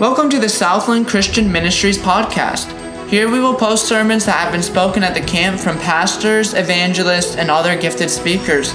Welcome 0.00 0.30
to 0.30 0.38
the 0.38 0.48
Southland 0.48 1.08
Christian 1.08 1.52
Ministries 1.52 1.98
podcast. 1.98 2.72
Here 3.10 3.30
we 3.30 3.38
will 3.38 3.54
post 3.54 3.86
sermons 3.86 4.24
that 4.24 4.38
have 4.38 4.50
been 4.50 4.62
spoken 4.62 5.02
at 5.02 5.12
the 5.12 5.20
camp 5.20 5.60
from 5.60 5.76
pastors, 5.76 6.54
evangelists, 6.54 7.36
and 7.36 7.50
other 7.50 7.78
gifted 7.78 8.08
speakers. 8.08 8.72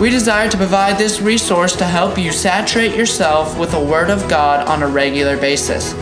We 0.00 0.10
desire 0.10 0.50
to 0.50 0.56
provide 0.56 0.98
this 0.98 1.20
resource 1.20 1.76
to 1.76 1.84
help 1.84 2.18
you 2.18 2.32
saturate 2.32 2.96
yourself 2.96 3.56
with 3.56 3.70
the 3.70 3.78
Word 3.78 4.10
of 4.10 4.28
God 4.28 4.66
on 4.66 4.82
a 4.82 4.88
regular 4.88 5.36
basis. 5.36 5.94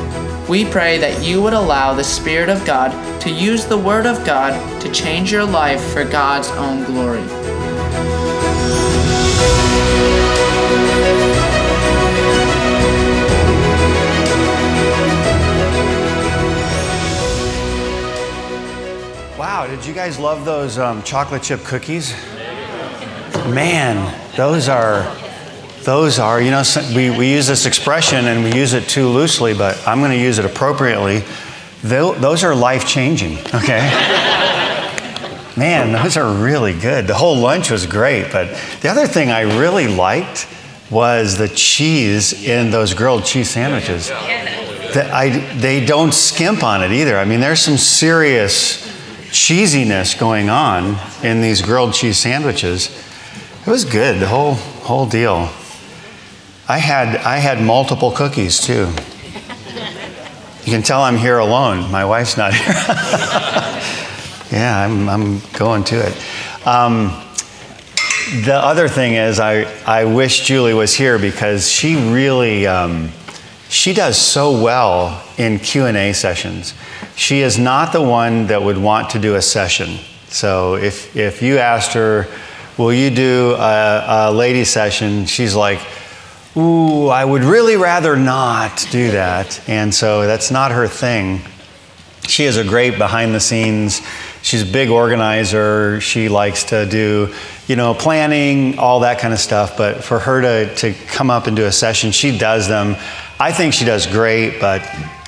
We 0.48 0.64
pray 0.64 0.96
that 0.96 1.22
you 1.22 1.42
would 1.42 1.52
allow 1.52 1.92
the 1.92 2.02
Spirit 2.02 2.48
of 2.48 2.64
God 2.64 3.20
to 3.20 3.30
use 3.30 3.66
the 3.66 3.76
Word 3.76 4.06
of 4.06 4.24
God 4.24 4.80
to 4.80 4.90
change 4.90 5.30
your 5.30 5.44
life 5.44 5.92
for 5.92 6.04
God's 6.04 6.48
own 6.52 6.84
glory. 6.84 7.43
Wow, 19.64 19.70
did 19.70 19.86
you 19.86 19.94
guys 19.94 20.18
love 20.18 20.44
those 20.44 20.76
um, 20.76 21.02
chocolate 21.04 21.42
chip 21.42 21.64
cookies? 21.64 22.12
Man, 23.46 24.14
those 24.36 24.68
are, 24.68 25.10
those 25.84 26.18
are, 26.18 26.38
you 26.38 26.50
know, 26.50 26.62
we, 26.94 27.08
we 27.08 27.32
use 27.32 27.46
this 27.46 27.64
expression 27.64 28.26
and 28.26 28.44
we 28.44 28.52
use 28.52 28.74
it 28.74 28.86
too 28.86 29.08
loosely, 29.08 29.54
but 29.54 29.82
I'm 29.88 30.00
going 30.00 30.10
to 30.10 30.18
use 30.18 30.38
it 30.38 30.44
appropriately. 30.44 31.24
Those 31.82 32.44
are 32.44 32.54
life 32.54 32.86
changing, 32.86 33.38
okay? 33.54 33.88
Man, 35.56 35.92
those 35.92 36.18
are 36.18 36.30
really 36.30 36.78
good. 36.78 37.06
The 37.06 37.14
whole 37.14 37.38
lunch 37.38 37.70
was 37.70 37.86
great, 37.86 38.30
but 38.30 38.60
the 38.82 38.90
other 38.90 39.06
thing 39.06 39.30
I 39.30 39.58
really 39.58 39.86
liked 39.86 40.46
was 40.90 41.38
the 41.38 41.48
cheese 41.48 42.44
in 42.44 42.70
those 42.70 42.92
grilled 42.92 43.24
cheese 43.24 43.48
sandwiches. 43.48 44.10
I, 44.10 45.30
they 45.56 45.86
don't 45.86 46.12
skimp 46.12 46.62
on 46.62 46.82
it 46.82 46.92
either. 46.92 47.16
I 47.16 47.24
mean, 47.24 47.40
there's 47.40 47.60
some 47.60 47.78
serious 47.78 48.84
cheesiness 49.34 50.16
going 50.16 50.48
on 50.48 50.96
in 51.24 51.40
these 51.40 51.60
grilled 51.60 51.92
cheese 51.92 52.16
sandwiches. 52.16 52.88
It 53.66 53.70
was 53.70 53.84
good, 53.84 54.20
the 54.20 54.28
whole 54.28 54.54
whole 54.54 55.06
deal. 55.06 55.50
I 56.68 56.78
had 56.78 57.16
I 57.16 57.38
had 57.38 57.60
multiple 57.60 58.12
cookies 58.12 58.60
too. 58.60 58.92
You 60.64 60.72
can 60.72 60.82
tell 60.82 61.02
I'm 61.02 61.16
here 61.16 61.38
alone. 61.38 61.90
My 61.90 62.04
wife's 62.04 62.36
not 62.36 62.54
here. 62.54 62.72
yeah, 64.50 64.86
I'm, 64.86 65.08
I'm 65.10 65.40
going 65.52 65.84
to 65.84 65.96
it. 65.96 66.66
Um, 66.66 67.08
the 68.46 68.54
other 68.54 68.88
thing 68.88 69.12
is, 69.12 69.40
I, 69.40 69.64
I 69.84 70.06
wish 70.06 70.46
Julie 70.46 70.72
was 70.72 70.94
here 70.94 71.18
because 71.18 71.70
she 71.70 71.96
really 71.96 72.66
um, 72.66 73.10
she 73.74 73.92
does 73.92 74.16
so 74.16 74.62
well 74.62 75.20
in 75.36 75.58
q&a 75.58 76.12
sessions. 76.12 76.74
She 77.16 77.40
is 77.40 77.58
not 77.58 77.92
the 77.92 78.00
one 78.00 78.46
that 78.46 78.62
would 78.62 78.78
want 78.78 79.10
to 79.10 79.18
do 79.18 79.34
a 79.34 79.42
session. 79.42 79.98
So 80.28 80.76
if, 80.76 81.16
if 81.16 81.42
you 81.42 81.58
asked 81.58 81.92
her 81.94 82.28
will 82.78 82.92
you 82.92 83.10
do 83.10 83.56
a, 83.58 84.28
a 84.28 84.32
lady 84.32 84.64
session? 84.64 85.26
She's 85.26 85.56
like 85.56 85.80
ooh 86.56 87.08
i 87.08 87.24
would 87.24 87.42
really 87.42 87.76
rather 87.76 88.16
not 88.16 88.86
do 88.92 89.10
that. 89.10 89.68
And 89.68 89.92
so 89.92 90.24
that's 90.24 90.52
not 90.52 90.70
her 90.70 90.86
thing. 90.86 91.40
She 92.28 92.44
is 92.44 92.56
a 92.56 92.64
great 92.64 92.96
behind 92.96 93.34
the 93.34 93.40
scenes. 93.40 94.00
She's 94.42 94.62
a 94.62 94.72
big 94.72 94.88
organizer. 94.88 96.00
She 96.00 96.28
likes 96.28 96.62
to 96.64 96.86
do 96.86 97.34
you 97.66 97.74
know 97.74 97.92
planning 97.92 98.78
all 98.78 99.00
that 99.00 99.18
kind 99.18 99.34
of 99.34 99.40
stuff. 99.40 99.76
But 99.76 100.04
for 100.04 100.20
her 100.20 100.40
to, 100.42 100.74
to 100.76 100.92
come 101.08 101.28
up 101.28 101.48
and 101.48 101.56
do 101.56 101.64
a 101.64 101.72
session 101.72 102.12
she 102.12 102.38
does 102.38 102.68
them 102.68 102.94
I 103.44 103.52
think 103.52 103.74
she 103.74 103.84
does 103.84 104.06
great, 104.06 104.58
but 104.58 104.80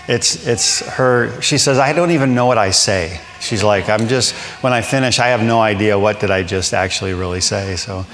it's 0.09 0.47
it's 0.47 0.81
her. 0.89 1.39
She 1.43 1.59
says, 1.59 1.79
"I 1.79 1.93
don't 1.93 2.13
even 2.13 2.35
know 2.35 2.47
what 2.47 2.57
I 2.57 2.71
say." 2.71 3.21
She's 3.41 3.63
like, 3.63 3.91
"I'm 3.91 4.09
just 4.09 4.35
when 4.63 4.73
I 4.73 4.81
finish, 4.81 5.19
I 5.19 5.27
have 5.29 5.43
no 5.43 5.61
idea 5.61 5.99
what 5.99 6.19
did 6.19 6.31
I 6.31 6.43
just 6.43 6.73
actually 6.73 7.13
really 7.13 7.43
say." 7.43 7.77
So, 7.77 8.07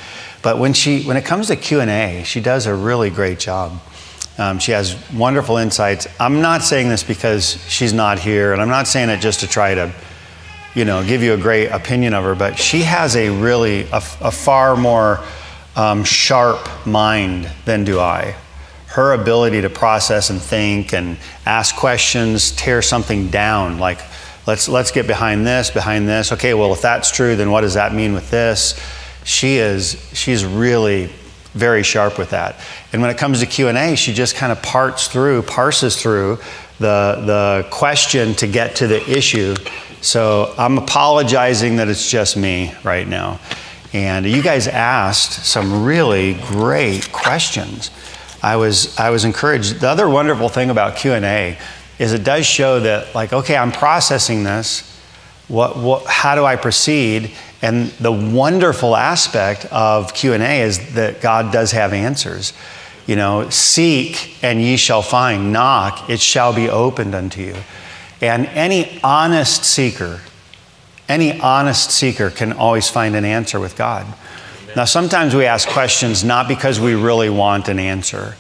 but 0.43 0.59
when 0.59 0.73
she 0.73 1.05
when 1.05 1.17
it 1.17 1.25
comes 1.25 1.47
to 1.47 1.55
Q 1.55 1.79
and 1.79 1.89
A, 1.89 2.25
she 2.25 2.41
does 2.41 2.67
a 2.67 2.75
really 2.75 3.11
great 3.11 3.39
job. 3.39 3.81
Um, 4.39 4.59
she 4.59 4.73
has 4.73 4.97
wonderful 5.13 5.57
insights. 5.57 6.09
I'm 6.19 6.43
not 6.43 6.63
saying 6.63 6.89
this 6.89 7.05
because 7.05 7.65
she's 7.69 7.93
not 7.93 8.19
here, 8.19 8.53
and 8.53 8.61
I'm 8.61 8.71
not 8.71 8.89
saying 8.89 9.09
it 9.09 9.21
just 9.21 9.39
to 9.41 9.47
try 9.47 9.73
to, 9.77 9.93
you 10.75 10.85
know, 10.85 11.07
give 11.07 11.23
you 11.23 11.35
a 11.35 11.39
great 11.39 11.69
opinion 11.69 12.13
of 12.13 12.25
her. 12.25 12.35
But 12.35 12.59
she 12.59 12.81
has 12.81 13.15
a 13.15 13.31
really 13.31 13.83
a, 13.93 14.03
a 14.21 14.33
far 14.33 14.75
more 14.75 15.21
um, 15.77 16.03
sharp 16.03 16.59
mind 16.85 17.49
than 17.67 17.85
do 17.85 18.01
I 18.01 18.35
her 18.93 19.13
ability 19.15 19.63
to 19.63 19.71
process 19.71 20.29
and 20.29 20.41
think 20.41 20.93
and 20.93 21.17
ask 21.47 21.75
questions, 21.75 22.53
tear 22.53 22.83
something 22.83 23.29
down, 23.29 23.79
like 23.79 24.01
let's 24.47 24.69
let's 24.69 24.91
get 24.91 25.07
behind 25.07 25.47
this, 25.47 25.71
behind 25.71 26.07
this. 26.07 26.33
Okay, 26.33 26.53
well 26.53 26.73
if 26.73 26.83
that's 26.83 27.11
true, 27.11 27.35
then 27.35 27.51
what 27.51 27.63
does 27.63 27.75
that 27.75 27.95
mean 27.95 28.13
with 28.13 28.31
this? 28.31 28.79
She 29.25 29.57
is 29.57 29.97
she's 30.13 30.45
really 30.45 31.11
very 31.55 31.83
sharp 31.83 32.19
with 32.19 32.31
that. 32.31 32.61
And 32.93 33.01
when 33.01 33.11
it 33.11 33.19
comes 33.19 33.41
to 33.41 33.47
Q&A, 33.47 33.95
she 33.95 34.13
just 34.13 34.37
kind 34.37 34.53
of 34.53 34.63
parts 34.63 35.07
through, 35.07 35.43
parses 35.43 36.01
through 36.01 36.39
the 36.79 37.23
the 37.25 37.67
question 37.71 38.35
to 38.35 38.47
get 38.47 38.77
to 38.77 38.87
the 38.87 39.03
issue. 39.11 39.55
So 40.03 40.53
I'm 40.59 40.77
apologizing 40.77 41.77
that 41.77 41.89
it's 41.89 42.11
just 42.11 42.37
me 42.37 42.75
right 42.85 43.07
now. 43.07 43.41
And 43.95 44.27
you 44.27 44.43
guys 44.43 44.69
asked 44.69 45.45
some 45.47 45.85
really 45.85 46.35
great 46.35 47.13
questions. 47.13 47.91
I 48.43 48.57
was, 48.57 48.99
I 48.99 49.11
was 49.11 49.25
encouraged. 49.25 49.81
The 49.81 49.89
other 49.89 50.09
wonderful 50.09 50.49
thing 50.49 50.71
about 50.71 50.97
Q&A 50.97 51.57
is 51.99 52.13
it 52.13 52.25
does 52.25 52.45
show 52.45 52.81
that, 52.81 53.15
like, 53.15 53.33
okay, 53.33 53.57
I'm 53.57 53.71
processing 53.71 54.43
this. 54.43 54.89
What, 55.47 55.77
what, 55.77 56.07
how 56.07 56.35
do 56.35 56.45
I 56.45 56.57
proceed? 56.57 57.31
And 57.63 57.89
the 57.93 58.11
wonderful 58.11 58.97
aspect 58.97 59.67
of 59.67 60.13
Q&A 60.13 60.63
is 60.63 60.95
that 60.95 61.21
God 61.21 61.53
does 61.53 61.71
have 61.71 61.93
answers. 61.93 62.53
You 63.07 63.15
know, 63.15 63.49
seek 63.51 64.43
and 64.43 64.61
ye 64.61 64.77
shall 64.77 65.03
find, 65.03 65.53
knock, 65.53 66.11
it 66.11 66.21
shall 66.21 66.53
be 66.53 66.69
opened 66.69 67.15
unto 67.15 67.41
you. 67.41 67.57
And 68.21 68.47
any 68.47 69.01
honest 69.03 69.65
seeker, 69.65 70.21
any 71.09 71.41
honest 71.41 71.91
seeker 71.91 72.31
can 72.31 72.53
always 72.53 72.89
find 72.89 73.15
an 73.15 73.25
answer 73.25 73.61
with 73.61 73.77
God. 73.77 74.07
Now, 74.75 74.85
sometimes 74.87 75.35
we 75.35 75.45
ask 75.45 75.69
questions 75.69 76.25
not 76.25 76.49
because 76.49 76.81
we 76.81 76.95
really 76.95 77.29
want 77.29 77.69
an 77.69 77.79
answer. 77.79 78.37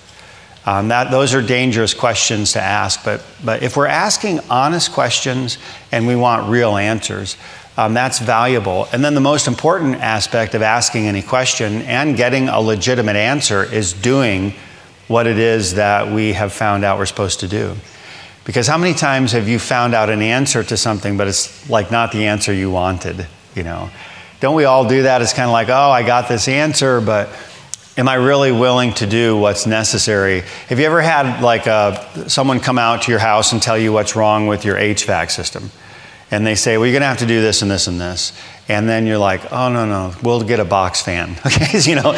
Um, 0.65 0.89
that, 0.89 1.11
those 1.11 1.35
are 1.35 1.43
dangerous 1.43 1.93
questions 1.93 2.53
to 2.53 2.61
ask, 2.63 3.05
but, 3.05 3.23
but 3.45 3.63
if 3.63 3.77
we're 3.77 3.87
asking 3.87 4.41
honest 4.49 4.93
questions 4.93 5.59
and 5.91 6.07
we 6.07 6.17
want 6.17 6.49
real 6.49 6.77
answers, 6.77 7.37
um, 7.77 7.95
that's 7.95 8.19
valuable. 8.19 8.89
And 8.93 9.05
then 9.05 9.15
the 9.15 9.21
most 9.21 9.47
important 9.47 9.97
aspect 9.97 10.55
of 10.55 10.63
asking 10.63 11.07
any 11.07 11.21
question 11.21 11.83
and 11.83 12.17
getting 12.17 12.49
a 12.49 12.61
legitimate 12.61 13.17
answer 13.17 13.65
is 13.65 13.93
doing 13.93 14.55
what 15.09 15.27
it 15.27 15.39
is 15.39 15.75
that 15.75 16.13
we 16.13 16.33
have 16.33 16.53
found 16.53 16.85
out 16.85 16.99
we're 16.99 17.07
supposed 17.07 17.41
to 17.41 17.49
do. 17.49 17.75
Because 18.45 18.67
how 18.67 18.79
many 18.79 18.95
times 18.95 19.33
have 19.33 19.49
you 19.49 19.59
found 19.59 19.95
out 19.95 20.11
an 20.11 20.23
answer 20.23 20.63
to 20.65 20.77
something, 20.77 21.17
but 21.17 21.29
it's 21.29 21.69
like 21.69 21.91
not 21.91 22.13
the 22.13 22.27
answer 22.27 22.53
you 22.53 22.71
wanted, 22.71 23.27
you 23.55 23.65
know? 23.65 23.91
Don't 24.43 24.57
we 24.57 24.65
all 24.65 24.89
do 24.89 25.05
that? 25.05 25.23
It's 25.23 25.33
kind 25.33 25.47
of 25.47 25.53
like, 25.53 25.69
oh, 25.69 25.91
I 25.93 26.03
got 26.03 26.29
this 26.29 26.49
answer, 26.49 27.01
but 27.01 27.29
am 27.97 28.09
I 28.09 28.15
really 28.15 28.51
willing 28.51 28.93
to 28.95 29.07
do 29.07 29.37
what's 29.37 29.69
necessary? 29.69 30.41
Have 30.67 30.81
you 30.81 30.85
ever 30.85 31.01
had 31.01 31.43
like 31.43 31.69
a, 31.69 31.71
uh, 31.71 32.29
someone 32.29 32.59
come 32.59 32.77
out 32.77 33.03
to 33.03 33.13
your 33.13 33.21
house 33.21 33.53
and 33.53 33.63
tell 33.63 33.79
you 33.79 33.93
what's 33.93 34.17
wrong 34.17 34.49
with 34.49 34.65
your 34.65 34.75
HVAC 34.75 35.31
system? 35.31 35.71
And 36.33 36.45
they 36.45 36.57
say, 36.57 36.77
well, 36.77 36.87
you're 36.87 36.93
going 36.93 37.03
to 37.03 37.07
have 37.07 37.19
to 37.19 37.27
do 37.27 37.41
this 37.41 37.63
and 37.63 37.71
this 37.71 37.87
and 37.87 38.01
this 38.01 38.33
and 38.73 38.89
then 38.89 39.07
you're 39.07 39.19
like, 39.19 39.53
oh 39.53 39.73
no 39.73 39.87
no, 39.87 40.15
we'll 40.23 40.43
get 40.43 40.61
a 40.61 40.65
box 40.65 41.03
fan, 41.03 41.37
okay? 41.47 41.79
you 41.83 41.95
know, 41.95 42.13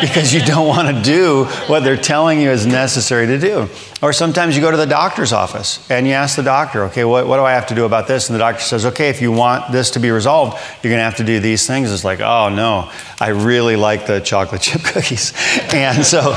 because 0.00 0.32
you 0.32 0.40
don't 0.40 0.66
want 0.66 0.94
to 0.94 1.02
do 1.02 1.44
what 1.66 1.80
they're 1.80 1.96
telling 1.96 2.40
you 2.40 2.50
is 2.50 2.66
necessary 2.66 3.26
to 3.26 3.38
do. 3.38 3.68
Or 4.02 4.12
sometimes 4.12 4.56
you 4.56 4.62
go 4.62 4.70
to 4.70 4.76
the 4.76 4.86
doctor's 4.86 5.32
office 5.32 5.88
and 5.90 6.06
you 6.06 6.14
ask 6.14 6.36
the 6.36 6.42
doctor, 6.42 6.84
okay, 6.84 7.04
what, 7.04 7.26
what 7.26 7.36
do 7.36 7.42
I 7.42 7.52
have 7.52 7.66
to 7.66 7.74
do 7.74 7.84
about 7.84 8.08
this? 8.08 8.28
And 8.28 8.34
the 8.34 8.38
doctor 8.38 8.62
says, 8.62 8.86
okay, 8.86 9.10
if 9.10 9.20
you 9.20 9.30
want 9.30 9.72
this 9.72 9.90
to 9.92 10.00
be 10.00 10.10
resolved, 10.10 10.58
you're 10.82 10.90
going 10.90 11.00
to 11.00 11.04
have 11.04 11.16
to 11.16 11.24
do 11.24 11.38
these 11.38 11.66
things. 11.66 11.92
It's 11.92 12.04
like, 12.04 12.20
oh 12.20 12.48
no, 12.48 12.90
I 13.20 13.28
really 13.28 13.76
like 13.76 14.06
the 14.06 14.20
chocolate 14.20 14.60
chip 14.62 14.82
cookies, 14.82 15.32
and 15.72 16.04
so, 16.04 16.32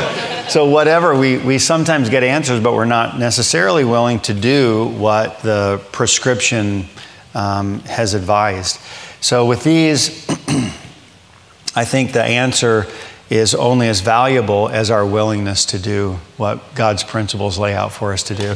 so 0.49 0.69
whatever 0.69 1.17
we 1.17 1.37
we 1.37 1.59
sometimes 1.59 2.09
get 2.09 2.23
answers, 2.23 2.59
but 2.59 2.73
we're 2.73 2.85
not 2.85 3.17
necessarily 3.17 3.85
willing 3.85 4.19
to 4.21 4.33
do 4.33 4.87
what 4.97 5.39
the 5.39 5.81
prescription 5.91 6.85
um, 7.33 7.79
has 7.81 8.13
advised. 8.13 8.79
So, 9.23 9.45
with 9.45 9.63
these, 9.63 10.27
I 11.77 11.85
think 11.85 12.11
the 12.11 12.21
answer 12.21 12.87
is 13.29 13.55
only 13.55 13.87
as 13.87 14.01
valuable 14.01 14.67
as 14.67 14.91
our 14.91 15.05
willingness 15.05 15.63
to 15.67 15.79
do 15.79 16.19
what 16.35 16.75
God's 16.75 17.05
principles 17.05 17.57
lay 17.57 17.73
out 17.73 17.93
for 17.93 18.11
us 18.11 18.23
to 18.23 18.35
do. 18.35 18.53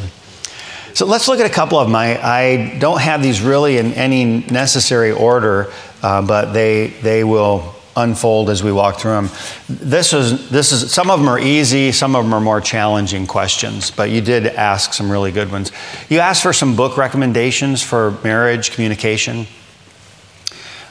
So 0.94 1.06
let's 1.06 1.30
look 1.30 1.40
at 1.40 1.46
a 1.50 1.54
couple 1.54 1.80
of 1.80 1.88
them. 1.88 1.96
I, 1.96 2.22
I 2.22 2.78
don't 2.80 3.00
have 3.00 3.24
these 3.24 3.40
really 3.40 3.78
in 3.78 3.94
any 3.94 4.25
necessary 4.25 5.14
order, 5.14 5.72
uh, 6.04 6.22
but 6.22 6.52
they, 6.52 6.88
they 7.02 7.24
will 7.24 7.74
unfold 7.96 8.50
as 8.50 8.62
we 8.62 8.74
walk 8.74 9.00
through 9.00 9.12
them. 9.12 9.30
This 9.69 10.12
is 10.12 10.50
this 10.50 10.74
is 10.74 10.92
some 10.92 11.10
of 11.10 11.18
them 11.22 11.30
are 11.30 11.40
easy, 11.40 11.94
some 11.94 12.14
of 12.14 12.25
them 12.25 12.34
are 12.34 12.42
more 12.42 12.60
challenging 12.60 13.25
questions, 13.25 13.90
but 13.90 14.10
you 14.10 14.19
did 14.19 14.48
ask 14.48 14.94
some 14.94 15.10
really 15.10 15.31
good 15.31 15.50
ones. 15.50 15.72
You 16.10 16.19
asked 16.19 16.44
for 16.44 16.52
some 16.52 16.75
book 16.75 16.98
recommendations 16.98 17.81
for 17.81 18.12
marriage 18.22 18.72
communication. 18.72 19.48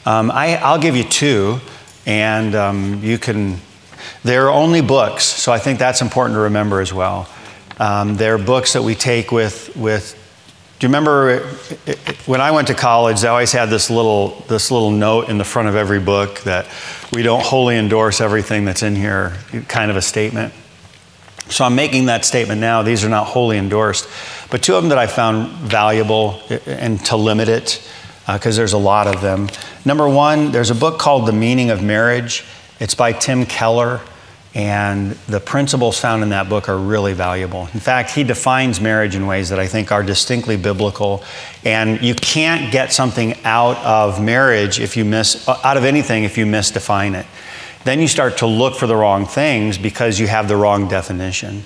Um, 0.06 0.30
I, 0.30 0.72
will 0.72 0.80
give 0.80 0.94
you 0.94 1.02
two, 1.02 1.58
and 2.06 2.54
um, 2.54 3.02
you 3.02 3.18
can. 3.18 3.58
They're 4.22 4.50
only 4.50 4.80
books, 4.80 5.24
so 5.24 5.52
I 5.52 5.58
think 5.58 5.80
that's 5.80 6.00
important 6.00 6.36
to 6.36 6.40
remember 6.42 6.80
as 6.80 6.92
well. 6.92 7.28
Um, 7.78 8.14
they're 8.14 8.38
books 8.38 8.74
that 8.74 8.82
we 8.82 8.94
take 8.94 9.32
with 9.32 9.76
with 9.76 10.22
do 10.78 10.86
you 10.86 10.90
remember 10.90 11.40
when 12.26 12.40
I 12.40 12.50
went 12.50 12.68
to 12.68 12.74
college? 12.74 13.22
They 13.22 13.28
always 13.28 13.50
had 13.50 13.68
this 13.70 13.90
little 13.90 14.44
this 14.46 14.70
little 14.70 14.92
note 14.92 15.28
in 15.28 15.38
the 15.38 15.44
front 15.44 15.68
of 15.68 15.74
every 15.74 16.00
book 16.00 16.40
that 16.40 16.68
we 17.12 17.22
don't 17.22 17.42
wholly 17.42 17.76
endorse 17.76 18.20
everything 18.20 18.64
that's 18.64 18.82
in 18.82 18.94
here, 18.94 19.36
kind 19.66 19.90
of 19.90 19.96
a 19.96 20.02
statement. 20.02 20.54
So 21.48 21.64
I'm 21.64 21.74
making 21.74 22.06
that 22.06 22.24
statement 22.24 22.60
now. 22.60 22.82
These 22.82 23.04
are 23.04 23.08
not 23.08 23.26
wholly 23.26 23.58
endorsed, 23.58 24.08
but 24.50 24.62
two 24.62 24.74
of 24.74 24.82
them 24.82 24.90
that 24.90 24.98
I 24.98 25.06
found 25.08 25.48
valuable 25.48 26.42
and 26.66 27.04
to 27.06 27.16
limit 27.16 27.48
it 27.48 27.82
because 28.26 28.56
uh, 28.56 28.60
there's 28.60 28.72
a 28.72 28.78
lot 28.78 29.06
of 29.06 29.20
them. 29.20 29.48
Number 29.84 30.08
one, 30.08 30.52
there's 30.52 30.70
a 30.70 30.74
book 30.74 30.98
called 30.98 31.26
The 31.26 31.32
Meaning 31.32 31.70
of 31.70 31.82
Marriage. 31.82 32.44
It's 32.80 32.94
by 32.94 33.12
Tim 33.12 33.46
Keller. 33.46 34.00
And 34.56 35.12
the 35.28 35.38
principles 35.38 36.00
found 36.00 36.22
in 36.22 36.30
that 36.30 36.48
book 36.48 36.70
are 36.70 36.78
really 36.78 37.12
valuable. 37.12 37.68
In 37.74 37.80
fact, 37.80 38.12
he 38.12 38.24
defines 38.24 38.80
marriage 38.80 39.14
in 39.14 39.26
ways 39.26 39.50
that 39.50 39.58
I 39.58 39.66
think 39.66 39.92
are 39.92 40.02
distinctly 40.02 40.56
biblical. 40.56 41.22
And 41.62 42.00
you 42.00 42.14
can't 42.14 42.72
get 42.72 42.90
something 42.90 43.34
out 43.44 43.76
of 43.84 44.22
marriage 44.22 44.80
if 44.80 44.96
you 44.96 45.04
miss, 45.04 45.46
out 45.46 45.76
of 45.76 45.84
anything 45.84 46.24
if 46.24 46.38
you 46.38 46.46
misdefine 46.46 47.14
it. 47.14 47.26
Then 47.84 48.00
you 48.00 48.08
start 48.08 48.38
to 48.38 48.46
look 48.46 48.76
for 48.76 48.86
the 48.86 48.96
wrong 48.96 49.26
things 49.26 49.76
because 49.76 50.18
you 50.18 50.26
have 50.26 50.48
the 50.48 50.56
wrong 50.56 50.88
definition. 50.88 51.64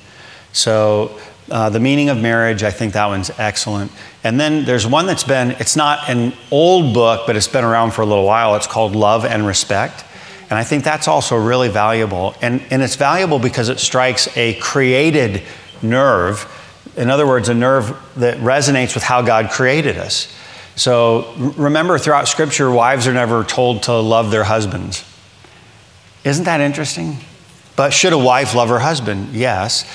So, 0.52 1.16
uh, 1.50 1.68
the 1.70 1.80
meaning 1.80 2.08
of 2.08 2.20
marriage, 2.20 2.62
I 2.62 2.70
think 2.70 2.92
that 2.94 3.06
one's 3.06 3.30
excellent. 3.38 3.90
And 4.22 4.38
then 4.38 4.64
there's 4.64 4.86
one 4.86 5.06
that's 5.06 5.24
been, 5.24 5.52
it's 5.52 5.76
not 5.76 6.08
an 6.08 6.32
old 6.50 6.94
book, 6.94 7.26
but 7.26 7.36
it's 7.36 7.48
been 7.48 7.64
around 7.64 7.92
for 7.92 8.02
a 8.02 8.06
little 8.06 8.24
while. 8.24 8.54
It's 8.56 8.66
called 8.66 8.94
Love 8.94 9.24
and 9.24 9.46
Respect. 9.46 10.04
And 10.48 10.58
I 10.58 10.64
think 10.64 10.84
that's 10.84 11.08
also 11.08 11.36
really 11.36 11.68
valuable. 11.68 12.34
And, 12.42 12.62
and 12.70 12.82
it's 12.82 12.96
valuable 12.96 13.38
because 13.38 13.68
it 13.68 13.78
strikes 13.78 14.36
a 14.36 14.54
created 14.60 15.42
nerve. 15.82 16.46
In 16.96 17.08
other 17.08 17.26
words, 17.26 17.48
a 17.48 17.54
nerve 17.54 17.96
that 18.16 18.38
resonates 18.38 18.94
with 18.94 19.04
how 19.04 19.22
God 19.22 19.50
created 19.50 19.96
us. 19.96 20.32
So 20.76 21.32
remember, 21.56 21.98
throughout 21.98 22.26
Scripture, 22.26 22.70
wives 22.70 23.06
are 23.06 23.12
never 23.12 23.44
told 23.44 23.84
to 23.84 23.94
love 23.94 24.30
their 24.30 24.44
husbands. 24.44 25.04
Isn't 26.24 26.44
that 26.44 26.60
interesting? 26.60 27.18
But 27.80 27.94
should 27.94 28.12
a 28.12 28.18
wife 28.18 28.54
love 28.54 28.68
her 28.68 28.78
husband? 28.78 29.32
Yes. 29.32 29.86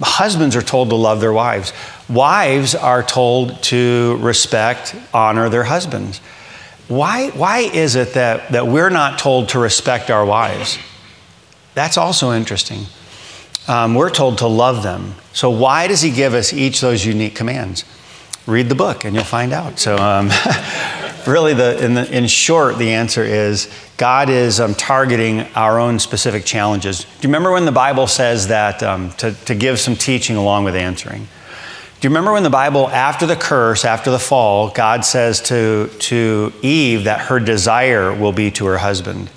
Husbands 0.00 0.56
are 0.56 0.62
told 0.62 0.88
to 0.88 0.96
love 0.96 1.20
their 1.20 1.30
wives. 1.30 1.74
Wives 2.08 2.74
are 2.74 3.02
told 3.02 3.62
to 3.64 4.16
respect, 4.22 4.96
honor 5.12 5.50
their 5.50 5.64
husbands. 5.64 6.20
Why, 6.88 7.28
why 7.32 7.58
is 7.58 7.96
it 7.96 8.14
that, 8.14 8.52
that 8.52 8.66
we're 8.66 8.88
not 8.88 9.18
told 9.18 9.50
to 9.50 9.58
respect 9.58 10.10
our 10.10 10.24
wives? 10.24 10.78
That's 11.74 11.98
also 11.98 12.32
interesting. 12.32 12.86
Um, 13.68 13.94
we're 13.94 14.08
told 14.08 14.38
to 14.38 14.46
love 14.46 14.82
them. 14.82 15.14
So, 15.34 15.50
why 15.50 15.86
does 15.86 16.00
he 16.00 16.12
give 16.12 16.32
us 16.32 16.50
each 16.50 16.80
those 16.80 17.04
unique 17.04 17.34
commands? 17.34 17.84
Read 18.46 18.70
the 18.70 18.74
book 18.74 19.04
and 19.04 19.14
you'll 19.14 19.22
find 19.22 19.52
out. 19.52 19.78
So, 19.78 19.98
um, 19.98 20.28
really, 21.26 21.54
the, 21.54 21.84
in, 21.84 21.94
the, 21.94 22.16
in, 22.16 22.26
short, 22.26 22.78
the 22.78 22.92
answer 22.92 23.22
is 23.22 23.70
God 23.96 24.28
is 24.30 24.60
um, 24.60 24.74
targeting 24.74 25.40
our 25.54 25.78
own 25.78 25.98
specific 25.98 26.44
challenges. 26.44 27.04
Do 27.04 27.08
you 27.22 27.28
remember 27.28 27.52
when 27.52 27.64
the 27.64 27.72
Bible 27.72 28.06
says 28.06 28.48
that 28.48 28.82
um, 28.82 29.10
to, 29.12 29.32
to 29.46 29.54
give 29.54 29.78
some 29.78 29.96
teaching 29.96 30.36
along 30.36 30.64
with 30.64 30.74
answering? 30.74 31.28
Do 32.00 32.08
you 32.08 32.10
remember 32.10 32.32
when 32.32 32.42
the 32.42 32.50
Bible, 32.50 32.88
after 32.90 33.24
the 33.26 33.36
curse, 33.36 33.84
after 33.84 34.10
the 34.10 34.18
fall, 34.18 34.70
God 34.70 35.04
says 35.04 35.40
to, 35.42 35.88
to 36.00 36.52
Eve 36.60 37.04
that 37.04 37.20
her 37.22 37.40
desire 37.40 38.14
will 38.14 38.32
be 38.32 38.50
to 38.52 38.66
her 38.66 38.78
husband? 38.78 39.30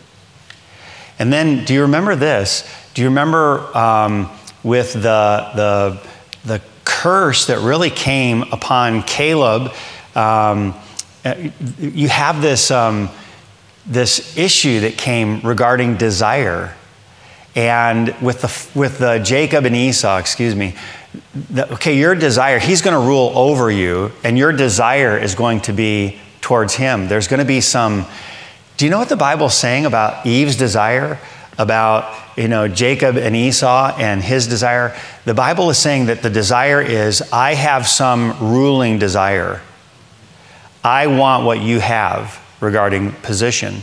And 1.19 1.31
then, 1.31 1.63
do 1.65 1.73
you 1.73 1.83
remember 1.83 2.15
this? 2.15 2.69
Do 2.93 3.01
you 3.01 3.07
remember 3.07 3.75
um, 3.77 4.29
with 4.63 4.93
the, 4.93 5.51
the, 5.55 6.01
the 6.45 6.61
curse 6.83 7.47
that 7.47 7.59
really 7.59 7.89
came 7.89 8.43
upon 8.51 9.03
Caleb? 9.03 9.71
Um, 10.15 10.73
you 11.79 12.09
have 12.09 12.41
this, 12.41 12.71
um, 12.71 13.09
this 13.85 14.37
issue 14.37 14.81
that 14.81 14.97
came 14.97 15.41
regarding 15.41 15.97
desire. 15.97 16.75
And 17.55 18.15
with, 18.21 18.41
the, 18.41 18.79
with 18.79 18.99
the 18.99 19.19
Jacob 19.19 19.65
and 19.65 19.75
Esau, 19.75 20.17
excuse 20.17 20.55
me, 20.55 20.75
the, 21.49 21.73
okay, 21.73 21.97
your 21.97 22.13
desire, 22.13 22.59
he's 22.59 22.81
going 22.81 22.93
to 22.93 23.07
rule 23.07 23.31
over 23.35 23.71
you, 23.71 24.11
and 24.23 24.37
your 24.37 24.51
desire 24.51 25.17
is 25.17 25.33
going 25.33 25.61
to 25.61 25.73
be 25.73 26.19
towards 26.41 26.75
him. 26.75 27.07
There's 27.07 27.27
going 27.27 27.39
to 27.39 27.45
be 27.45 27.61
some. 27.61 28.05
Do 28.77 28.85
you 28.85 28.91
know 28.91 28.99
what 28.99 29.09
the 29.09 29.15
Bible's 29.17 29.55
saying 29.55 29.85
about 29.85 30.25
Eve's 30.25 30.55
desire? 30.55 31.19
About, 31.57 32.15
you 32.37 32.47
know, 32.47 32.67
Jacob 32.67 33.17
and 33.17 33.35
Esau 33.35 33.95
and 33.97 34.21
his 34.21 34.45
desire? 34.45 34.95
The 35.25 35.33
Bible 35.33 35.71
is 35.71 35.79
saying 35.79 36.05
that 36.05 36.21
the 36.21 36.29
desire 36.29 36.79
is, 36.79 37.23
I 37.33 37.55
have 37.55 37.87
some 37.87 38.37
ruling 38.39 38.99
desire. 38.99 39.61
I 40.83 41.07
want 41.07 41.45
what 41.45 41.61
you 41.61 41.79
have 41.79 42.39
regarding 42.61 43.11
position. 43.11 43.81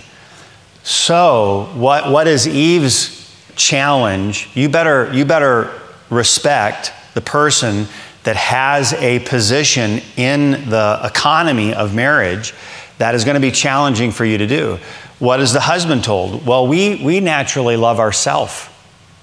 So, 0.82 1.70
what, 1.74 2.10
what 2.10 2.26
is 2.26 2.46
Eve's 2.46 3.34
challenge? 3.56 4.50
You 4.54 4.68
better, 4.68 5.12
you 5.12 5.24
better 5.24 5.70
respect 6.10 6.92
the 7.14 7.20
person 7.20 7.86
that 8.24 8.36
has 8.36 8.92
a 8.94 9.20
position 9.20 10.00
in 10.16 10.68
the 10.68 11.00
economy 11.04 11.74
of 11.74 11.94
marriage 11.94 12.54
that 12.98 13.14
is 13.14 13.24
going 13.24 13.34
to 13.34 13.40
be 13.40 13.50
challenging 13.50 14.10
for 14.10 14.24
you 14.24 14.38
to 14.38 14.46
do. 14.46 14.78
What 15.18 15.40
is 15.40 15.52
the 15.52 15.60
husband 15.60 16.04
told? 16.04 16.46
Well, 16.46 16.66
we, 16.66 17.02
we 17.02 17.20
naturally 17.20 17.76
love 17.76 18.00
ourself, 18.00 18.70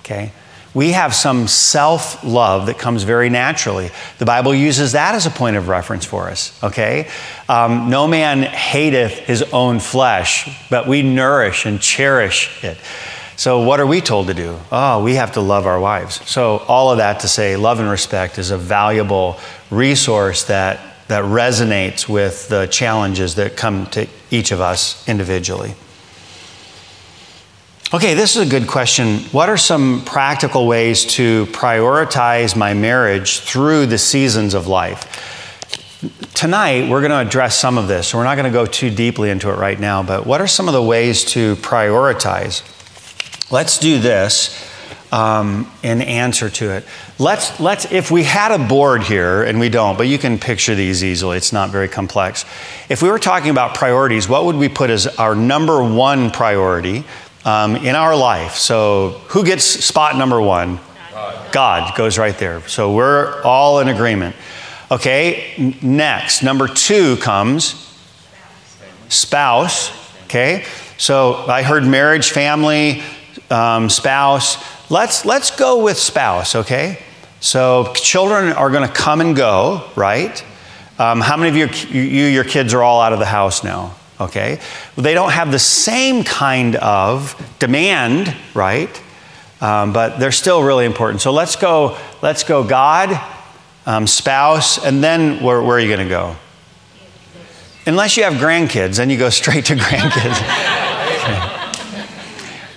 okay? 0.03 0.31
We 0.73 0.91
have 0.91 1.13
some 1.13 1.47
self 1.47 2.23
love 2.23 2.68
that 2.68 2.79
comes 2.79 3.03
very 3.03 3.29
naturally. 3.29 3.91
The 4.19 4.25
Bible 4.25 4.56
uses 4.56 4.94
that 4.94 5.15
as 5.15 5.25
a 5.25 5.29
point 5.29 5.57
of 5.57 5.68
reference 5.68 6.06
for 6.06 6.29
us, 6.29 6.57
okay? 6.63 7.09
Um, 7.50 7.89
no 7.89 8.07
man 8.07 8.44
hateth 8.44 9.19
his 9.19 9.41
own 9.51 9.79
flesh, 9.79 10.50
but 10.69 10.88
we 10.88 11.01
nourish 11.01 11.65
and 11.65 11.81
cherish 11.81 12.63
it. 12.63 12.77
So, 13.35 13.63
what 13.63 13.79
are 13.79 13.88
we 13.88 14.01
told 14.01 14.27
to 14.27 14.33
do? 14.33 14.57
Oh, 14.71 15.04
we 15.04 15.16
have 15.16 15.33
to 15.33 15.42
love 15.42 15.66
our 15.66 15.80
wives. 15.80 16.21
So, 16.30 16.59
all 16.68 16.92
of 16.92 16.99
that 16.99 17.21
to 17.21 17.28
say, 17.28 17.57
love 17.57 17.80
and 17.80 17.90
respect 17.90 18.37
is 18.37 18.51
a 18.51 18.57
valuable 18.57 19.40
resource 19.71 20.44
that, 20.45 20.80
that 21.07 21.23
resonates 21.25 22.07
with 22.07 22.47
the 22.49 22.68
challenges 22.68 23.35
that 23.35 23.57
come 23.57 23.87
to 23.87 24.07
each 24.30 24.51
of 24.51 24.61
us 24.61 25.07
individually. 25.09 25.73
Okay, 27.94 28.14
this 28.14 28.38
is 28.38 28.48
a 28.48 28.50
good 28.50 28.69
question. 28.69 29.18
What 29.33 29.50
are 29.50 29.57
some 29.57 30.02
practical 30.06 30.66
ways 30.66 31.04
to 31.16 31.45
prioritize 31.48 32.56
my 32.56 32.74
marriage 32.74 33.42
through 33.42 33.88
the 33.88 33.98
seasons 33.98 34.54
of 34.54 34.66
life? 34.66 36.00
Tonight, 36.33 36.90
we're 36.90 37.02
going 37.02 37.12
to 37.12 37.19
address 37.19 37.57
some 37.57 37.78
of 37.78 37.90
this. 37.90 38.16
We're 38.16 38.24
not 38.24 38.36
going 38.36 38.45
to 38.45 38.57
go 38.57 38.66
too 38.66 38.92
deeply 38.92 39.30
into 39.30 39.50
it 39.50 39.57
right 39.57 39.78
now, 39.78 40.04
but 40.04 40.26
what 40.26 40.40
are 40.40 40.48
some 40.48 40.69
of 40.69 40.74
the 40.74 40.81
ways 40.81 41.26
to 41.31 41.57
prioritize? 41.57 42.64
Let's 43.52 43.78
do 43.78 44.00
this 44.00 44.71
um, 45.12 45.69
in 45.83 46.02
answer 46.02 46.50
to 46.50 46.71
it. 46.71 46.86
Let's, 47.19 47.60
let's, 47.60 47.92
if 47.92 48.10
we 48.10 48.24
had 48.24 48.54
a 48.54 48.68
board 48.69 49.04
here, 49.04 49.44
and 49.44 49.60
we 49.60 49.68
don't, 49.68 49.98
but 49.98 50.07
you 50.07 50.18
can 50.18 50.40
picture 50.40 50.76
these 50.76 51.04
easily, 51.04 51.36
it's 51.36 51.52
not 51.52 51.71
very 51.71 51.90
complex. 51.90 52.45
If 52.88 53.02
we 53.02 53.10
were 53.10 53.19
talking 53.19 53.50
about 53.50 53.76
priorities, 53.76 54.30
what 54.30 54.45
would 54.45 54.56
we 54.56 54.69
put 54.69 54.90
as 54.90 55.07
our 55.18 55.36
number 55.36 55.83
one 55.83 56.31
priority 56.31 57.04
um, 57.45 57.76
in 57.76 57.95
our 57.95 58.16
life? 58.16 58.56
So, 58.56 59.21
who 59.30 59.44
gets 59.44 59.64
spot 59.64 60.18
number 60.18 60.42
one? 60.42 60.80
God. 61.52 61.95
Goes 61.98 62.18
right 62.18 62.38
there. 62.38 62.62
So, 62.68 62.94
we're 62.94 63.42
all 63.44 63.80
in 63.80 63.88
agreement. 63.88 64.36
Okay, 64.92 65.78
next, 65.81 66.44
number 66.44 66.68
two 66.68 67.16
comes 67.18 67.88
spouse. 69.07 69.92
Okay, 70.26 70.66
so 70.98 71.45
I 71.48 71.64
heard 71.64 71.86
marriage, 71.86 72.31
family, 72.31 73.02
um, 73.50 73.90
spouse. 73.90 74.57
Let's, 74.90 75.26
let's 75.26 75.52
go 75.52 75.83
with 75.83 75.98
spouse, 75.98 76.56
okay? 76.56 77.00
So 77.40 77.92
children 77.94 78.54
are 78.54 78.69
going 78.69 78.88
to 78.88 78.94
come 78.94 79.21
and 79.21 79.36
go, 79.36 79.90
right? 79.95 80.44
Um, 81.00 81.21
how 81.21 81.38
many 81.38 81.50
of 81.50 81.56
you, 81.56 82.00
you, 82.02 82.26
your 82.26 82.44
kids 82.44 82.74
are 82.74 82.83
all 82.83 83.02
out 83.02 83.14
of 83.14 83.19
the 83.19 83.26
house 83.26 83.64
now? 83.64 83.95
Okay. 84.21 84.59
They 84.95 85.13
don't 85.13 85.31
have 85.31 85.51
the 85.51 85.59
same 85.59 86.23
kind 86.23 86.75
of 86.75 87.35
demand, 87.59 88.35
right? 88.54 89.01
Um, 89.59 89.94
but 89.94 90.19
they're 90.19 90.31
still 90.31 90.63
really 90.63 90.85
important. 90.85 91.21
So 91.21 91.31
let's 91.31 91.56
go. 91.56 91.97
Let's 92.21 92.44
go. 92.44 92.63
God, 92.63 93.19
um, 93.85 94.06
spouse, 94.07 94.83
and 94.83 95.04
then 95.04 95.44
where, 95.44 95.61
where 95.61 95.78
are 95.78 95.80
you 95.80 95.87
going 95.87 96.07
to 96.07 96.09
go? 96.09 96.35
Unless 97.87 98.16
you 98.16 98.23
have 98.23 98.33
grandkids, 98.33 98.97
then 98.97 99.09
you 99.09 99.18
go 99.18 99.30
straight 99.42 99.66
to 99.66 99.75
grandkids. 99.75 101.57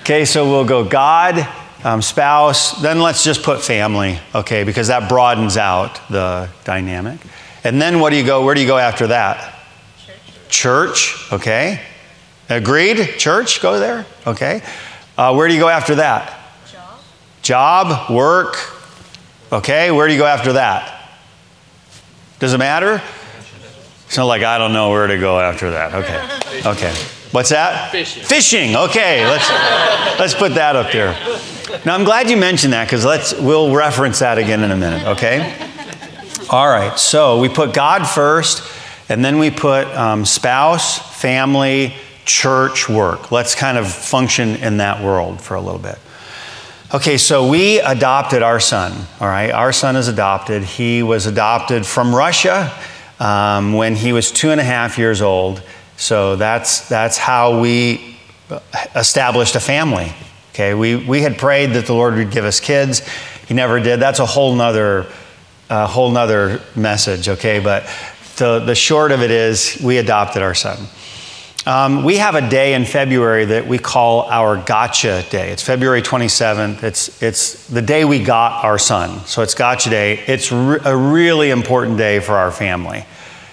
Okay, 0.04 0.26
so 0.26 0.44
we'll 0.46 0.66
go 0.66 0.84
God, 0.84 1.48
um, 1.82 2.02
spouse, 2.02 2.72
then 2.82 3.00
let's 3.00 3.24
just 3.24 3.42
put 3.42 3.62
family, 3.62 4.18
okay, 4.34 4.62
because 4.62 4.88
that 4.88 5.08
broadens 5.08 5.56
out 5.56 5.98
the 6.10 6.50
dynamic. 6.64 7.18
And 7.64 7.80
then 7.80 8.00
what 8.00 8.10
do 8.10 8.16
you 8.16 8.26
go, 8.26 8.44
where 8.44 8.54
do 8.54 8.60
you 8.60 8.66
go 8.66 8.76
after 8.76 9.06
that? 9.06 9.53
Church, 10.54 11.32
okay. 11.32 11.80
Agreed? 12.48 13.18
Church, 13.18 13.60
go 13.60 13.80
there, 13.80 14.06
okay. 14.26 14.62
Uh, 15.18 15.34
where 15.34 15.48
do 15.48 15.54
you 15.54 15.60
go 15.60 15.68
after 15.68 15.96
that? 15.96 16.32
Job. 16.70 16.98
Job, 17.42 18.10
work, 18.10 18.56
okay. 19.50 19.90
Where 19.90 20.06
do 20.06 20.12
you 20.12 20.18
go 20.18 20.26
after 20.26 20.52
that? 20.54 21.10
Does 22.38 22.52
it 22.52 22.58
matter? 22.58 23.02
It's 24.06 24.16
not 24.16 24.26
like 24.26 24.42
I 24.42 24.58
don't 24.58 24.72
know 24.72 24.90
where 24.90 25.08
to 25.08 25.18
go 25.18 25.40
after 25.40 25.72
that. 25.72 25.92
Okay. 25.92 26.68
Okay. 26.68 26.94
What's 27.32 27.48
that? 27.48 27.90
Fishing. 27.90 28.22
Fishing. 28.22 28.76
Okay, 28.76 29.26
let's 29.26 29.48
let's 30.20 30.34
put 30.34 30.54
that 30.54 30.76
up 30.76 30.92
there. 30.92 31.14
Now 31.84 31.96
I'm 31.96 32.04
glad 32.04 32.30
you 32.30 32.36
mentioned 32.36 32.74
that 32.74 32.84
because 32.84 33.04
let's 33.04 33.34
we'll 33.34 33.74
reference 33.74 34.20
that 34.20 34.38
again 34.38 34.62
in 34.62 34.70
a 34.70 34.76
minute. 34.76 35.04
Okay. 35.16 35.52
All 36.48 36.68
right. 36.68 36.96
So 36.98 37.40
we 37.40 37.48
put 37.48 37.72
God 37.74 38.04
first, 38.04 38.62
and 39.08 39.24
then 39.24 39.38
we 39.38 39.50
put 39.50 39.86
um, 39.88 40.24
spouse, 40.24 40.98
family, 41.20 41.94
church, 42.24 42.88
work. 42.88 43.30
Let's 43.30 43.54
kind 43.54 43.76
of 43.76 43.90
function 43.90 44.56
in 44.56 44.78
that 44.78 45.04
world 45.04 45.40
for 45.40 45.54
a 45.54 45.60
little 45.60 45.80
bit. 45.80 45.98
Okay, 46.94 47.18
so 47.18 47.48
we 47.48 47.80
adopted 47.80 48.42
our 48.42 48.60
son. 48.60 48.92
All 49.20 49.26
right, 49.26 49.50
our 49.50 49.72
son 49.72 49.96
is 49.96 50.08
adopted. 50.08 50.62
He 50.62 51.02
was 51.02 51.26
adopted 51.26 51.84
from 51.84 52.14
Russia 52.14 52.72
um, 53.18 53.72
when 53.72 53.96
he 53.96 54.12
was 54.12 54.30
two 54.30 54.50
and 54.50 54.60
a 54.60 54.64
half 54.64 54.96
years 54.96 55.20
old. 55.20 55.62
So 55.96 56.36
that's, 56.36 56.88
that's 56.88 57.18
how 57.18 57.60
we 57.60 58.16
established 58.94 59.56
a 59.56 59.60
family. 59.60 60.12
Okay, 60.52 60.74
we, 60.74 60.94
we 60.94 61.20
had 61.20 61.36
prayed 61.36 61.72
that 61.72 61.86
the 61.86 61.94
Lord 61.94 62.14
would 62.14 62.30
give 62.30 62.44
us 62.44 62.60
kids. 62.60 63.00
He 63.48 63.54
never 63.54 63.80
did. 63.80 63.98
That's 63.98 64.20
a 64.20 64.26
whole 64.26 64.54
nother, 64.54 65.06
a 65.68 65.86
whole 65.86 66.10
nother 66.10 66.62
message, 66.76 67.28
okay? 67.28 67.58
But 67.58 67.88
the, 68.36 68.60
the 68.60 68.74
short 68.74 69.12
of 69.12 69.22
it 69.22 69.30
is 69.30 69.80
we 69.82 69.98
adopted 69.98 70.42
our 70.42 70.54
son. 70.54 70.78
Um, 71.66 72.04
we 72.04 72.18
have 72.18 72.34
a 72.34 72.46
day 72.46 72.74
in 72.74 72.84
February 72.84 73.46
that 73.46 73.66
we 73.66 73.78
call 73.78 74.22
our 74.28 74.58
Gotcha 74.58 75.24
Day. 75.30 75.50
It's 75.50 75.62
February 75.62 76.02
27th. 76.02 76.82
It's, 76.82 77.22
it's 77.22 77.66
the 77.68 77.80
day 77.80 78.04
we 78.04 78.22
got 78.22 78.64
our 78.64 78.78
son. 78.78 79.24
So 79.24 79.40
it's 79.40 79.54
Gotcha 79.54 79.88
Day. 79.88 80.22
It's 80.26 80.52
re- 80.52 80.80
a 80.84 80.94
really 80.94 81.48
important 81.48 81.96
day 81.96 82.20
for 82.20 82.34
our 82.34 82.50
family. 82.50 83.06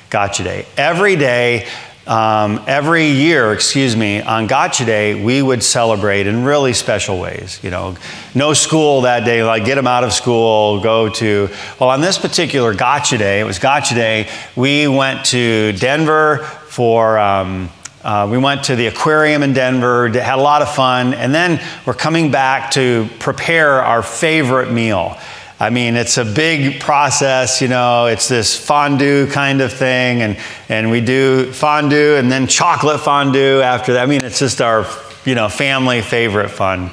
Gotcha 0.09 0.43
Day. 0.43 0.65
Every 0.75 1.15
day, 1.15 1.69
um, 2.07 2.63
every 2.65 3.07
year, 3.07 3.53
excuse 3.53 3.95
me, 3.95 4.21
on 4.21 4.47
Gotcha 4.47 4.85
Day, 4.85 5.23
we 5.23 5.41
would 5.41 5.61
celebrate 5.61 6.25
in 6.25 6.43
really 6.43 6.73
special 6.73 7.19
ways. 7.19 7.59
You 7.63 7.69
know, 7.69 7.95
no 8.33 8.53
school 8.53 9.01
that 9.01 9.23
day, 9.23 9.43
like 9.43 9.65
get 9.65 9.75
them 9.75 9.87
out 9.87 10.03
of 10.03 10.11
school, 10.11 10.79
go 10.81 11.09
to, 11.09 11.49
well, 11.79 11.89
on 11.89 12.01
this 12.01 12.17
particular 12.17 12.73
Gotcha 12.73 13.17
Day, 13.17 13.39
it 13.39 13.43
was 13.43 13.59
Gotcha 13.59 13.93
Day, 13.93 14.29
we 14.55 14.87
went 14.87 15.25
to 15.27 15.73
Denver 15.73 16.39
for, 16.67 17.19
um, 17.19 17.69
uh, 18.03 18.27
we 18.31 18.39
went 18.39 18.63
to 18.63 18.75
the 18.75 18.87
aquarium 18.87 19.43
in 19.43 19.53
Denver, 19.53 20.09
had 20.09 20.39
a 20.39 20.41
lot 20.41 20.63
of 20.63 20.73
fun, 20.73 21.13
and 21.13 21.35
then 21.35 21.61
we're 21.85 21.93
coming 21.93 22.31
back 22.31 22.71
to 22.71 23.07
prepare 23.19 23.83
our 23.83 24.01
favorite 24.01 24.71
meal. 24.71 25.17
I 25.61 25.69
mean, 25.69 25.95
it's 25.95 26.17
a 26.17 26.25
big 26.25 26.81
process, 26.81 27.61
you 27.61 27.67
know, 27.67 28.07
it's 28.07 28.27
this 28.27 28.57
fondue 28.57 29.27
kind 29.27 29.61
of 29.61 29.71
thing, 29.71 30.23
and, 30.23 30.39
and 30.69 30.89
we 30.89 31.01
do 31.01 31.53
fondue 31.53 32.15
and 32.15 32.31
then 32.31 32.47
chocolate 32.47 32.99
fondue 32.99 33.61
after 33.61 33.93
that. 33.93 34.01
I 34.01 34.05
mean, 34.07 34.23
it's 34.23 34.39
just 34.39 34.59
our, 34.59 34.87
you 35.23 35.35
know, 35.35 35.49
family 35.49 36.01
favorite 36.01 36.49
fun. 36.49 36.89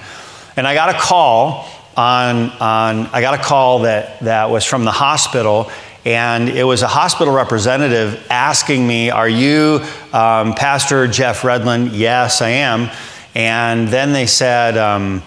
And 0.54 0.68
I 0.68 0.74
got 0.74 0.94
a 0.94 0.98
call 0.98 1.66
on, 1.96 2.50
on 2.60 3.06
I 3.06 3.22
got 3.22 3.40
a 3.40 3.42
call 3.42 3.78
that, 3.84 4.20
that 4.20 4.50
was 4.50 4.66
from 4.66 4.84
the 4.84 4.92
hospital, 4.92 5.70
and 6.04 6.50
it 6.50 6.64
was 6.64 6.82
a 6.82 6.88
hospital 6.88 7.32
representative 7.32 8.26
asking 8.28 8.86
me, 8.86 9.08
Are 9.08 9.30
you 9.30 9.80
um, 10.12 10.52
Pastor 10.52 11.08
Jeff 11.08 11.40
Redlin? 11.40 11.88
Yes, 11.94 12.42
I 12.42 12.50
am. 12.50 12.90
And 13.34 13.88
then 13.88 14.12
they 14.12 14.26
said, 14.26 14.76
um, 14.76 15.22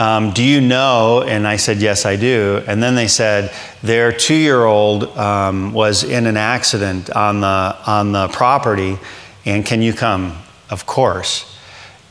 um, 0.00 0.32
Do 0.32 0.42
you 0.42 0.62
know? 0.62 1.22
And 1.22 1.46
I 1.46 1.56
said, 1.56 1.78
Yes, 1.78 2.06
I 2.06 2.16
do. 2.16 2.62
And 2.66 2.82
then 2.82 2.94
they 2.94 3.06
said, 3.06 3.52
Their 3.82 4.12
two 4.12 4.34
year 4.34 4.64
old 4.64 5.04
um, 5.16 5.72
was 5.72 6.04
in 6.04 6.26
an 6.26 6.38
accident 6.38 7.10
on 7.10 7.42
the, 7.42 7.76
on 7.86 8.12
the 8.12 8.28
property, 8.28 8.98
and 9.44 9.64
can 9.64 9.82
you 9.82 9.92
come? 9.92 10.38
Of 10.70 10.86
course. 10.86 11.46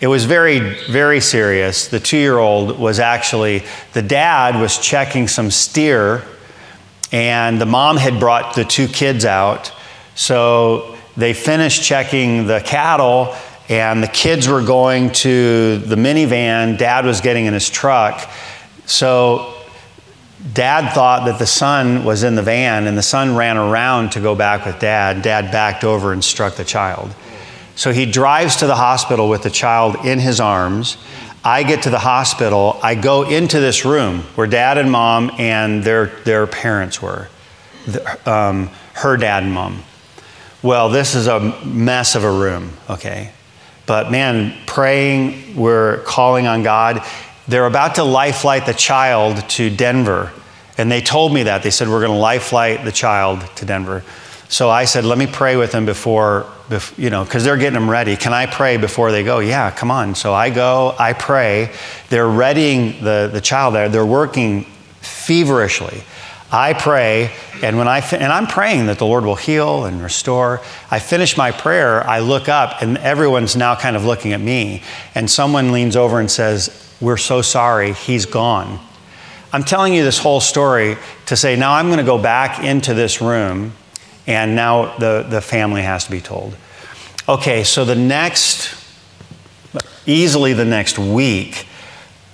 It 0.02 0.08
was 0.08 0.26
very, 0.26 0.60
very 0.90 1.20
serious. 1.20 1.88
The 1.88 2.00
two 2.00 2.18
year 2.18 2.38
old 2.38 2.80
was 2.80 3.00
actually, 3.00 3.64
the 3.94 4.02
dad 4.02 4.62
was 4.62 4.78
checking 4.78 5.28
some 5.28 5.50
steer, 5.50 6.24
and 7.12 7.60
the 7.60 7.66
mom 7.66 7.98
had 7.98 8.20
brought 8.20 8.56
the 8.56 8.66
two 8.66 8.88
kids 8.88 9.26
out. 9.26 9.74
So 10.16 10.96
they 11.18 11.34
finished 11.34 11.84
checking 11.84 12.46
the 12.46 12.62
cattle 12.62 13.36
and 13.70 14.02
the 14.02 14.08
kids 14.08 14.48
were 14.48 14.64
going 14.64 15.12
to 15.12 15.78
the 15.78 15.96
minivan. 15.96 16.78
Dad 16.78 17.06
was 17.06 17.22
getting 17.22 17.46
in 17.46 17.54
his 17.54 17.70
truck. 17.70 18.30
So 18.88 19.54
dad 20.54 20.94
thought 20.94 21.26
that 21.26 21.38
the 21.38 21.46
son 21.46 22.04
was 22.04 22.24
in 22.24 22.34
the 22.34 22.42
van, 22.42 22.88
and 22.88 22.98
the 22.98 23.04
son 23.04 23.36
ran 23.36 23.58
around 23.58 24.14
to 24.14 24.20
go 24.20 24.36
back 24.36 24.66
with 24.66 24.80
dad. 24.80 25.22
Dad 25.22 25.52
backed 25.52 25.84
over 25.84 26.12
and 26.12 26.24
struck 26.24 26.56
the 26.56 26.66
child. 26.66 27.14
So 27.76 27.94
he 27.94 28.06
drives 28.06 28.58
to 28.58 28.68
the 28.68 28.76
hospital 28.76 29.30
with 29.30 29.44
the 29.44 29.50
child 29.50 30.04
in 30.04 30.20
his 30.20 30.40
arms. 30.40 30.98
I 31.44 31.64
get 31.64 31.84
to 31.84 31.90
the 31.90 32.00
hospital. 32.00 32.78
I 32.84 32.96
go 32.96 33.30
into 33.30 33.60
this 33.60 33.86
room 33.86 34.22
where 34.36 34.48
dad 34.48 34.78
and 34.78 34.92
mom 34.92 35.32
and 35.38 35.84
their, 35.84 36.08
their 36.26 36.48
parents 36.48 37.02
were, 37.02 37.30
um, 38.26 38.70
her 38.94 39.16
dad 39.16 39.44
and 39.44 39.54
mom. 39.54 39.84
Well, 40.62 40.90
this 40.90 41.16
is 41.16 41.28
a 41.28 41.40
mess 41.64 42.16
of 42.16 42.26
a 42.26 42.32
room, 42.32 42.74
okay? 42.90 43.32
But 43.90 44.12
man, 44.12 44.54
praying, 44.68 45.56
we're 45.56 46.04
calling 46.04 46.46
on 46.46 46.62
God. 46.62 47.04
They're 47.48 47.66
about 47.66 47.96
to 47.96 48.04
life 48.04 48.42
flight 48.42 48.68
the 48.68 48.74
child 48.76 49.38
to 49.50 49.72
Denver. 49.72 50.32
And 50.78 50.92
they 50.92 51.02
told 51.02 51.34
me 51.34 51.42
that. 51.42 51.64
They 51.64 51.72
said, 51.72 51.88
We're 51.88 52.02
going 52.02 52.12
to 52.12 52.20
life 52.20 52.44
flight 52.44 52.86
the 52.86 52.92
child 52.92 53.44
to 53.56 53.66
Denver. 53.66 54.04
So 54.48 54.70
I 54.70 54.86
said, 54.86 55.06
Let 55.06 55.18
me 55.18 55.26
pray 55.26 55.58
with 55.58 55.72
them 55.72 55.88
before, 55.88 56.46
you 56.98 57.10
know, 57.10 57.24
because 57.24 57.44
they're 57.44 57.58
getting 57.58 57.74
them 57.74 57.90
ready. 57.90 58.16
Can 58.16 58.32
I 58.32 58.46
pray 58.46 58.78
before 58.78 59.12
they 59.12 59.24
go? 59.24 59.40
Yeah, 59.40 59.72
come 59.72 59.90
on. 59.90 60.14
So 60.14 60.36
I 60.36 60.52
go, 60.52 60.96
I 61.00 61.14
pray. 61.14 61.74
They're 62.10 62.30
readying 62.30 63.04
the, 63.04 63.28
the 63.34 63.42
child 63.42 63.74
there. 63.74 63.90
They're 63.90 64.06
working 64.06 64.66
feverishly. 65.02 66.04
I 66.52 66.74
pray, 66.74 67.32
and 67.62 67.78
when 67.78 67.88
I 67.88 68.00
and 68.00 68.34
I'm 68.34 68.48
praying 68.48 68.88
that 68.88 68.98
the 68.98 69.06
Lord 69.06 69.24
will 69.24 69.36
heal 69.36 69.86
and 69.86 70.02
restore. 70.02 70.62
I 70.90 70.98
finish 70.98 71.38
my 71.38 71.52
prayer, 71.52 72.04
I 72.08 72.20
look 72.20 72.50
up, 72.50 72.82
and 72.82 72.98
everyone's 72.98 73.56
now 73.56 73.76
kind 73.76 73.96
of 73.96 74.04
looking 74.04 74.34
at 74.34 74.42
me, 74.42 74.82
and 75.14 75.30
someone 75.30 75.72
leans 75.72 75.96
over 75.96 76.20
and 76.20 76.30
says, 76.30 76.96
"We're 77.00 77.18
so 77.18 77.44
sorry, 77.44 77.94
he's 77.94 78.26
gone." 78.26 78.80
I'm 79.52 79.64
telling 79.64 79.94
you 79.94 80.04
this 80.04 80.20
whole 80.20 80.42
story 80.42 80.98
to 81.26 81.36
say 81.36 81.56
now 81.56 81.74
I'm 81.74 81.88
going 81.88 81.98
to 81.98 82.04
go 82.04 82.18
back 82.20 82.64
into 82.64 82.94
this 82.94 83.22
room, 83.22 83.74
and 84.28 84.56
now 84.56 84.98
the, 84.98 85.26
the 85.28 85.42
family 85.42 85.82
has 85.82 86.06
to 86.06 86.12
be 86.12 86.22
told. 86.22 86.56
Okay, 87.28 87.64
so 87.64 87.84
the 87.84 87.96
next, 87.96 88.76
easily 90.06 90.54
the 90.54 90.66
next 90.66 91.00
week, 91.00 91.68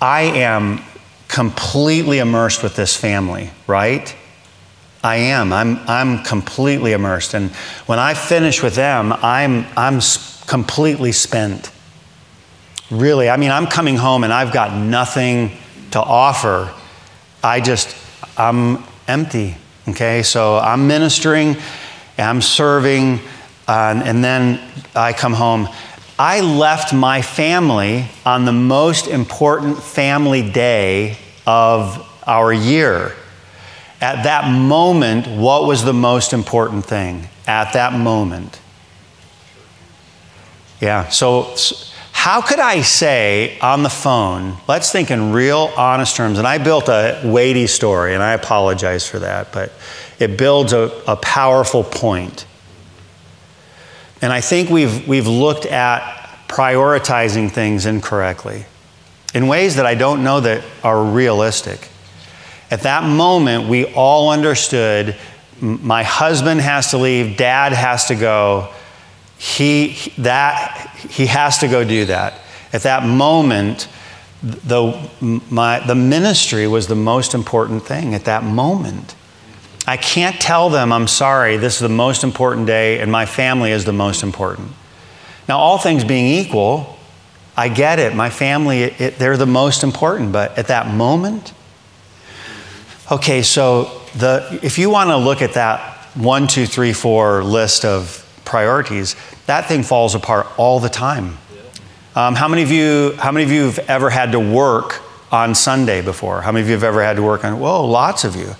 I 0.01 0.22
am 0.22 0.84
completely 1.27 2.20
immersed 2.20 2.63
with 2.63 2.75
this 2.75 2.96
family, 2.96 3.51
right? 3.67 4.15
I 5.03 5.17
am. 5.17 5.53
I'm, 5.53 5.77
I'm 5.88 6.24
completely 6.24 6.94
immersed. 6.94 7.34
And 7.34 7.51
when 7.86 8.00
I 8.00 8.13
finish 8.13 8.63
with 8.63 8.75
them, 8.75 9.13
I'm, 9.13 9.65
I'm 9.77 10.00
completely 10.48 11.12
spent. 11.12 11.72
Really, 12.89 13.29
I 13.29 13.38
mean, 13.38 13.51
I'm 13.51 13.67
coming 13.67 13.98
home 13.98 14.24
and 14.24 14.34
I've 14.34 14.53
got 14.53 14.75
nothing 14.75 15.51
to 15.91 16.00
offer. 16.01 16.74
I 17.44 17.62
just, 17.62 17.96
I'm 18.38 18.84
empty. 19.08 19.58
Okay, 19.88 20.24
so 20.24 20.58
I'm 20.58 20.88
ministering, 20.88 21.55
I'm 22.17 22.41
serving, 22.41 23.20
uh, 23.67 24.01
and 24.03 24.24
then 24.24 24.60
I 24.96 25.13
come 25.13 25.34
home. 25.34 25.67
I 26.17 26.39
left 26.39 26.93
my 26.93 27.22
family 27.22 28.05
on 28.25 28.45
the 28.45 28.53
most 28.53 29.07
important 29.07 29.81
family 29.81 30.50
day 30.50 31.17
of 31.45 32.07
our 32.25 32.53
year. 32.53 33.13
At 34.00 34.24
that 34.24 34.50
moment, 34.50 35.27
what 35.27 35.65
was 35.65 35.84
the 35.84 35.93
most 35.93 36.31
important 36.31 36.86
thing? 36.86 37.27
At 37.48 37.74
that 37.74 37.93
moment. 37.93 38.62
Yeah, 40.79 41.10
so, 41.10 41.55
how 42.12 42.41
could 42.41 42.60
I 42.60 42.81
say 42.81 43.57
on 43.60 43.84
the 43.84 43.89
phone, 43.89 44.57
let's 44.67 44.91
think 44.91 45.12
in 45.12 45.31
real 45.34 45.72
honest 45.77 46.15
terms, 46.15 46.38
and 46.38 46.48
I 46.48 46.57
built 46.57 46.88
a 46.88 47.22
weighty 47.25 47.67
story, 47.67 48.13
and 48.13 48.24
I 48.24 48.34
apologize 48.34 49.07
for 49.07 49.19
that, 49.19 49.51
but 49.51 49.72
it 50.19 50.38
builds 50.38 50.72
a, 50.72 50.91
a 51.07 51.15
powerful 51.17 51.84
point. 51.84 52.45
And 54.22 54.31
I 54.31 54.41
think 54.41 54.69
we've, 54.69 55.07
we've 55.07 55.27
looked 55.27 55.65
at 55.65 56.01
prioritizing 56.48 57.51
things 57.51 57.86
incorrectly. 57.86 58.65
in 59.36 59.48
ways 59.48 59.75
that 59.75 59.86
I 59.86 59.95
don't 59.95 60.24
know 60.24 60.39
that 60.39 60.63
are 60.81 61.03
realistic. 61.03 61.89
At 62.72 62.81
that 62.84 63.03
moment, 63.03 63.67
we 63.67 63.86
all 63.93 64.31
understood 64.31 65.15
my 65.62 66.03
husband 66.03 66.62
has 66.62 66.91
to 66.91 66.98
leave, 66.98 67.38
dad 67.38 67.74
has 67.74 68.05
to 68.05 68.15
go. 68.15 68.69
He, 69.38 69.98
that, 70.17 70.89
he 71.10 71.25
has 71.27 71.60
to 71.60 71.67
go 71.67 71.84
do 71.84 72.05
that. 72.05 72.39
At 72.72 72.84
that 72.84 73.05
moment, 73.05 73.89
the, 74.41 75.10
my, 75.22 75.79
the 75.86 75.95
ministry 75.95 76.67
was 76.67 76.88
the 76.88 76.95
most 76.95 77.34
important 77.34 77.86
thing 77.86 78.13
at 78.13 78.25
that 78.25 78.43
moment. 78.43 79.15
I 79.88 79.98
can't 79.98 80.39
tell 80.42 80.70
them, 80.70 80.92
I'm 80.92 81.08
sorry, 81.08 81.58
this 81.58 81.75
is 81.75 81.80
the 81.80 81.89
most 81.89 82.24
important 82.24 82.65
day 82.65 83.00
and 83.00 83.12
my 83.12 83.25
family 83.25 83.72
is 83.72 83.86
the 83.86 83.94
most 83.94 84.24
important. 84.24 84.72
Now, 85.48 85.60
all 85.60 85.77
things 85.77 86.04
being 86.04 86.25
equal, 86.25 86.98
I 87.56 87.70
get 87.70 88.00
it. 88.00 88.15
My 88.15 88.30
family, 88.30 88.84
it, 88.84 89.18
they're 89.18 89.38
the 89.38 89.46
most 89.46 89.84
important. 89.84 90.32
But 90.32 90.58
at 90.58 90.68
that 90.68 90.94
moment, 90.94 91.54
okay, 93.12 93.44
so 93.44 94.01
the, 94.15 94.60
if 94.63 94.77
you 94.77 94.89
want 94.89 95.10
to 95.10 95.18
look 95.18 95.42
at 95.42 95.54
that 95.54 95.98
one, 96.15 96.48
two, 96.48 96.65
three, 96.65 96.94
four 96.94 97.44
list 97.44 97.86
of 97.86 98.22
priorities, 98.44 99.15
that 99.46 99.68
thing 99.68 99.84
falls 99.84 100.15
apart 100.15 100.48
all 100.58 100.80
the 100.80 100.89
time. 100.89 101.38
Um, 102.15 102.36
how 102.36 102.48
many 102.48 102.63
of 102.63 102.72
you? 102.72 103.13
How 103.18 103.34
many 103.34 103.44
of 103.44 103.51
you 103.51 103.65
have 103.65 103.80
ever 103.89 104.10
had 104.10 104.32
to 104.32 104.39
work 104.39 105.01
on 105.34 105.54
Sunday 105.54 106.01
before? 106.01 106.42
How 106.42 106.54
many 106.54 106.62
of 106.62 106.70
you 106.70 106.74
have 106.74 106.84
ever 106.84 107.04
had 107.04 107.18
to 107.18 107.22
work 107.22 107.44
on? 107.44 107.60
Whoa, 107.60 107.86
lots 107.86 108.24
of 108.24 108.38
you. 108.38 108.56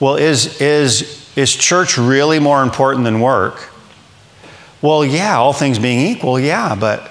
Well, 0.00 0.16
is 0.16 0.60
is 0.60 1.36
is 1.36 1.54
church 1.54 1.98
really 1.98 2.38
more 2.38 2.62
important 2.62 3.04
than 3.04 3.20
work? 3.20 3.68
Well, 4.82 5.04
yeah, 5.04 5.36
all 5.36 5.52
things 5.52 5.78
being 5.78 6.00
equal, 6.00 6.40
yeah, 6.40 6.74
but 6.74 7.10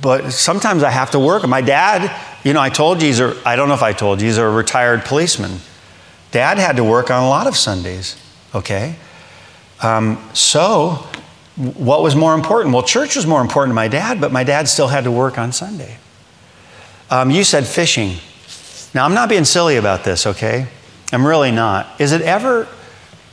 but 0.00 0.32
sometimes 0.32 0.82
I 0.82 0.90
have 0.90 1.10
to 1.10 1.18
work. 1.18 1.46
My 1.46 1.60
dad, 1.60 2.10
you 2.42 2.54
know, 2.54 2.60
I 2.60 2.70
told 2.70 3.02
you 3.02 3.08
he's 3.08 3.20
a, 3.20 3.36
I 3.44 3.56
don't 3.56 3.68
know 3.68 3.74
if 3.74 3.82
I 3.82 3.92
told 3.92 4.20
you, 4.20 4.26
he's 4.26 4.38
a 4.38 4.48
retired 4.48 5.04
policeman. 5.04 5.60
Dad 6.30 6.58
had 6.58 6.76
to 6.76 6.84
work 6.84 7.10
on 7.10 7.22
a 7.22 7.28
lot 7.28 7.46
of 7.46 7.56
Sundays, 7.56 8.16
okay? 8.54 8.96
Um, 9.82 10.18
so 10.32 11.06
what 11.56 12.02
was 12.02 12.16
more 12.16 12.34
important? 12.34 12.72
Well, 12.72 12.82
church 12.82 13.16
was 13.16 13.26
more 13.26 13.42
important 13.42 13.72
to 13.72 13.74
my 13.74 13.88
dad, 13.88 14.20
but 14.20 14.32
my 14.32 14.44
dad 14.44 14.68
still 14.68 14.88
had 14.88 15.04
to 15.04 15.10
work 15.10 15.36
on 15.36 15.52
Sunday. 15.52 15.98
Um, 17.10 17.30
you 17.30 17.44
said 17.44 17.66
fishing. 17.66 18.16
Now, 18.94 19.04
I'm 19.04 19.12
not 19.12 19.28
being 19.28 19.44
silly 19.44 19.76
about 19.76 20.04
this, 20.04 20.26
okay? 20.26 20.68
I'm 21.12 21.26
really 21.26 21.50
not. 21.50 22.00
Is 22.00 22.12
it 22.12 22.22
ever, 22.22 22.66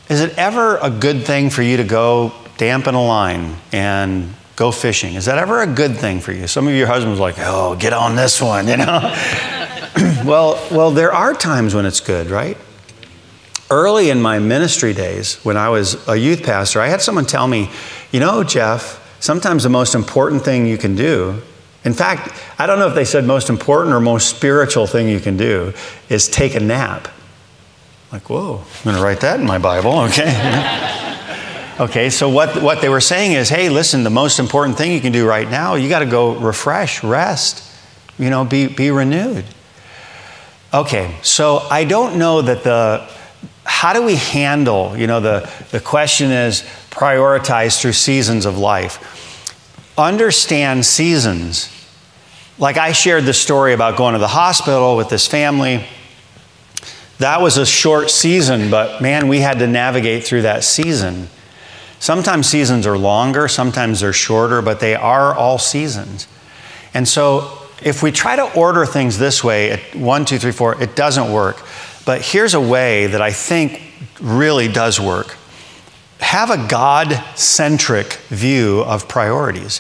is 0.10 0.20
it 0.20 0.38
ever 0.38 0.78
a 0.78 0.90
good 0.90 1.26
thing 1.26 1.50
for 1.50 1.62
you 1.62 1.78
to 1.78 1.86
go 1.86 2.34
dampen 2.58 2.94
a 2.94 3.04
line 3.04 3.56
and 3.72 4.34
go 4.58 4.70
fishing? 4.72 5.16
Is 5.16 5.26
that 5.26 5.38
ever 5.38 5.62
a 5.62 5.68
good 5.68 5.96
thing 5.96 6.20
for 6.20 6.34
you? 6.34 6.46
Some 6.46 6.68
of 6.68 6.74
your 6.74 6.88
husbands 6.88 7.20
like, 7.20 7.36
oh, 7.38 7.78
get 7.78 7.94
on 7.94 8.18
this 8.18 8.42
one, 8.42 8.68
you 8.68 8.76
know? 8.76 9.00
well, 10.26 10.62
well, 10.70 10.92
there 10.92 11.14
are 11.14 11.34
times 11.34 11.74
when 11.74 11.86
it's 11.86 12.02
good, 12.02 12.30
right? 12.30 12.58
Early 13.72 14.10
in 14.10 14.22
my 14.22 14.40
ministry 14.40 14.94
days, 14.94 15.36
when 15.46 15.56
I 15.56 15.70
was 15.70 16.06
a 16.10 16.18
youth 16.18 16.44
pastor, 16.44 16.82
I 16.82 16.88
had 16.88 17.02
someone 17.02 17.26
tell 17.26 17.48
me, 17.48 17.70
you 18.12 18.20
know, 18.20 18.44
Jeff, 18.44 19.00
sometimes 19.22 19.64
the 19.64 19.70
most 19.70 19.96
important 19.96 20.44
thing 20.44 20.66
you 20.66 20.78
can 20.78 20.96
do, 20.96 21.42
in 21.86 21.94
fact, 21.94 22.34
I 22.58 22.68
don't 22.68 22.80
know 22.80 22.88
if 22.88 22.96
they 22.96 23.06
said 23.06 23.24
most 23.24 23.50
important 23.50 23.96
or 23.96 24.02
most 24.02 24.36
spiritual 24.36 24.86
thing 24.86 25.08
you 25.08 25.20
can 25.20 25.38
do, 25.38 25.74
is 26.10 26.28
take 26.28 26.56
a 26.56 26.60
nap. 26.60 27.08
Like, 28.12 28.28
whoa, 28.28 28.58
I'm 28.58 28.84
going 28.84 28.96
to 28.96 29.04
write 29.04 29.20
that 29.22 29.40
in 29.40 29.46
my 29.46 29.60
Bible, 29.60 30.00
okay? 30.00 31.76
okay, 31.80 32.10
so 32.10 32.28
what, 32.28 32.62
what 32.62 32.82
they 32.82 32.90
were 32.90 33.02
saying 33.02 33.34
is 33.34 33.50
hey, 33.50 33.70
listen, 33.70 34.04
the 34.04 34.10
most 34.10 34.40
important 34.40 34.78
thing 34.78 34.92
you 34.92 35.00
can 35.00 35.12
do 35.12 35.28
right 35.28 35.48
now, 35.48 35.76
you 35.76 35.90
got 35.90 36.00
to 36.00 36.08
go 36.08 36.36
refresh, 36.36 37.04
rest, 37.04 37.64
you 38.18 38.32
know, 38.32 38.46
be, 38.46 38.68
be 38.68 38.90
renewed. 38.90 39.46
Okay, 40.74 41.16
so 41.22 41.60
I 41.70 41.84
don't 41.84 42.18
know 42.18 42.42
that 42.42 42.64
the, 42.64 43.08
how 43.64 43.94
do 43.94 44.02
we 44.02 44.16
handle, 44.16 44.98
you 44.98 45.06
know, 45.06 45.20
the, 45.20 45.52
the 45.70 45.80
question 45.80 46.32
is 46.32 46.62
prioritize 46.90 47.80
through 47.80 47.94
seasons 47.94 48.48
of 48.48 48.58
life. 48.58 49.94
Understand 49.98 50.84
seasons. 50.84 51.72
Like 52.58 52.78
I 52.78 52.92
shared 52.92 53.26
the 53.26 53.34
story 53.34 53.74
about 53.74 53.98
going 53.98 54.14
to 54.14 54.20
the 54.20 54.28
hospital 54.28 54.98
with 54.98 55.10
this 55.10 55.28
family. 55.28 55.86
That 57.20 57.42
was 57.42 57.58
a 57.58 57.66
short 57.66 58.10
season, 58.10 58.72
but 58.72 59.02
man, 59.02 59.28
we 59.28 59.40
had 59.40 59.60
to 59.60 59.68
navigate 59.68 60.24
through 60.24 60.44
that 60.44 60.64
season. 60.64 61.28
Sometimes 62.00 62.48
seasons 62.48 62.88
are 62.88 62.98
longer, 62.98 63.48
sometimes 63.48 64.00
they're 64.00 64.14
shorter, 64.14 64.62
but 64.62 64.80
they 64.80 64.96
are 64.96 65.36
all 65.36 65.58
seasons. 65.58 66.28
And 66.94 67.08
so 67.08 67.60
if 67.84 68.02
we 68.02 68.12
try 68.12 68.36
to 68.38 68.54
order 68.54 68.86
things 68.86 69.18
this 69.18 69.44
way, 69.44 69.82
one, 69.94 70.26
two, 70.26 70.40
three, 70.40 70.52
four, 70.52 70.82
it 70.82 70.96
doesn't 70.96 71.32
work. 71.32 71.62
But 72.06 72.22
here's 72.22 72.54
a 72.54 72.62
way 72.62 73.08
that 73.08 73.22
I 73.22 73.32
think 73.32 73.82
really 74.22 74.68
does 74.68 75.00
work 75.00 75.36
have 76.20 76.50
a 76.50 76.68
God 76.68 77.14
centric 77.36 78.14
view 78.28 78.82
of 78.82 79.08
priorities. 79.08 79.80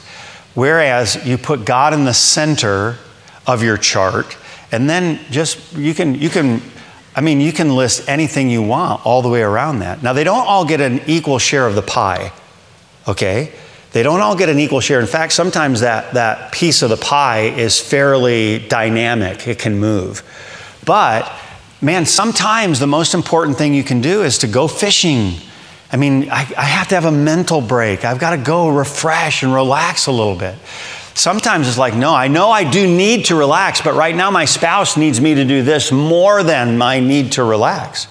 Whereas 0.56 1.25
you 1.25 1.38
put 1.38 1.65
God 1.65 1.93
in 1.93 2.06
the 2.06 2.13
center 2.13 2.97
of 3.45 3.62
your 3.62 3.78
chart, 3.78 4.38
and 4.71 4.89
then 4.89 5.19
just 5.32 5.73
you 5.73 5.93
can, 5.93 6.15
you 6.15 6.30
can, 6.30 6.62
I 7.15 7.22
mean, 7.22 7.41
you 7.41 7.52
can 7.52 7.76
list 7.76 8.08
anything 8.08 8.50
you 8.50 8.62
want 8.62 9.06
all 9.06 9.22
the 9.22 9.30
way 9.30 9.41
around 9.41 9.80
that. 9.80 10.04
Now, 10.04 10.13
they 10.13 10.24
don't 10.24 10.48
all 10.48 10.65
get 10.65 10.80
an 10.80 11.02
equal 11.08 11.39
share 11.39 11.65
of 11.65 11.76
the 11.76 11.82
pie, 11.82 12.32
okay? 13.08 13.52
They 13.91 14.04
don't 14.04 14.22
all 14.22 14.36
get 14.36 14.50
an 14.50 14.60
equal 14.60 14.80
share. 14.80 15.00
In 15.00 15.08
fact, 15.08 15.34
sometimes 15.34 15.80
that, 15.80 16.13
that 16.13 16.52
piece 16.52 16.82
of 16.82 16.89
the 16.89 16.98
pie 16.98 17.48
is 17.48 17.80
fairly 17.80 18.60
dynamic, 18.67 19.48
it 19.48 19.58
can 19.58 19.80
move. 19.80 20.24
But 20.86 21.32
man, 21.82 22.06
sometimes 22.06 22.80
the 22.80 22.88
most 22.88 23.13
important 23.13 23.58
thing 23.58 23.74
you 23.74 23.84
can 23.84 24.02
do 24.02 24.24
is 24.24 24.39
to 24.39 24.48
go 24.48 24.67
fishing. 24.67 25.34
I 25.91 25.98
mean, 25.98 26.30
I, 26.30 26.41
I 26.58 26.65
have 26.65 26.88
to 26.89 26.95
have 26.95 27.06
a 27.06 27.12
mental 27.12 27.62
break. 27.62 28.06
I've 28.06 28.19
got 28.19 28.32
to 28.32 28.38
go 28.38 28.69
refresh 28.69 29.41
and 29.41 29.54
relax 29.54 30.06
a 30.06 30.12
little 30.12 30.36
bit. 30.36 30.56
Sometimes 31.20 31.68
it's 31.68 31.78
like, 31.78 31.96
no, 31.96 32.14
I 32.14 32.30
know 32.30 32.50
I 32.50 32.64
do 32.64 32.88
need 32.88 33.26
to 33.26 33.36
relax, 33.36 33.82
but 33.82 33.94
right 33.94 34.16
now 34.16 34.32
my 34.32 34.46
spouse 34.46 34.96
needs 34.96 35.20
me 35.20 35.36
to 35.36 35.44
do 35.44 35.64
this 35.64 35.92
more 35.92 36.44
than 36.44 36.78
my 36.78 37.02
need 37.02 37.34
to 37.34 37.44
relax. 37.44 38.08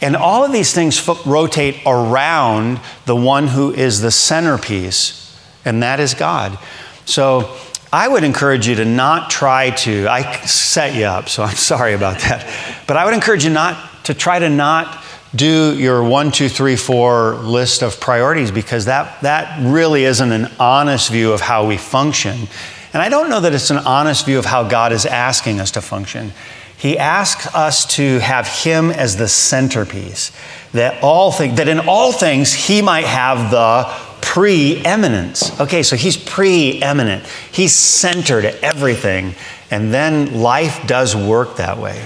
And 0.00 0.16
all 0.16 0.44
of 0.44 0.50
these 0.50 0.74
things 0.74 1.08
rotate 1.24 1.80
around 1.86 2.80
the 3.06 3.14
one 3.14 3.46
who 3.46 3.72
is 3.72 4.00
the 4.00 4.10
centerpiece, 4.10 5.38
and 5.64 5.84
that 5.84 6.00
is 6.00 6.14
God. 6.14 6.58
So 7.04 7.56
I 7.92 8.08
would 8.08 8.24
encourage 8.24 8.66
you 8.66 8.74
to 8.74 8.84
not 8.84 9.30
try 9.30 9.70
to, 9.70 10.08
I 10.08 10.32
set 10.44 10.96
you 10.96 11.04
up, 11.04 11.28
so 11.28 11.44
I'm 11.44 11.54
sorry 11.54 11.94
about 11.94 12.18
that. 12.22 12.52
But 12.88 12.96
I 12.96 13.04
would 13.04 13.14
encourage 13.14 13.44
you 13.44 13.50
not 13.50 14.04
to 14.06 14.12
try 14.14 14.40
to 14.40 14.50
not 14.50 15.03
do 15.34 15.76
your 15.76 16.02
one, 16.02 16.30
two, 16.30 16.48
three, 16.48 16.76
four 16.76 17.34
list 17.34 17.82
of 17.82 18.00
priorities 18.00 18.50
because 18.50 18.84
that, 18.84 19.20
that 19.22 19.60
really 19.72 20.04
isn't 20.04 20.32
an 20.32 20.50
honest 20.58 21.10
view 21.10 21.32
of 21.32 21.40
how 21.40 21.66
we 21.66 21.76
function. 21.76 22.48
And 22.92 23.02
I 23.02 23.08
don't 23.08 23.28
know 23.28 23.40
that 23.40 23.52
it's 23.52 23.70
an 23.70 23.78
honest 23.78 24.26
view 24.26 24.38
of 24.38 24.44
how 24.44 24.68
God 24.68 24.92
is 24.92 25.06
asking 25.06 25.60
us 25.60 25.72
to 25.72 25.80
function. 25.80 26.32
He 26.76 26.98
asks 26.98 27.52
us 27.54 27.86
to 27.96 28.18
have 28.18 28.46
Him 28.46 28.90
as 28.90 29.16
the 29.16 29.28
centerpiece, 29.28 30.32
that 30.72 31.02
all 31.02 31.32
things, 31.32 31.56
that 31.56 31.68
in 31.68 31.80
all 31.80 32.12
things 32.12 32.52
He 32.52 32.82
might 32.82 33.06
have 33.06 33.50
the 33.50 34.14
preeminence. 34.24 35.60
Okay, 35.60 35.82
so 35.82 35.96
he's 35.96 36.16
preeminent. 36.16 37.24
He's 37.52 37.72
centered 37.72 38.44
at 38.44 38.56
everything. 38.64 39.34
And 39.70 39.92
then 39.92 40.40
life 40.40 40.86
does 40.86 41.14
work 41.14 41.56
that 41.56 41.78
way. 41.78 42.04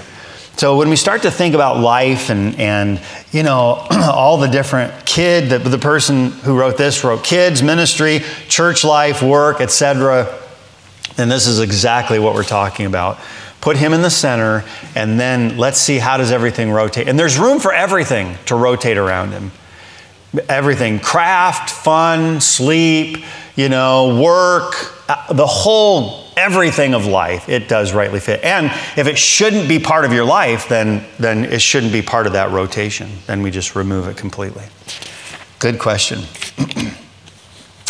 So 0.59 0.75
when 0.75 0.89
we 0.89 0.97
start 0.97 1.21
to 1.21 1.31
think 1.31 1.55
about 1.55 1.79
life 1.79 2.29
and, 2.29 2.53
and 2.59 2.99
you 3.31 3.43
know, 3.43 3.87
all 3.91 4.35
the 4.35 4.49
different 4.49 5.05
kid, 5.05 5.49
the, 5.49 5.57
the 5.57 5.77
person 5.77 6.31
who 6.31 6.59
wrote 6.59 6.75
this 6.75 7.01
wrote 7.01 7.23
kids, 7.23 7.63
ministry, 7.63 8.19
church 8.49 8.83
life, 8.83 9.23
work, 9.23 9.61
etc., 9.61 10.37
then 11.15 11.29
this 11.29 11.47
is 11.47 11.61
exactly 11.61 12.19
what 12.19 12.35
we're 12.35 12.43
talking 12.43 12.87
about. 12.87 13.19
Put 13.61 13.77
him 13.77 13.93
in 13.93 14.01
the 14.01 14.09
center, 14.09 14.65
and 14.95 15.17
then 15.17 15.55
let's 15.55 15.79
see 15.79 15.97
how 15.97 16.17
does 16.17 16.29
everything 16.29 16.71
rotate. 16.71 17.07
And 17.07 17.17
there's 17.17 17.39
room 17.39 17.61
for 17.61 17.71
everything 17.71 18.35
to 18.47 18.55
rotate 18.55 18.97
around 18.97 19.31
him 19.31 19.53
everything 20.47 20.99
craft, 20.99 21.69
fun, 21.69 22.41
sleep, 22.41 23.23
you 23.55 23.69
know, 23.69 24.21
work, 24.21 24.73
uh, 25.09 25.33
the 25.33 25.47
whole 25.47 26.28
everything 26.39 26.93
of 26.93 27.05
life 27.05 27.49
it 27.49 27.67
does 27.67 27.93
rightly 27.93 28.19
fit. 28.19 28.43
And 28.43 28.67
if 28.97 29.07
it 29.07 29.17
shouldn't 29.17 29.67
be 29.67 29.77
part 29.77 30.05
of 30.05 30.13
your 30.13 30.25
life 30.25 30.69
then 30.69 31.05
then 31.19 31.45
it 31.45 31.61
shouldn't 31.61 31.91
be 31.91 32.01
part 32.01 32.27
of 32.27 32.33
that 32.33 32.51
rotation. 32.51 33.09
Then 33.27 33.41
we 33.41 33.51
just 33.51 33.75
remove 33.75 34.07
it 34.07 34.17
completely. 34.17 34.63
Good 35.59 35.79
question. 35.79 36.19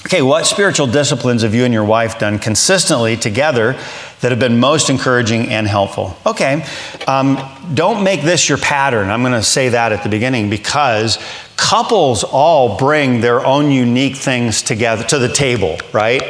Okay 0.05 0.21
what 0.21 0.47
spiritual 0.47 0.87
disciplines 0.87 1.41
have 1.41 1.53
you 1.53 1.65
and 1.65 1.73
your 1.73 1.83
wife 1.83 2.17
done 2.17 2.39
consistently 2.39 3.17
together 3.17 3.73
that 4.21 4.31
have 4.31 4.39
been 4.39 4.57
most 4.57 4.89
encouraging 4.89 5.49
and 5.49 5.67
helpful? 5.67 6.17
Okay 6.25 6.65
um, 7.05 7.37
don't 7.73 8.03
make 8.03 8.21
this 8.21 8.47
your 8.47 8.57
pattern. 8.57 9.09
I'm 9.09 9.21
going 9.21 9.33
to 9.33 9.43
say 9.43 9.69
that 9.69 9.91
at 9.91 10.01
the 10.01 10.09
beginning 10.09 10.49
because 10.49 11.19
couples 11.57 12.23
all 12.23 12.77
bring 12.77 13.19
their 13.19 13.45
own 13.45 13.71
unique 13.71 14.15
things 14.15 14.61
together 14.61 15.03
to 15.03 15.19
the 15.19 15.27
table, 15.27 15.77
right? 15.91 16.23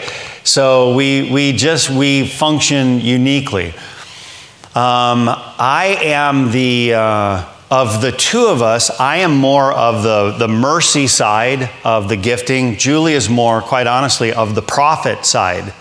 So 0.50 0.96
we, 0.96 1.32
we 1.32 1.54
just, 1.54 1.92
we 1.92 2.26
function 2.26 3.00
uniquely. 3.02 3.68
Um, 4.74 5.30
I 5.30 6.00
am 6.02 6.50
the, 6.50 6.96
uh, 6.96 7.54
of 7.70 8.02
the 8.02 8.12
two 8.12 8.48
of 8.48 8.64
us, 8.64 8.90
I 9.00 9.18
am 9.18 9.38
more 9.38 9.72
of 9.72 10.02
the, 10.02 10.32
the 10.40 10.48
mercy 10.48 11.06
side 11.06 11.70
of 11.84 12.10
the 12.10 12.18
gifting. 12.18 12.78
Julie 12.78 13.14
is 13.14 13.30
more, 13.30 13.62
quite 13.62 13.86
honestly, 13.86 14.34
of 14.34 14.56
the 14.56 14.64
prophet 14.64 15.24
side. 15.24 15.72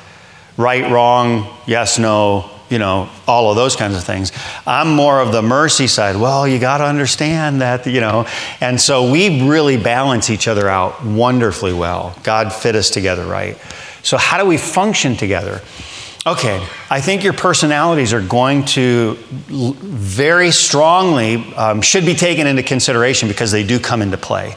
Right, 0.58 0.92
wrong, 0.92 1.48
yes, 1.66 1.98
no, 1.98 2.50
you 2.68 2.78
know, 2.78 3.08
all 3.26 3.48
of 3.48 3.56
those 3.56 3.74
kinds 3.74 3.96
of 3.96 4.04
things. 4.04 4.32
I'm 4.66 4.94
more 4.94 5.22
of 5.22 5.32
the 5.32 5.40
mercy 5.40 5.86
side. 5.86 6.16
Well, 6.16 6.46
you 6.46 6.58
got 6.58 6.78
to 6.78 6.84
understand 6.84 7.62
that, 7.62 7.86
you 7.86 8.02
know. 8.02 8.26
And 8.60 8.78
so 8.78 9.10
we 9.10 9.48
really 9.48 9.82
balance 9.82 10.28
each 10.28 10.46
other 10.46 10.68
out 10.68 11.02
wonderfully 11.02 11.72
well. 11.72 12.14
God 12.22 12.52
fit 12.52 12.74
us 12.74 12.90
together 12.90 13.24
right. 13.24 13.56
So, 14.02 14.16
how 14.16 14.38
do 14.38 14.46
we 14.46 14.56
function 14.56 15.16
together? 15.16 15.60
Okay, 16.26 16.66
I 16.90 17.00
think 17.00 17.24
your 17.24 17.32
personalities 17.32 18.12
are 18.12 18.20
going 18.20 18.64
to 18.66 19.14
very 19.48 20.50
strongly, 20.50 21.36
um, 21.54 21.80
should 21.80 22.04
be 22.04 22.14
taken 22.14 22.46
into 22.46 22.62
consideration 22.62 23.28
because 23.28 23.50
they 23.50 23.64
do 23.64 23.78
come 23.78 24.02
into 24.02 24.18
play. 24.18 24.54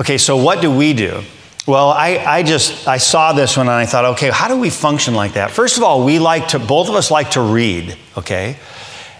Okay, 0.00 0.18
so 0.18 0.36
what 0.36 0.60
do 0.60 0.70
we 0.70 0.92
do? 0.92 1.22
Well, 1.66 1.88
I, 1.88 2.18
I 2.18 2.42
just 2.42 2.86
I 2.86 2.98
saw 2.98 3.32
this 3.32 3.56
one 3.56 3.68
and 3.68 3.76
I 3.76 3.86
thought, 3.86 4.04
okay, 4.16 4.28
how 4.28 4.48
do 4.48 4.58
we 4.58 4.68
function 4.68 5.14
like 5.14 5.34
that? 5.34 5.50
First 5.50 5.78
of 5.78 5.82
all, 5.82 6.04
we 6.04 6.18
like 6.18 6.48
to 6.48 6.58
both 6.58 6.90
of 6.90 6.94
us 6.96 7.10
like 7.10 7.30
to 7.30 7.40
read, 7.40 7.96
okay? 8.18 8.58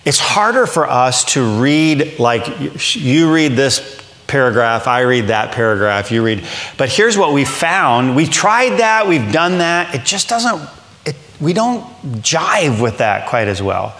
It's 0.04 0.18
harder 0.18 0.66
for 0.66 0.86
us 0.86 1.24
to 1.32 1.60
read 1.62 2.18
like 2.18 2.46
you 2.94 3.32
read 3.32 3.52
this 3.52 4.03
paragraph, 4.26 4.86
I 4.86 5.00
read 5.00 5.28
that 5.28 5.52
paragraph, 5.52 6.10
you 6.10 6.24
read. 6.24 6.46
But 6.76 6.88
here's 6.88 7.16
what 7.16 7.32
we 7.32 7.44
found. 7.44 8.16
We 8.16 8.26
tried 8.26 8.78
that, 8.78 9.06
we've 9.06 9.32
done 9.32 9.58
that. 9.58 9.94
It 9.94 10.04
just 10.04 10.28
doesn't 10.28 10.68
it, 11.04 11.16
we 11.40 11.52
don't 11.52 11.84
jive 12.22 12.80
with 12.80 12.98
that 12.98 13.28
quite 13.28 13.48
as 13.48 13.62
well. 13.62 13.96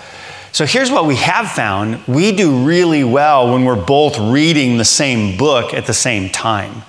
So 0.52 0.66
here's 0.66 0.90
what 0.90 1.06
we 1.06 1.16
have 1.16 1.50
found. 1.50 2.06
We 2.06 2.30
do 2.30 2.64
really 2.64 3.02
well 3.02 3.52
when 3.52 3.64
we're 3.64 3.84
both 3.84 4.18
reading 4.18 4.78
the 4.78 4.84
same 4.84 5.36
book 5.36 5.74
at 5.74 5.86
the 5.86 5.94
same 5.94 6.30
time. 6.30 6.82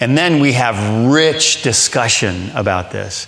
And 0.00 0.16
then 0.16 0.40
we 0.40 0.52
have 0.54 1.12
rich 1.12 1.62
discussion 1.62 2.50
about 2.54 2.90
this. 2.90 3.26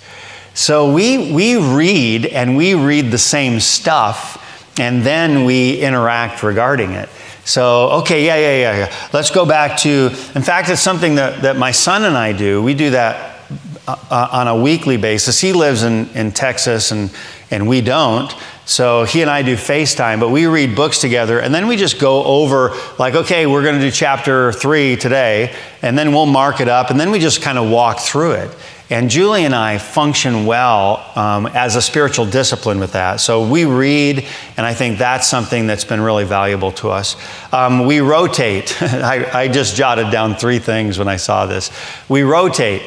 So 0.55 0.93
we, 0.93 1.33
we 1.33 1.57
read 1.57 2.27
and 2.27 2.57
we 2.57 2.75
read 2.75 3.11
the 3.11 3.19
same 3.19 3.61
stuff, 3.61 4.41
and 4.79 5.03
then 5.03 5.45
we 5.45 5.81
interact 5.81 6.43
regarding 6.43 6.93
it. 6.93 7.09
So, 7.45 7.91
okay, 8.01 8.25
yeah, 8.25 8.37
yeah, 8.37 8.57
yeah, 8.57 8.79
yeah. 8.79 9.09
Let's 9.13 9.31
go 9.31 9.45
back 9.45 9.79
to, 9.81 10.11
in 10.35 10.43
fact, 10.43 10.69
it's 10.71 10.81
something 10.81 11.17
that, 11.17 11.43
that 11.43 11.57
my 11.57 11.73
son 11.73 12.05
and 12.05 12.17
I 12.17 12.33
do. 12.33 12.63
We 12.63 12.75
do 12.75 12.91
that 12.91 13.41
uh, 13.87 13.97
uh 14.11 14.29
on 14.33 14.49
a 14.49 14.57
weekly 14.57 14.97
basis. 14.97 15.41
He 15.41 15.53
lives 15.53 15.83
in, 15.83 16.09
in 16.11 16.33
Texas 16.33 16.91
and, 16.91 17.11
and 17.51 17.69
we 17.69 17.83
don't. 17.83 18.35
So 18.67 19.05
he 19.05 19.21
and 19.21 19.31
I 19.31 19.43
do 19.43 19.57
FaceTime, 19.57 20.21
but 20.21 20.31
we 20.31 20.47
read 20.47 20.75
books 20.75 20.99
together 20.99 21.39
and 21.39 21.55
then 21.55 21.67
we 21.67 21.77
just 21.77 22.01
go 22.01 22.25
over, 22.25 22.73
like, 22.99 23.15
okay, 23.15 23.47
we're 23.47 23.63
going 23.63 23.79
to 23.79 23.85
do 23.85 23.91
chapter 23.91 24.53
three 24.53 24.97
today, 24.97 25.55
and 25.83 25.99
then 25.99 26.13
we'll 26.13 26.25
mark 26.25 26.61
it 26.61 26.69
up, 26.69 26.89
and 26.89 26.99
then 26.99 27.11
we 27.11 27.19
just 27.19 27.43
kind 27.43 27.59
of 27.59 27.71
walk 27.71 27.99
through 28.01 28.33
it. 28.33 28.57
And 28.91 29.09
Julie 29.09 29.47
and 29.47 29.55
I 29.55 29.79
function 29.79 30.45
well 30.45 31.11
um, 31.17 31.47
as 31.47 31.75
a 31.75 31.81
spiritual 31.81 32.27
discipline 32.27 32.79
with 32.79 32.93
that. 32.93 33.17
So 33.17 33.49
we 33.49 33.65
read, 33.65 34.27
and 34.59 34.67
I 34.67 34.75
think 34.75 34.99
that's 34.99 35.27
something 35.27 35.67
that's 35.67 35.85
been 35.85 36.03
really 36.03 36.25
valuable 36.25 36.71
to 36.73 36.91
us. 36.91 37.17
Um, 37.51 37.87
we 37.87 38.01
rotate. 38.01 38.77
I, 38.83 39.45
I 39.45 39.49
just 39.49 39.75
jotted 39.75 40.11
down 40.11 40.37
three 40.37 40.59
things 40.59 40.99
when 40.99 41.09
I 41.09 41.17
saw 41.17 41.47
this. 41.47 41.71
We 42.11 42.23
rotate. 42.23 42.83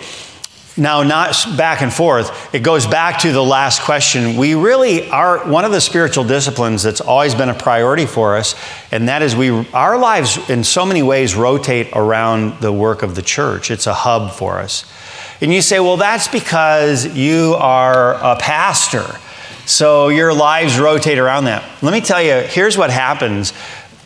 Now, 0.80 1.02
not 1.02 1.36
back 1.58 1.82
and 1.82 1.92
forth, 1.92 2.54
it 2.54 2.62
goes 2.62 2.86
back 2.86 3.22
to 3.22 3.32
the 3.32 3.44
last 3.44 3.82
question. 3.82 4.38
We 4.38 4.54
really 4.54 5.10
are 5.10 5.40
one 5.50 5.66
of 5.66 5.72
the 5.72 5.82
spiritual 5.82 6.24
disciplines 6.24 6.84
that's 6.84 7.02
always 7.02 7.34
been 7.34 7.50
a 7.50 7.56
priority 7.56 8.06
for 8.06 8.38
us, 8.38 8.54
and 8.92 9.10
that 9.10 9.24
is 9.24 9.36
we, 9.36 9.50
our 9.72 9.98
lives 9.98 10.48
in 10.52 10.64
so 10.64 10.86
many 10.86 11.02
ways 11.02 11.34
rotate 11.34 11.88
around 11.94 12.62
the 12.62 12.72
work 12.72 13.02
of 13.02 13.16
the 13.16 13.24
church. 13.24 13.72
It's 13.72 13.88
a 13.88 13.94
hub 13.96 14.34
for 14.34 14.60
us. 14.60 14.86
And 15.40 15.54
you 15.54 15.62
say, 15.62 15.80
well, 15.80 15.98
that's 15.98 16.28
because 16.28 17.16
you 17.16 17.56
are 17.60 18.16
a 18.16 18.36
pastor. 18.38 19.06
So 19.66 20.08
your 20.08 20.34
lives 20.34 20.80
rotate 20.80 21.20
around 21.20 21.46
that. 21.46 21.64
Let 21.84 21.92
me 21.92 22.02
tell 22.02 22.22
you, 22.22 22.48
here's 22.48 22.78
what 22.78 22.90
happens. 22.90 23.54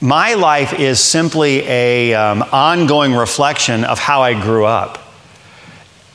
My 0.01 0.33
life 0.33 0.79
is 0.79 0.99
simply 0.99 1.59
a 1.67 2.13
um, 2.15 2.43
ongoing 2.51 3.13
reflection 3.13 3.83
of 3.83 3.99
how 3.99 4.23
I 4.23 4.33
grew 4.33 4.65
up. 4.65 4.97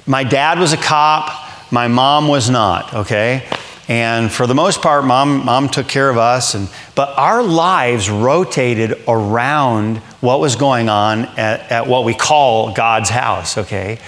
My 0.06 0.24
dad 0.24 0.58
was 0.58 0.72
a 0.72 0.76
cop, 0.76 1.30
my 1.72 1.88
mom 1.88 2.28
was 2.28 2.50
not, 2.50 2.92
okay? 2.92 3.48
And 3.88 4.30
for 4.32 4.46
the 4.46 4.54
most 4.54 4.82
part, 4.82 5.04
mom, 5.04 5.44
mom 5.44 5.68
took 5.68 5.86
care 5.86 6.10
of 6.10 6.18
us. 6.18 6.54
And, 6.54 6.68
but 6.96 7.16
our 7.16 7.42
lives 7.42 8.10
rotated 8.10 9.00
around 9.06 9.98
what 10.20 10.40
was 10.40 10.56
going 10.56 10.88
on 10.88 11.26
at, 11.38 11.70
at 11.70 11.86
what 11.86 12.04
we 12.04 12.14
call 12.14 12.72
God's 12.72 13.10
house, 13.10 13.56
okay? 13.58 13.98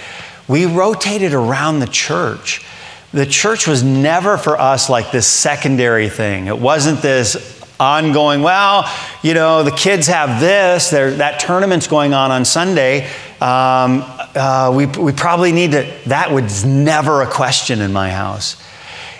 We 0.49 0.65
rotated 0.65 1.33
around 1.33 1.79
the 1.79 1.87
church. 1.87 2.65
The 3.13 3.25
church 3.25 3.67
was 3.67 3.83
never 3.83 4.37
for 4.37 4.59
us 4.59 4.89
like 4.89 5.11
this 5.11 5.27
secondary 5.27 6.09
thing. 6.09 6.47
It 6.47 6.59
wasn't 6.59 7.01
this 7.01 7.59
ongoing, 7.79 8.41
well, 8.41 8.91
you 9.23 9.33
know, 9.33 9.63
the 9.63 9.71
kids 9.71 10.07
have 10.07 10.41
this, 10.41 10.89
that 10.89 11.39
tournament's 11.39 11.87
going 11.87 12.13
on 12.13 12.31
on 12.31 12.43
Sunday. 12.43 13.05
Um, 13.39 14.03
uh, 14.35 14.73
we, 14.75 14.85
we 14.85 15.13
probably 15.13 15.51
need 15.53 15.71
to, 15.71 15.91
that 16.07 16.31
was 16.31 16.65
never 16.65 17.21
a 17.21 17.27
question 17.27 17.79
in 17.79 17.93
my 17.93 18.11
house. 18.11 18.61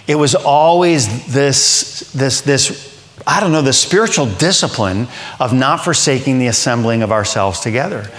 It 0.07 0.15
was 0.15 0.35
always 0.35 1.31
this, 1.31 2.11
this, 2.11 2.41
this, 2.41 2.99
I 3.25 3.39
don't 3.39 3.51
know, 3.51 3.61
the 3.61 3.71
spiritual 3.71 4.25
discipline 4.25 5.07
of 5.39 5.53
not 5.53 5.83
forsaking 5.83 6.39
the 6.39 6.47
assembling 6.47 7.03
of 7.03 7.11
ourselves 7.11 7.59
together. 7.59 8.11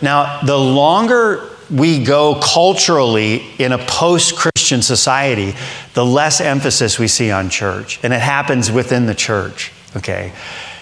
Now, 0.00 0.40
the 0.42 0.56
longer 0.56 1.50
we 1.72 2.04
go 2.04 2.38
culturally 2.42 3.44
in 3.58 3.72
a 3.72 3.78
post 3.78 4.36
Christian 4.36 4.82
society, 4.82 5.54
the 5.94 6.04
less 6.04 6.40
emphasis 6.40 6.98
we 6.98 7.08
see 7.08 7.30
on 7.30 7.48
church. 7.48 7.98
And 8.02 8.12
it 8.12 8.20
happens 8.20 8.70
within 8.70 9.06
the 9.06 9.14
church, 9.14 9.72
okay? 9.96 10.32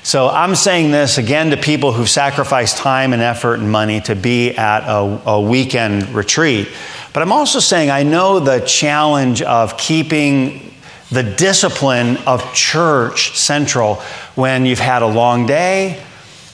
So 0.02 0.28
I'm 0.28 0.54
saying 0.54 0.90
this 0.90 1.18
again 1.18 1.50
to 1.50 1.56
people 1.56 1.92
who've 1.92 2.08
sacrificed 2.08 2.78
time 2.78 3.12
and 3.12 3.22
effort 3.22 3.60
and 3.60 3.70
money 3.70 4.00
to 4.02 4.16
be 4.16 4.50
at 4.56 4.82
a, 4.84 5.20
a 5.26 5.40
weekend 5.40 6.08
retreat. 6.14 6.68
But 7.12 7.22
I'm 7.22 7.32
also 7.32 7.60
saying 7.60 7.90
I 7.90 8.02
know 8.02 8.40
the 8.40 8.60
challenge 8.60 9.42
of 9.42 9.76
keeping 9.76 10.72
the 11.10 11.22
discipline 11.22 12.16
of 12.18 12.54
church 12.54 13.36
central 13.38 13.96
when 14.36 14.64
you've 14.64 14.78
had 14.78 15.02
a 15.02 15.06
long 15.06 15.44
day, 15.44 16.02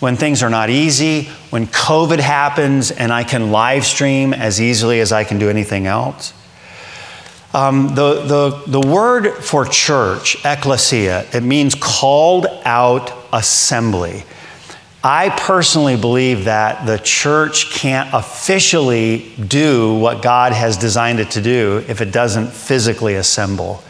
when 0.00 0.16
things 0.16 0.42
are 0.42 0.50
not 0.50 0.70
easy, 0.70 1.24
when 1.50 1.66
COVID 1.66 2.18
happens 2.18 2.90
and 2.90 3.12
I 3.12 3.24
can 3.24 3.50
live 3.50 3.84
stream 3.84 4.34
as 4.34 4.60
easily 4.60 5.00
as 5.00 5.12
I 5.12 5.24
can 5.24 5.38
do 5.38 5.48
anything 5.48 5.86
else. 5.86 6.34
Um, 7.54 7.94
the, 7.94 8.22
the, 8.22 8.62
the 8.66 8.86
word 8.86 9.32
for 9.42 9.64
church, 9.64 10.36
ecclesia, 10.44 11.26
it 11.32 11.42
means 11.42 11.74
called 11.74 12.46
out 12.64 13.10
assembly. 13.32 14.24
I 15.02 15.30
personally 15.30 15.96
believe 15.96 16.46
that 16.46 16.84
the 16.84 16.98
church 16.98 17.70
can't 17.70 18.12
officially 18.12 19.32
do 19.46 19.94
what 19.94 20.20
God 20.20 20.52
has 20.52 20.76
designed 20.76 21.20
it 21.20 21.30
to 21.30 21.40
do 21.40 21.84
if 21.88 22.00
it 22.00 22.10
doesn't 22.10 22.48
physically 22.48 23.14
assemble. 23.14 23.82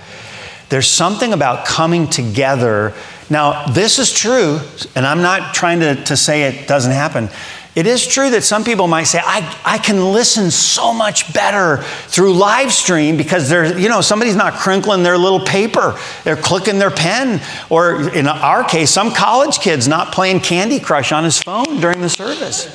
There's 0.69 0.89
something 0.89 1.33
about 1.33 1.65
coming 1.65 2.07
together. 2.07 2.93
Now, 3.29 3.67
this 3.67 3.99
is 3.99 4.13
true, 4.13 4.61
and 4.95 5.05
I'm 5.07 5.23
not 5.23 5.55
trying 5.55 5.81
to, 5.81 6.03
to 6.05 6.17
say 6.17 6.45
it 6.45 6.69
doesn't 6.69 6.93
happen. 6.93 7.29
It 7.77 7.87
is 7.87 8.07
true 8.07 8.31
that 8.31 8.43
some 8.43 8.65
people 8.65 8.89
might 8.89 9.05
say, 9.05 9.21
I, 9.23 9.61
I 9.63 9.77
can 9.77 10.13
listen 10.13 10.51
so 10.51 10.95
much 10.95 11.35
better 11.35 11.83
through 12.09 12.33
live 12.33 12.73
stream 12.73 13.19
because 13.19 13.51
there's, 13.51 13.79
you 13.79 13.91
know, 13.91 14.01
somebody's 14.01 14.35
not 14.35 14.55
crinkling 14.55 15.03
their 15.03 15.19
little 15.19 15.41
paper. 15.41 15.99
They're 16.25 16.37
clicking 16.37 16.79
their 16.79 16.91
pen. 16.91 17.43
Or 17.69 18.09
in 18.15 18.29
our 18.29 18.65
case, 18.65 18.91
some 18.91 19.13
college 19.13 19.59
kid's 19.59 19.87
not 19.87 20.11
playing 20.15 20.41
Candy 20.41 20.81
Crush 20.81 21.13
on 21.13 21.23
his 21.23 21.43
phone 21.43 21.79
during 21.79 22.01
the 22.01 22.09
service. 22.09 22.75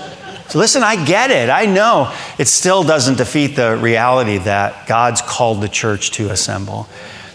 So 0.49 0.59
listen, 0.59 0.83
I 0.83 1.03
get 1.03 1.31
it. 1.31 1.49
I 1.49 1.65
know 1.65 2.15
it 2.37 2.47
still 2.47 2.83
doesn't 2.83 3.17
defeat 3.17 3.55
the 3.55 3.77
reality 3.77 4.37
that 4.37 4.85
God's 4.85 5.23
called 5.23 5.61
the 5.61 5.69
church 5.69 6.11
to 6.11 6.29
assemble. 6.29 6.87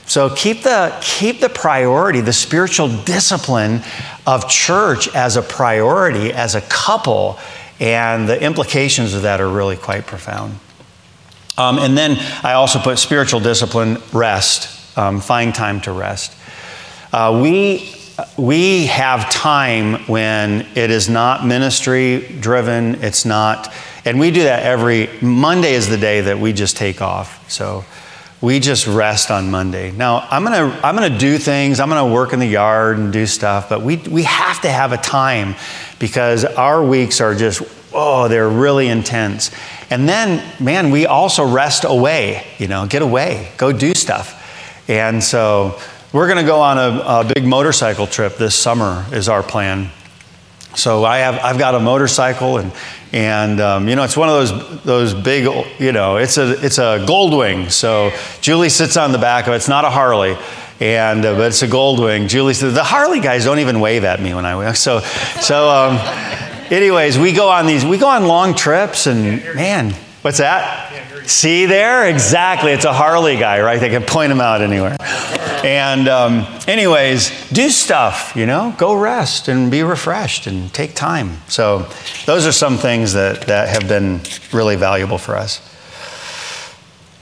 So 0.06 0.30
keep 0.30 0.62
the, 0.62 0.96
keep 1.02 1.40
the 1.40 1.48
priority, 1.48 2.20
the 2.20 2.32
spiritual 2.32 2.88
discipline 2.88 3.82
of 4.26 4.48
church 4.48 5.12
as 5.14 5.36
a 5.36 5.42
priority, 5.42 6.32
as 6.32 6.54
a 6.54 6.60
couple, 6.60 7.38
and 7.80 8.28
the 8.28 8.40
implications 8.40 9.14
of 9.14 9.22
that 9.22 9.40
are 9.40 9.48
really 9.48 9.76
quite 9.76 10.06
profound. 10.06 10.58
Um, 11.58 11.78
and 11.78 11.96
then 11.96 12.18
I 12.44 12.52
also 12.52 12.78
put 12.78 12.98
spiritual 12.98 13.40
discipline, 13.40 13.98
rest, 14.12 14.96
um, 14.96 15.20
find 15.20 15.54
time 15.54 15.80
to 15.82 15.92
rest. 15.92 16.36
Uh, 17.12 17.40
we, 17.42 17.92
we 18.36 18.86
have 18.86 19.30
time 19.30 20.06
when 20.06 20.66
it 20.74 20.90
is 20.90 21.08
not 21.08 21.46
ministry 21.46 22.38
driven, 22.40 22.96
it's 23.02 23.24
not, 23.24 23.72
and 24.04 24.20
we 24.20 24.30
do 24.30 24.44
that 24.44 24.62
every 24.62 25.08
Monday 25.20 25.74
is 25.74 25.88
the 25.88 25.98
day 25.98 26.20
that 26.20 26.38
we 26.38 26.52
just 26.52 26.76
take 26.76 27.02
off. 27.02 27.50
So 27.50 27.84
we 28.40 28.60
just 28.60 28.86
rest 28.86 29.30
on 29.30 29.50
Monday. 29.50 29.90
Now, 29.92 30.26
I'm 30.30 30.44
gonna, 30.44 30.78
I'm 30.82 30.94
gonna 30.94 31.18
do 31.18 31.38
things, 31.38 31.80
I'm 31.80 31.88
gonna 31.88 32.12
work 32.12 32.32
in 32.32 32.38
the 32.38 32.46
yard 32.46 32.98
and 32.98 33.12
do 33.12 33.26
stuff, 33.26 33.68
but 33.68 33.82
we, 33.82 33.96
we 33.96 34.24
have 34.24 34.60
to 34.62 34.70
have 34.70 34.92
a 34.92 34.98
time 34.98 35.54
because 35.98 36.44
our 36.44 36.84
weeks 36.84 37.20
are 37.20 37.34
just, 37.34 37.62
oh, 37.94 38.28
they're 38.28 38.48
really 38.48 38.88
intense. 38.88 39.50
And 39.90 40.08
then, 40.08 40.44
man, 40.62 40.90
we 40.90 41.06
also 41.06 41.46
rest 41.46 41.84
away, 41.84 42.46
you 42.58 42.68
know, 42.68 42.86
get 42.86 43.00
away, 43.00 43.52
go 43.56 43.72
do 43.72 43.94
stuff. 43.94 44.42
And 44.88 45.24
so 45.24 45.80
we're 46.12 46.28
gonna 46.28 46.44
go 46.44 46.60
on 46.60 46.76
a, 46.76 47.28
a 47.28 47.32
big 47.34 47.46
motorcycle 47.46 48.06
trip 48.06 48.36
this 48.36 48.54
summer, 48.54 49.06
is 49.12 49.30
our 49.30 49.42
plan. 49.42 49.90
So 50.74 51.04
I 51.04 51.18
have, 51.18 51.42
I've 51.42 51.58
got 51.58 51.74
a 51.74 51.80
motorcycle 51.80 52.58
and, 52.58 52.70
and 53.16 53.62
um, 53.62 53.88
you 53.88 53.96
know, 53.96 54.02
it's 54.02 54.16
one 54.16 54.28
of 54.28 54.34
those, 54.34 54.82
those 54.82 55.14
big, 55.14 55.44
you 55.80 55.92
know, 55.92 56.18
it's 56.18 56.36
a, 56.36 56.62
it's 56.62 56.76
a 56.76 57.02
Goldwing. 57.08 57.70
So 57.70 58.10
Julie 58.42 58.68
sits 58.68 58.98
on 58.98 59.10
the 59.10 59.16
back 59.16 59.46
of 59.46 59.54
it. 59.54 59.56
It's 59.56 59.68
not 59.68 59.86
a 59.86 59.90
Harley. 59.90 60.36
And, 60.80 61.24
uh, 61.24 61.34
but 61.34 61.46
it's 61.46 61.62
a 61.62 61.66
Goldwing. 61.66 62.28
Julie 62.28 62.52
said, 62.52 62.74
the 62.74 62.84
Harley 62.84 63.20
guys 63.20 63.46
don't 63.46 63.60
even 63.60 63.80
wave 63.80 64.04
at 64.04 64.20
me 64.20 64.34
when 64.34 64.44
I 64.44 64.58
wave. 64.58 64.76
So, 64.76 65.00
so 65.40 65.70
um, 65.70 65.96
anyways, 66.70 67.18
we 67.18 67.32
go 67.32 67.48
on 67.48 67.64
these, 67.64 67.86
we 67.86 67.96
go 67.96 68.06
on 68.06 68.26
long 68.26 68.54
trips 68.54 69.06
and 69.06 69.42
man, 69.54 69.92
what's 70.20 70.36
that? 70.36 70.85
See 71.26 71.66
there? 71.66 72.08
Exactly. 72.08 72.70
It's 72.70 72.84
a 72.84 72.92
Harley 72.92 73.36
guy, 73.36 73.60
right? 73.60 73.80
They 73.80 73.88
can 73.88 74.04
point 74.04 74.30
him 74.30 74.40
out 74.40 74.60
anywhere. 74.60 74.96
And, 75.64 76.06
um, 76.06 76.46
anyways, 76.68 77.50
do 77.50 77.68
stuff, 77.70 78.34
you 78.36 78.46
know, 78.46 78.72
go 78.78 78.94
rest 78.94 79.48
and 79.48 79.68
be 79.68 79.82
refreshed 79.82 80.46
and 80.46 80.72
take 80.72 80.94
time. 80.94 81.38
So, 81.48 81.88
those 82.26 82.46
are 82.46 82.52
some 82.52 82.78
things 82.78 83.14
that, 83.14 83.48
that 83.48 83.68
have 83.68 83.88
been 83.88 84.20
really 84.52 84.76
valuable 84.76 85.18
for 85.18 85.34
us. 85.34 85.60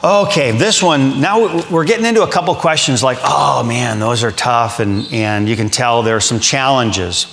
Okay, 0.05 0.51
this 0.51 0.83
one, 0.83 1.23
now 1.23 1.67
we're 1.71 1.87
getting 1.87 2.05
into 2.05 2.23
a 2.23 2.31
couple 2.31 2.55
questions 2.57 3.03
like, 3.03 3.17
oh 3.25 3.65
man, 3.65 4.01
those 4.01 4.23
are 4.23 4.33
tough, 4.33 4.79
and, 4.79 5.11
and 5.11 5.49
you 5.49 5.57
can 5.57 5.71
tell 5.71 6.03
there 6.03 6.17
are 6.17 6.21
some 6.21 6.41
challenges. 6.41 7.25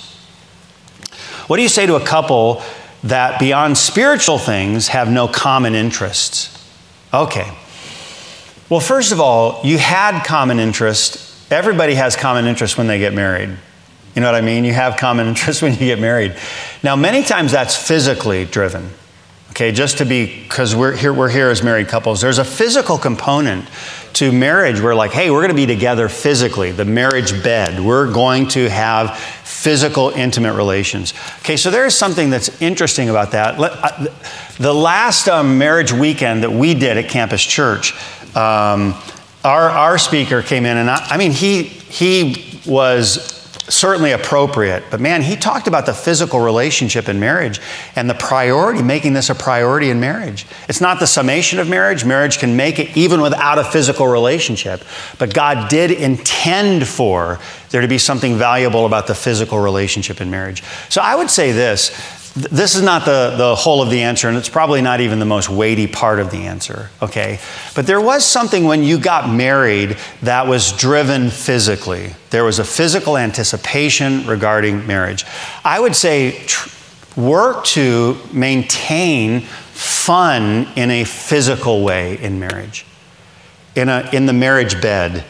What 1.48 1.58
do 1.58 1.62
you 1.62 1.68
say 1.68 1.84
to 1.84 1.96
a 1.96 2.04
couple 2.04 2.62
that 3.04 3.38
beyond 3.38 3.76
spiritual 3.76 4.38
things 4.38 4.88
have 4.88 5.10
no 5.10 5.28
common 5.28 5.74
interests? 5.74 6.61
Okay. 7.12 7.50
Well, 8.68 8.80
first 8.80 9.12
of 9.12 9.20
all, 9.20 9.60
you 9.64 9.76
had 9.76 10.24
common 10.24 10.58
interest. 10.58 11.52
Everybody 11.52 11.94
has 11.94 12.16
common 12.16 12.46
interest 12.46 12.78
when 12.78 12.86
they 12.86 12.98
get 12.98 13.12
married. 13.12 13.50
You 14.14 14.22
know 14.22 14.28
what 14.28 14.34
I 14.34 14.40
mean? 14.40 14.64
You 14.64 14.72
have 14.72 14.96
common 14.96 15.26
interest 15.28 15.62
when 15.62 15.72
you 15.72 15.78
get 15.78 15.98
married. 15.98 16.36
Now, 16.82 16.96
many 16.96 17.22
times 17.22 17.52
that's 17.52 17.76
physically 17.76 18.44
driven. 18.44 18.90
Okay, 19.50 19.70
just 19.70 19.98
to 19.98 20.06
be, 20.06 20.42
because 20.44 20.74
we're 20.74 20.96
here, 20.96 21.12
we're 21.12 21.28
here 21.28 21.50
as 21.50 21.62
married 21.62 21.88
couples, 21.88 22.22
there's 22.22 22.38
a 22.38 22.44
physical 22.44 22.96
component 22.96 23.68
to 24.14 24.32
marriage. 24.32 24.80
We're 24.80 24.94
like, 24.94 25.12
hey, 25.12 25.30
we're 25.30 25.40
going 25.40 25.50
to 25.50 25.54
be 25.54 25.66
together 25.66 26.08
physically, 26.08 26.72
the 26.72 26.84
marriage 26.84 27.42
bed. 27.42 27.80
We're 27.80 28.12
going 28.12 28.48
to 28.48 28.68
have 28.68 29.18
physical, 29.18 30.10
intimate 30.10 30.54
relations. 30.54 31.14
Okay, 31.38 31.56
so 31.56 31.70
there 31.70 31.86
is 31.86 31.96
something 31.96 32.30
that's 32.30 32.60
interesting 32.60 33.08
about 33.10 33.30
that. 33.30 33.54
Uh, 33.58 34.06
the 34.58 34.74
last 34.74 35.28
um, 35.28 35.56
marriage 35.56 35.92
weekend 35.92 36.42
that 36.42 36.50
we 36.50 36.74
did 36.74 36.98
at 36.98 37.08
Campus 37.08 37.42
Church, 37.42 37.94
um, 38.36 38.94
our, 39.44 39.70
our 39.70 39.98
speaker 39.98 40.42
came 40.42 40.66
in, 40.66 40.76
and 40.76 40.90
I, 40.90 41.06
I 41.10 41.16
mean, 41.16 41.30
he, 41.30 41.62
he 41.62 42.58
was 42.66 43.31
certainly 43.68 44.12
appropriate. 44.12 44.84
But 44.90 45.00
man, 45.00 45.22
he 45.22 45.36
talked 45.36 45.66
about 45.66 45.86
the 45.86 45.94
physical 45.94 46.40
relationship 46.40 47.08
in 47.08 47.20
marriage 47.20 47.60
and 47.94 48.10
the 48.10 48.14
priority, 48.14 48.82
making 48.82 49.12
this 49.12 49.30
a 49.30 49.34
priority 49.34 49.90
in 49.90 50.00
marriage. 50.00 50.46
It's 50.68 50.80
not 50.80 50.98
the 50.98 51.06
summation 51.06 51.58
of 51.58 51.68
marriage. 51.68 52.04
Marriage 52.04 52.38
can 52.38 52.56
make 52.56 52.78
it 52.78 52.96
even 52.96 53.20
without 53.20 53.58
a 53.58 53.64
physical 53.64 54.06
relationship. 54.06 54.82
But 55.18 55.32
God 55.32 55.68
did 55.68 55.90
intend 55.90 56.86
for 56.88 57.38
there 57.70 57.80
to 57.80 57.88
be 57.88 57.98
something 57.98 58.36
valuable 58.36 58.84
about 58.84 59.06
the 59.06 59.14
physical 59.14 59.58
relationship 59.58 60.20
in 60.20 60.30
marriage. 60.30 60.62
So 60.88 61.00
I 61.00 61.14
would 61.14 61.30
say 61.30 61.52
this 61.52 61.90
this 62.34 62.74
is 62.74 62.82
not 62.82 63.04
the, 63.04 63.34
the 63.36 63.54
whole 63.54 63.82
of 63.82 63.90
the 63.90 64.02
answer, 64.02 64.28
and 64.28 64.38
it's 64.38 64.48
probably 64.48 64.80
not 64.80 65.00
even 65.00 65.18
the 65.18 65.26
most 65.26 65.50
weighty 65.50 65.86
part 65.86 66.18
of 66.18 66.30
the 66.30 66.38
answer, 66.38 66.88
okay? 67.02 67.38
But 67.74 67.86
there 67.86 68.00
was 68.00 68.24
something 68.24 68.64
when 68.64 68.82
you 68.82 68.98
got 68.98 69.28
married 69.28 69.98
that 70.22 70.46
was 70.46 70.72
driven 70.72 71.28
physically. 71.28 72.14
There 72.30 72.44
was 72.44 72.58
a 72.58 72.64
physical 72.64 73.18
anticipation 73.18 74.26
regarding 74.26 74.86
marriage. 74.86 75.26
I 75.62 75.78
would 75.78 75.94
say 75.94 76.42
tr- 76.46 76.70
work 77.20 77.64
to 77.64 78.16
maintain 78.32 79.42
fun 79.42 80.68
in 80.74 80.90
a 80.90 81.04
physical 81.04 81.82
way 81.82 82.18
in 82.18 82.40
marriage, 82.40 82.86
in, 83.76 83.90
a, 83.90 84.08
in 84.12 84.24
the 84.24 84.32
marriage 84.32 84.80
bed. 84.80 85.24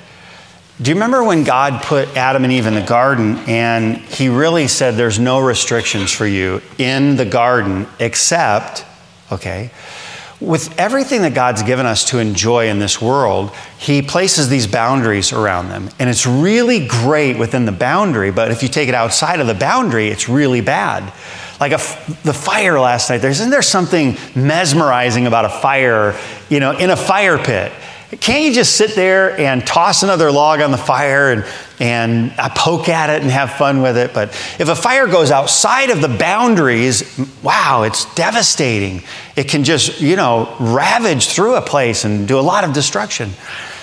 Do 0.83 0.91
you 0.91 0.97
remember 0.97 1.23
when 1.23 1.45
God 1.45 1.85
put 1.85 2.17
Adam 2.17 2.43
and 2.43 2.53
Eve 2.53 2.67
in 2.67 2.75
the 2.75 2.83
garden 2.83 3.37
and 3.47 3.99
he 3.99 4.29
really 4.29 4.67
said 4.67 4.97
there's 4.97 5.21
no 5.21 5.39
restrictions 5.39 6.11
for 6.11 6.27
you 6.27 6.61
in 6.77 7.15
the 7.15 7.25
garden 7.25 7.87
except, 8.01 8.85
okay, 9.31 9.71
with 10.41 10.77
everything 10.81 11.23
that 11.23 11.35
God's 11.35 11.63
given 11.63 11.87
us 11.87 12.07
to 12.07 12.19
enjoy 12.19 12.69
in 12.69 12.81
this 12.81 13.01
world, 13.01 13.53
He 13.79 14.03
places 14.03 14.49
these 14.49 14.67
boundaries 14.67 15.33
around 15.33 15.69
them. 15.69 15.89
And 16.01 16.11
it's 16.11 16.27
really 16.27 16.85
great 16.89 17.39
within 17.39 17.65
the 17.65 17.71
boundary, 17.71 18.33
but 18.33 18.51
if 18.51 18.65
you 18.65 18.69
take 18.69 18.89
it 18.89 18.95
outside 18.97 19.39
of 19.39 19.47
the 19.47 19.55
boundary, 19.55 20.09
it's 20.09 20.29
really 20.29 20.63
bad. 20.63 21.13
Like 21.61 21.71
the 21.71 22.35
fire 22.35 22.81
last 22.81 23.09
night, 23.09 23.23
isn't 23.23 23.51
there 23.51 23.63
something 23.63 24.17
mesmerizing 24.35 25.29
about 25.29 25.45
a 25.45 25.49
fire, 25.49 26.19
you 26.49 26.59
know, 26.59 26.77
in 26.77 26.91
a 26.91 26.97
fire 26.97 27.39
pit? 27.39 27.71
Can't 28.21 28.45
you 28.45 28.53
just 28.53 28.77
sit 28.77 28.95
there 28.95 29.39
and 29.39 29.67
toss 29.67 30.03
another 30.03 30.31
log 30.31 30.61
on 30.61 30.71
the 30.71 30.77
fire 30.77 31.33
and, 31.33 31.45
and 31.81 32.35
uh, 32.39 32.51
poke 32.55 32.91
at 32.91 33.09
it 33.09 33.23
and 33.23 33.31
have 33.31 33.53
fun 33.55 33.81
with 33.81 33.97
it? 33.97 34.13
But 34.13 34.29
if 34.59 34.69
a 34.69 34.77
fire 34.77 35.07
goes 35.07 35.31
outside 35.31 35.89
of 35.89 36.03
the 36.03 36.09
boundaries, 36.09 37.19
wow, 37.43 37.85
it's 37.85 38.15
devastating. 38.15 39.03
It 39.35 39.49
can 39.49 39.65
just, 39.65 40.01
you 40.01 40.17
know, 40.17 40.55
ravage 40.61 41.29
through 41.29 41.55
a 41.55 41.63
place 41.63 42.05
and 42.05 42.29
do 42.29 42.39
a 42.39 42.43
lot 42.43 42.65
of 42.65 42.75
destruction. 42.75 43.31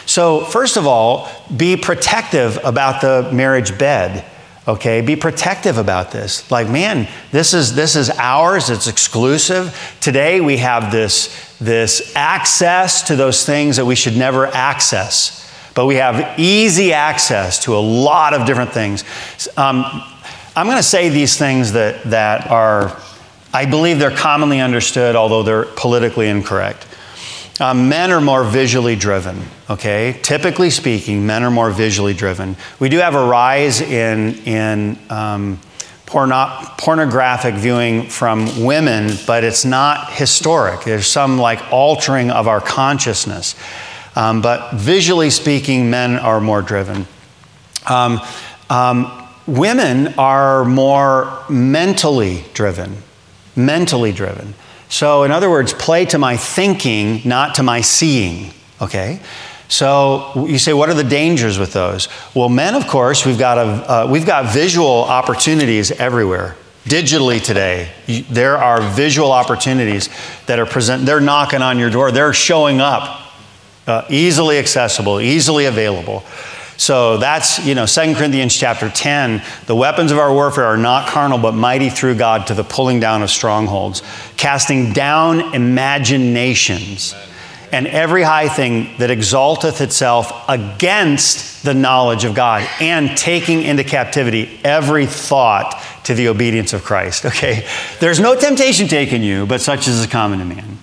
So, 0.05 0.41
first 0.41 0.77
of 0.77 0.85
all, 0.85 1.27
be 1.55 1.75
protective 1.75 2.59
about 2.63 3.01
the 3.01 3.31
marriage 3.33 3.77
bed 3.77 4.25
okay 4.67 4.99
be 4.99 5.15
protective 5.15 5.77
about 5.77 6.11
this 6.11 6.51
like 6.51 6.69
man 6.69 7.07
this 7.31 7.53
is 7.53 7.75
this 7.75 7.95
is 7.95 8.09
ours 8.11 8.69
it's 8.69 8.87
exclusive 8.87 9.95
today 10.01 10.41
we 10.41 10.57
have 10.57 10.91
this 10.91 11.48
this 11.59 12.15
access 12.15 13.03
to 13.03 13.15
those 13.15 13.45
things 13.45 13.77
that 13.77 13.85
we 13.85 13.95
should 13.95 14.15
never 14.15 14.47
access 14.47 15.35
but 15.75 15.85
we 15.85 15.95
have 15.95 16.37
easy 16.39 16.91
access 16.91 17.63
to 17.63 17.75
a 17.75 17.79
lot 17.79 18.33
of 18.33 18.45
different 18.45 18.71
things 18.71 19.03
um, 19.57 19.83
i'm 20.55 20.65
going 20.65 20.77
to 20.77 20.83
say 20.83 21.09
these 21.09 21.37
things 21.37 21.73
that 21.73 22.03
that 22.05 22.49
are 22.49 22.97
i 23.53 23.65
believe 23.65 23.99
they're 23.99 24.15
commonly 24.15 24.59
understood 24.59 25.15
although 25.15 25.43
they're 25.43 25.65
politically 25.65 26.27
incorrect 26.27 26.85
um, 27.59 27.89
men 27.89 28.11
are 28.11 28.21
more 28.21 28.45
visually 28.45 28.95
driven, 28.95 29.43
okay? 29.69 30.17
Typically 30.21 30.69
speaking, 30.69 31.25
men 31.25 31.43
are 31.43 31.51
more 31.51 31.71
visually 31.71 32.13
driven. 32.13 32.55
We 32.79 32.87
do 32.87 32.99
have 32.99 33.15
a 33.15 33.25
rise 33.25 33.81
in, 33.81 34.35
in 34.45 34.97
um, 35.09 35.59
porno- 36.09 36.57
pornographic 36.77 37.53
viewing 37.53 38.09
from 38.09 38.63
women, 38.63 39.11
but 39.27 39.43
it's 39.43 39.63
not 39.63 40.11
historic. 40.11 40.81
There's 40.83 41.07
some 41.07 41.37
like 41.37 41.71
altering 41.71 42.31
of 42.31 42.47
our 42.47 42.59
consciousness. 42.59 43.55
Um, 44.15 44.41
but 44.41 44.73
visually 44.73 45.29
speaking, 45.29 45.89
men 45.89 46.17
are 46.17 46.41
more 46.41 46.61
driven. 46.61 47.07
Um, 47.87 48.19
um, 48.69 49.27
women 49.45 50.15
are 50.17 50.65
more 50.65 51.43
mentally 51.47 52.43
driven, 52.53 52.97
mentally 53.55 54.11
driven. 54.11 54.55
So, 54.89 55.23
in 55.23 55.31
other 55.31 55.49
words, 55.49 55.73
play 55.73 56.05
to 56.05 56.17
my 56.17 56.37
thinking, 56.37 57.21
not 57.23 57.55
to 57.55 57.63
my 57.63 57.81
seeing. 57.81 58.51
Okay? 58.81 59.19
So 59.69 60.47
you 60.47 60.57
say, 60.57 60.73
what 60.73 60.89
are 60.89 60.95
the 60.95 61.03
dangers 61.03 61.59
with 61.59 61.73
those? 61.73 62.09
Well, 62.33 62.49
men, 62.49 62.73
of 62.73 62.87
course, 62.87 63.23
we've 63.23 63.37
got, 63.37 63.59
a, 63.59 63.61
uh, 63.61 64.07
we've 64.09 64.25
got 64.25 64.51
visual 64.51 65.03
opportunities 65.03 65.91
everywhere. 65.91 66.57
Digitally 66.85 67.41
today, 67.41 67.91
there 68.31 68.57
are 68.57 68.81
visual 68.81 69.31
opportunities 69.31 70.09
that 70.47 70.57
are 70.57 70.65
present. 70.65 71.05
They're 71.05 71.21
knocking 71.21 71.61
on 71.61 71.77
your 71.77 71.91
door. 71.91 72.11
They're 72.11 72.33
showing 72.33 72.81
up, 72.81 73.21
uh, 73.85 74.05
easily 74.09 74.57
accessible, 74.57 75.21
easily 75.21 75.65
available. 75.65 76.23
So 76.77 77.17
that's, 77.17 77.63
you 77.63 77.75
know, 77.75 77.85
2 77.85 78.15
Corinthians 78.15 78.55
chapter 78.55 78.89
10. 78.89 79.43
The 79.67 79.75
weapons 79.75 80.11
of 80.11 80.17
our 80.17 80.33
warfare 80.33 80.65
are 80.65 80.77
not 80.77 81.09
carnal, 81.09 81.37
but 81.37 81.51
mighty 81.51 81.91
through 81.91 82.15
God 82.15 82.47
to 82.47 82.55
the 82.55 82.63
pulling 82.63 82.99
down 82.99 83.21
of 83.21 83.29
strongholds, 83.29 84.01
casting 84.35 84.93
down 84.93 85.53
imaginations 85.53 87.13
and 87.71 87.87
every 87.87 88.23
high 88.23 88.49
thing 88.49 88.97
that 88.97 89.11
exalteth 89.11 89.81
itself 89.81 90.31
against 90.47 91.63
the 91.63 91.73
knowledge 91.73 92.23
of 92.23 92.35
God, 92.35 92.67
and 92.79 93.17
taking 93.17 93.61
into 93.63 93.83
captivity 93.83 94.59
every 94.63 95.05
thought 95.05 95.81
to 96.05 96.13
the 96.13 96.29
obedience 96.29 96.73
of 96.73 96.83
Christ. 96.83 97.25
Okay? 97.25 97.67
There's 97.99 98.19
no 98.19 98.35
temptation 98.35 98.87
taken 98.87 99.21
you, 99.21 99.45
but 99.45 99.61
such 99.61 99.87
as 99.87 99.99
is 99.99 100.07
common 100.07 100.39
to 100.39 100.45
man. 100.45 100.77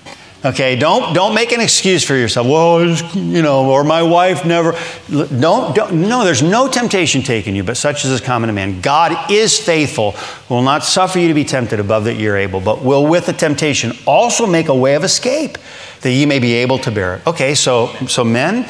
Okay, 0.45 0.77
don't 0.77 1.13
don't 1.13 1.35
make 1.35 1.51
an 1.51 1.61
excuse 1.61 2.05
for 2.05 2.15
yourself. 2.15 2.47
Well, 2.47 2.87
you 3.17 3.43
know, 3.43 3.69
or 3.69 3.83
my 3.83 4.03
wife 4.03 4.45
never. 4.45 4.79
Don't, 5.11 5.75
don't 5.75 5.95
no. 5.95 6.25
There's 6.25 6.43
no 6.43 6.69
temptation 6.69 7.23
taking 7.23 7.57
you, 7.57 7.65
but 7.65 7.77
such 7.77 8.05
as 8.05 8.13
is 8.13 8.21
common 8.21 8.47
to 8.47 8.53
man. 8.53 8.81
God 8.81 9.31
is 9.31 9.59
faithful, 9.59 10.15
will 10.49 10.63
not 10.63 10.85
suffer 10.85 11.19
you 11.19 11.27
to 11.29 11.35
be 11.35 11.43
tempted 11.43 11.81
above 11.81 12.05
that 12.05 12.15
you're 12.15 12.37
able, 12.37 12.61
but 12.61 12.85
will 12.85 13.05
with 13.05 13.27
the 13.27 13.33
temptation 13.33 13.93
also 14.07 14.47
make 14.47 14.69
a 14.69 14.75
way 14.75 14.95
of 14.95 15.03
escape, 15.03 15.59
that 16.03 16.11
ye 16.11 16.27
may 16.27 16.39
be 16.39 16.55
able 16.55 16.79
to 16.79 16.91
bear 16.91 17.17
it. 17.17 17.27
Okay, 17.27 17.55
so 17.55 17.89
so 18.07 18.25
men, 18.25 18.69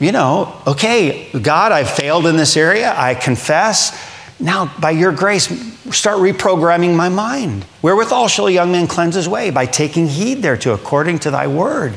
you 0.00 0.12
know, 0.12 0.60
okay, 0.66 1.30
God, 1.40 1.72
I've 1.72 1.90
failed 1.90 2.26
in 2.26 2.36
this 2.36 2.56
area. 2.56 2.94
I 2.96 3.14
confess. 3.14 4.12
Now, 4.40 4.74
by 4.80 4.90
your 4.90 5.12
grace, 5.12 5.46
start 5.94 6.18
reprogramming 6.18 6.96
my 6.96 7.08
mind. 7.08 7.64
Wherewithal 7.82 8.28
shall 8.28 8.48
a 8.48 8.50
young 8.50 8.72
man 8.72 8.88
cleanse 8.88 9.14
his 9.14 9.28
way? 9.28 9.50
By 9.50 9.66
taking 9.66 10.08
heed 10.08 10.42
thereto, 10.42 10.74
according 10.74 11.20
to 11.20 11.30
thy 11.30 11.46
word. 11.46 11.94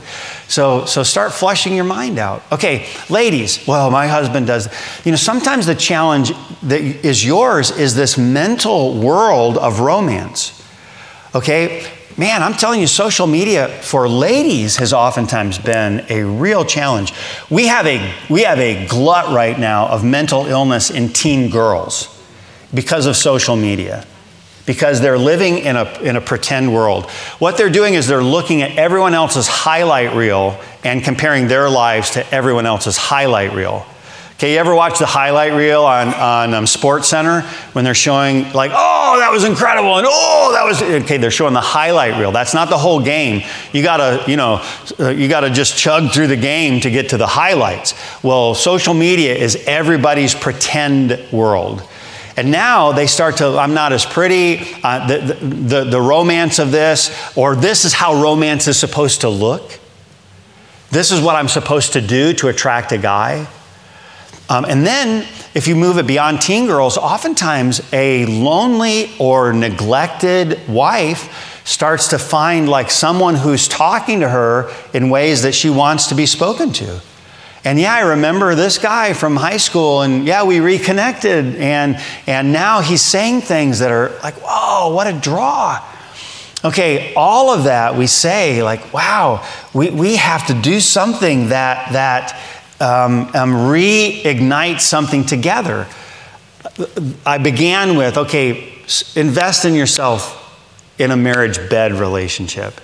So, 0.48 0.86
so 0.86 1.04
start 1.04 1.34
flushing 1.34 1.76
your 1.76 1.86
mind 1.86 2.20
out. 2.20 2.44
Okay, 2.52 2.88
ladies, 3.10 3.66
well, 3.68 3.90
my 3.90 4.08
husband 4.08 4.48
does. 4.48 4.70
You 5.04 5.12
know, 5.12 5.18
sometimes 5.18 5.66
the 5.66 5.76
challenge 5.76 6.32
that 6.64 6.82
is 6.82 7.26
yours 7.26 7.72
is 7.72 7.96
this 7.96 8.18
mental 8.18 9.00
world 9.00 9.58
of 9.58 9.80
romance. 9.80 10.54
Okay, 11.34 11.86
man, 12.18 12.42
I'm 12.42 12.54
telling 12.54 12.82
you, 12.82 12.88
social 12.88 13.28
media 13.28 13.68
for 13.68 14.10
ladies 14.10 14.78
has 14.78 14.92
oftentimes 14.92 15.60
been 15.60 16.06
a 16.10 16.24
real 16.24 16.66
challenge. 16.66 17.14
We 17.50 17.68
have 17.68 17.86
a, 17.86 18.14
we 18.30 18.42
have 18.44 18.60
a 18.60 18.88
glut 18.88 19.34
right 19.34 19.58
now 19.58 19.88
of 19.88 20.04
mental 20.04 20.48
illness 20.48 20.90
in 20.90 21.10
teen 21.10 21.50
girls 21.50 22.14
because 22.74 23.06
of 23.06 23.16
social 23.16 23.56
media, 23.56 24.06
because 24.66 25.00
they're 25.00 25.18
living 25.18 25.60
in 25.60 25.76
a, 25.76 26.00
in 26.00 26.16
a 26.16 26.22
pretend 26.22 26.74
world. 26.74 27.10
What 27.40 27.58
they're 27.58 27.70
doing 27.70 27.94
is 27.94 28.08
they're 28.08 28.24
looking 28.24 28.64
at 28.64 28.78
everyone 28.78 29.14
else's 29.14 29.48
highlight 29.48 30.16
reel 30.16 30.60
and 30.84 31.04
comparing 31.04 31.48
their 31.48 31.70
lives 31.70 32.12
to 32.12 32.34
everyone 32.34 32.66
else's 32.66 32.98
highlight 32.98 33.54
reel. 33.54 33.86
Okay, 34.38 34.54
you 34.54 34.60
ever 34.60 34.76
watch 34.76 35.00
the 35.00 35.08
highlight 35.08 35.54
reel 35.54 35.84
on, 35.84 36.10
on 36.10 36.54
um, 36.54 36.68
Sports 36.68 37.08
Center 37.08 37.42
when 37.74 37.84
they're 37.84 37.96
showing, 37.96 38.54
like, 38.54 38.70
oh, 38.72 39.18
that 39.18 39.32
was 39.32 39.44
incredible, 39.44 39.98
and 39.98 40.06
oh, 40.08 40.52
that 40.54 40.64
was, 40.64 40.80
okay, 41.04 41.18
they're 41.18 41.32
showing 41.32 41.56
the 41.56 41.60
highlight 41.60 42.20
reel. 42.20 42.32
That's 42.32 42.54
not 42.54 42.70
the 42.70 42.78
whole 42.78 43.02
game. 43.02 43.42
You 43.74 43.82
gotta, 43.82 44.24
you 44.30 44.38
know, 44.38 44.64
uh, 45.00 45.10
you 45.10 45.28
gotta 45.28 45.50
just 45.50 45.76
chug 45.76 46.12
through 46.12 46.28
the 46.28 46.36
game 46.38 46.82
to 46.82 46.92
get 46.92 47.10
to 47.10 47.18
the 47.18 47.26
highlights. 47.26 47.96
Well, 48.22 48.54
social 48.54 48.94
media 48.94 49.34
is 49.34 49.56
everybody's 49.66 50.36
pretend 50.36 51.20
world. 51.32 51.82
And 52.36 52.52
now 52.52 52.92
they 52.92 53.08
start 53.08 53.38
to, 53.38 53.58
I'm 53.58 53.74
not 53.74 53.92
as 53.92 54.06
pretty, 54.06 54.60
uh, 54.84 55.08
the, 55.08 55.34
the, 55.34 55.84
the 55.86 56.00
romance 56.00 56.60
of 56.60 56.70
this, 56.70 57.10
or 57.36 57.56
this 57.56 57.86
is 57.86 57.94
how 57.94 58.22
romance 58.22 58.68
is 58.68 58.78
supposed 58.78 59.22
to 59.22 59.30
look. 59.30 59.80
This 60.92 61.12
is 61.12 61.22
what 61.22 61.36
I'm 61.36 61.48
supposed 61.48 61.94
to 61.94 62.02
do 62.02 62.34
to 62.34 62.50
attract 62.50 62.92
a 62.92 63.00
guy. 63.00 63.48
Um, 64.50 64.66
and 64.66 64.86
then, 64.86 65.28
if 65.54 65.68
you 65.68 65.76
move 65.76 65.98
it 65.98 66.08
beyond 66.08 66.42
teen 66.42 66.68
girls, 66.68 66.98
oftentimes 66.98 67.82
a 67.92 68.26
lonely 68.26 69.12
or 69.20 69.52
neglected 69.52 70.60
wife 70.70 71.62
starts 71.66 72.08
to 72.10 72.18
find 72.18 72.70
like 72.70 72.90
someone 72.90 73.36
who's 73.36 73.68
talking 73.68 74.22
to 74.22 74.30
her 74.30 74.74
in 74.94 75.10
ways 75.10 75.42
that 75.42 75.54
she 75.54 75.70
wants 75.70 76.08
to 76.08 76.16
be 76.16 76.26
spoken 76.26 76.72
to. 76.72 77.02
And 77.66 77.78
yeah, 77.78 77.94
I 77.94 78.00
remember 78.02 78.56
this 78.56 78.78
guy 78.78 79.12
from 79.12 79.36
high 79.36 79.58
school, 79.58 80.02
and 80.02 80.26
yeah, 80.26 80.46
we 80.46 80.62
reconnected, 80.62 81.58
and, 81.58 82.02
and 82.26 82.54
now 82.54 82.80
he's 82.80 83.02
saying 83.02 83.42
things 83.42 83.80
that 83.80 83.92
are 83.92 84.18
like, 84.24 84.36
whoa, 84.36 84.94
what 84.94 85.08
a 85.08 85.20
draw. 85.20 85.84
Okay, 86.64 87.14
all 87.16 87.54
of 87.54 87.66
that 87.66 87.96
we 87.96 88.08
say, 88.08 88.64
like, 88.64 88.94
wow, 88.94 89.46
we, 89.74 89.90
we 89.90 90.16
have 90.16 90.48
to 90.48 90.54
do 90.54 90.80
something 90.80 91.50
that, 91.50 91.92
that 91.92 92.57
um, 92.80 93.28
um, 93.34 93.54
reignites 93.54 94.82
something 94.82 95.26
together. 95.26 95.88
I 97.26 97.38
began 97.38 97.96
with, 97.96 98.18
okay, 98.18 98.74
invest 99.16 99.66
in 99.66 99.74
yourself 99.74 100.44
in 101.00 101.12
a 101.12 101.18
marriage 101.18 101.70
bed 101.70 101.94
relationship. 101.94 102.80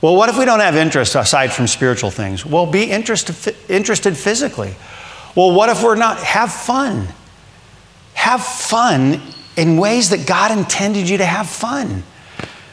Well, 0.00 0.14
what 0.14 0.28
if 0.28 0.38
we 0.38 0.44
don't 0.44 0.60
have 0.60 0.76
interest 0.76 1.14
aside 1.14 1.52
from 1.52 1.66
spiritual 1.66 2.10
things? 2.10 2.46
Well, 2.46 2.66
be 2.66 2.84
interested, 2.84 3.56
interested 3.68 4.16
physically. 4.16 4.76
Well, 5.34 5.52
what 5.52 5.68
if 5.68 5.82
we're 5.82 5.96
not? 5.96 6.18
Have 6.18 6.52
fun. 6.52 7.08
Have 8.14 8.44
fun 8.44 9.20
in 9.56 9.76
ways 9.76 10.10
that 10.10 10.26
God 10.26 10.56
intended 10.56 11.08
you 11.08 11.18
to 11.18 11.24
have 11.24 11.48
fun. 11.48 12.04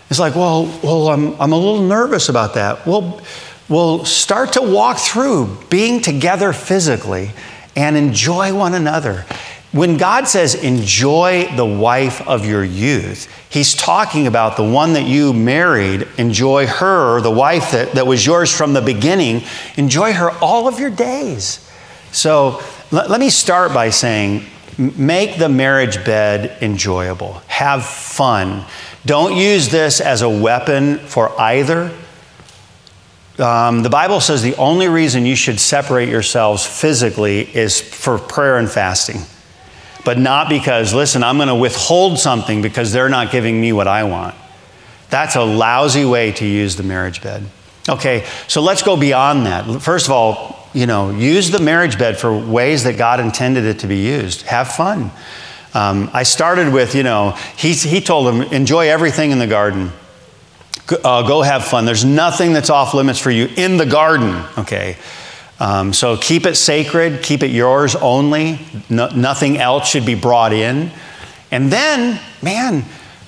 It's 0.09 0.19
like, 0.19 0.35
well, 0.35 0.65
well, 0.83 1.09
I'm, 1.09 1.39
I'm 1.41 1.51
a 1.51 1.57
little 1.57 1.81
nervous 1.81 2.29
about 2.29 2.53
that. 2.53 2.85
Well, 2.85 3.21
we'll 3.69 4.05
start 4.05 4.53
to 4.53 4.61
walk 4.61 4.97
through 4.97 5.57
being 5.69 6.01
together 6.01 6.53
physically 6.53 7.31
and 7.75 7.97
enjoy 7.97 8.53
one 8.53 8.73
another. 8.73 9.25
When 9.71 9.97
God 9.97 10.25
says 10.27 10.55
enjoy 10.55 11.53
the 11.57 11.65
wife 11.65 12.25
of 12.25 12.45
your 12.45 12.63
youth, 12.63 13.27
he's 13.49 13.75
talking 13.75 14.25
about 14.25 14.55
the 14.55 14.63
one 14.63 14.93
that 14.93 15.03
you 15.03 15.33
married. 15.33 16.07
Enjoy 16.17 16.65
her, 16.65 17.19
the 17.19 17.29
wife 17.29 17.71
that, 17.71 17.91
that 17.91 18.07
was 18.07 18.25
yours 18.25 18.55
from 18.55 18.71
the 18.71 18.81
beginning. 18.81 19.43
Enjoy 19.75 20.13
her 20.13 20.31
all 20.39 20.69
of 20.69 20.79
your 20.79 20.89
days. 20.89 21.69
So 22.13 22.61
let 22.91 23.19
me 23.19 23.29
start 23.29 23.73
by 23.73 23.89
saying 23.89 24.45
make 24.77 25.37
the 25.37 25.49
marriage 25.49 26.05
bed 26.05 26.61
enjoyable, 26.61 27.41
have 27.47 27.85
fun. 27.85 28.63
Don't 29.05 29.35
use 29.35 29.69
this 29.69 29.99
as 29.99 30.21
a 30.21 30.29
weapon 30.29 30.99
for 30.99 31.37
either. 31.39 31.91
Um, 33.37 33.83
the 33.83 33.89
Bible 33.89 34.21
says 34.21 34.43
the 34.43 34.55
only 34.55 34.87
reason 34.87 35.25
you 35.25 35.35
should 35.35 35.59
separate 35.59 36.09
yourselves 36.09 36.65
physically 36.65 37.41
is 37.55 37.81
for 37.81 38.17
prayer 38.17 38.57
and 38.57 38.69
fasting 38.69 39.21
but 40.05 40.19
not 40.19 40.47
because, 40.47 40.93
listen, 40.93 41.23
I'm 41.23 41.37
going 41.37 41.49
to 41.49 41.55
withhold 41.55 42.19
something 42.19 42.61
because 42.61 42.93
they're 42.93 43.09
not 43.09 43.31
giving 43.31 43.59
me 43.59 43.73
what 43.73 43.87
I 43.87 44.03
want. 44.03 44.35
That's 45.09 45.35
a 45.35 45.43
lousy 45.43 46.05
way 46.05 46.31
to 46.33 46.45
use 46.45 46.75
the 46.75 46.83
marriage 46.83 47.21
bed. 47.21 47.43
Okay, 47.89 48.25
so 48.47 48.61
let's 48.61 48.83
go 48.83 48.95
beyond 48.95 49.47
that. 49.47 49.81
First 49.81 50.05
of 50.05 50.11
all, 50.11 50.69
you 50.73 50.85
know, 50.85 51.09
use 51.09 51.49
the 51.49 51.59
marriage 51.59 51.97
bed 51.97 52.17
for 52.17 52.37
ways 52.37 52.83
that 52.83 52.97
God 52.97 53.19
intended 53.19 53.65
it 53.65 53.79
to 53.79 53.87
be 53.87 53.97
used. 53.97 54.43
Have 54.43 54.69
fun. 54.69 55.11
Um, 55.73 56.09
I 56.13 56.23
started 56.23 56.71
with, 56.71 56.95
you 56.95 57.03
know, 57.03 57.31
he, 57.57 57.73
he 57.73 57.99
told 57.99 58.33
him, 58.33 58.41
enjoy 58.53 58.89
everything 58.89 59.31
in 59.31 59.39
the 59.39 59.47
garden. 59.47 59.91
Uh, 60.89 61.27
go 61.27 61.41
have 61.41 61.65
fun. 61.65 61.85
There's 61.85 62.05
nothing 62.05 62.53
that's 62.53 62.69
off 62.69 62.93
limits 62.93 63.19
for 63.19 63.31
you 63.31 63.49
in 63.57 63.77
the 63.77 63.85
garden, 63.85 64.45
okay? 64.57 64.97
Um, 65.59 65.93
so 65.93 66.17
keep 66.17 66.45
it 66.45 66.55
sacred, 66.55 67.23
keep 67.23 67.41
it 67.41 67.51
yours 67.51 67.95
only. 67.95 68.59
No, 68.89 69.07
nothing 69.09 69.57
else 69.57 69.87
should 69.87 70.05
be 70.05 70.15
brought 70.15 70.53
in. 70.53 70.91
And 71.51 71.71
then, 71.71 72.19
man, 72.41 72.83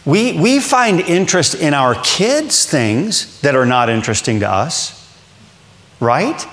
we, 0.05 0.39
we 0.39 0.59
find 0.59 0.99
interest 0.99 1.55
in 1.55 1.73
our 1.73 1.95
kids' 2.03 2.65
things 2.65 3.41
that 3.41 3.55
are 3.55 3.65
not 3.65 3.89
interesting 3.89 4.41
to 4.41 4.49
us, 4.49 4.93
right? 5.99 6.45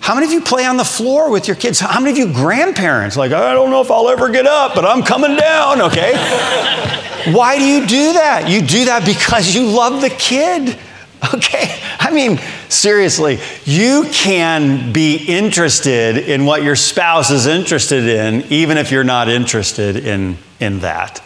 How 0.00 0.14
many 0.14 0.26
of 0.26 0.32
you 0.32 0.40
play 0.40 0.64
on 0.64 0.76
the 0.76 0.84
floor 0.84 1.30
with 1.30 1.46
your 1.46 1.56
kids? 1.56 1.78
How 1.78 2.00
many 2.00 2.12
of 2.12 2.18
you 2.18 2.32
grandparents, 2.32 3.16
like, 3.16 3.32
I 3.32 3.52
don't 3.52 3.70
know 3.70 3.82
if 3.82 3.90
I'll 3.90 4.08
ever 4.08 4.30
get 4.30 4.46
up, 4.46 4.74
but 4.74 4.84
I'm 4.84 5.02
coming 5.02 5.36
down, 5.36 5.82
okay? 5.82 6.12
Why 7.32 7.58
do 7.58 7.64
you 7.64 7.86
do 7.86 8.14
that? 8.14 8.48
You 8.48 8.62
do 8.62 8.86
that 8.86 9.04
because 9.04 9.54
you 9.54 9.66
love 9.66 10.00
the 10.00 10.10
kid. 10.10 10.78
Okay? 11.34 11.78
I 11.98 12.12
mean, 12.12 12.40
seriously, 12.70 13.40
you 13.66 14.06
can 14.10 14.90
be 14.90 15.16
interested 15.16 16.16
in 16.16 16.46
what 16.46 16.62
your 16.62 16.74
spouse 16.74 17.30
is 17.30 17.46
interested 17.46 18.04
in, 18.04 18.50
even 18.50 18.78
if 18.78 18.90
you're 18.90 19.04
not 19.04 19.28
interested 19.28 19.96
in, 19.96 20.38
in 20.60 20.80
that. 20.80 21.22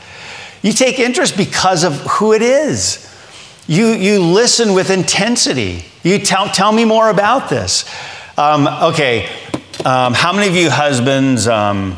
You 0.62 0.72
take 0.72 0.98
interest 0.98 1.36
because 1.36 1.84
of 1.84 2.00
who 2.00 2.32
it 2.32 2.42
is. 2.42 3.08
You, 3.68 3.86
you 3.88 4.18
listen 4.18 4.74
with 4.74 4.90
intensity. 4.90 5.84
You 6.02 6.18
tell, 6.18 6.48
tell 6.48 6.72
me 6.72 6.84
more 6.84 7.08
about 7.08 7.48
this. 7.48 7.84
Um, 8.36 8.66
okay, 8.66 9.28
um, 9.84 10.12
how 10.12 10.32
many 10.32 10.48
of 10.48 10.56
you 10.56 10.68
husbands, 10.68 11.46
um, 11.46 11.96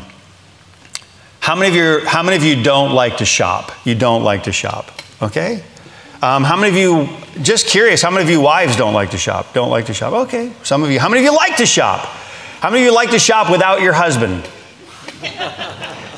how, 1.39 1.55
many 1.55 1.69
of 1.69 1.73
you, 1.75 2.05
how 2.05 2.21
many 2.21 2.37
of 2.37 2.43
you 2.43 2.61
don't 2.61 2.93
like 2.93 3.17
to 3.17 3.25
shop? 3.25 3.71
You 3.85 3.95
don't 3.95 4.23
like 4.23 4.43
to 4.43 4.51
shop, 4.51 4.91
okay? 5.19 5.63
Um, 6.21 6.43
how 6.43 6.55
many 6.55 6.69
of 6.69 6.75
you, 6.75 7.09
just 7.41 7.65
curious, 7.65 8.03
how 8.03 8.11
many 8.11 8.23
of 8.23 8.29
you 8.29 8.39
wives 8.39 8.75
don't 8.75 8.93
like 8.93 9.11
to 9.11 9.17
shop? 9.17 9.51
Don't 9.55 9.71
like 9.71 9.87
to 9.87 9.95
shop? 9.95 10.13
Okay, 10.13 10.53
some 10.61 10.83
of 10.83 10.91
you. 10.91 10.99
How 10.99 11.09
many 11.09 11.21
of 11.21 11.25
you 11.25 11.35
like 11.35 11.57
to 11.57 11.65
shop? 11.65 12.01
How 12.59 12.69
many 12.69 12.83
of 12.83 12.85
you 12.85 12.93
like 12.93 13.09
to 13.11 13.19
shop 13.19 13.49
without 13.49 13.81
your 13.81 13.93
husband? 13.93 14.47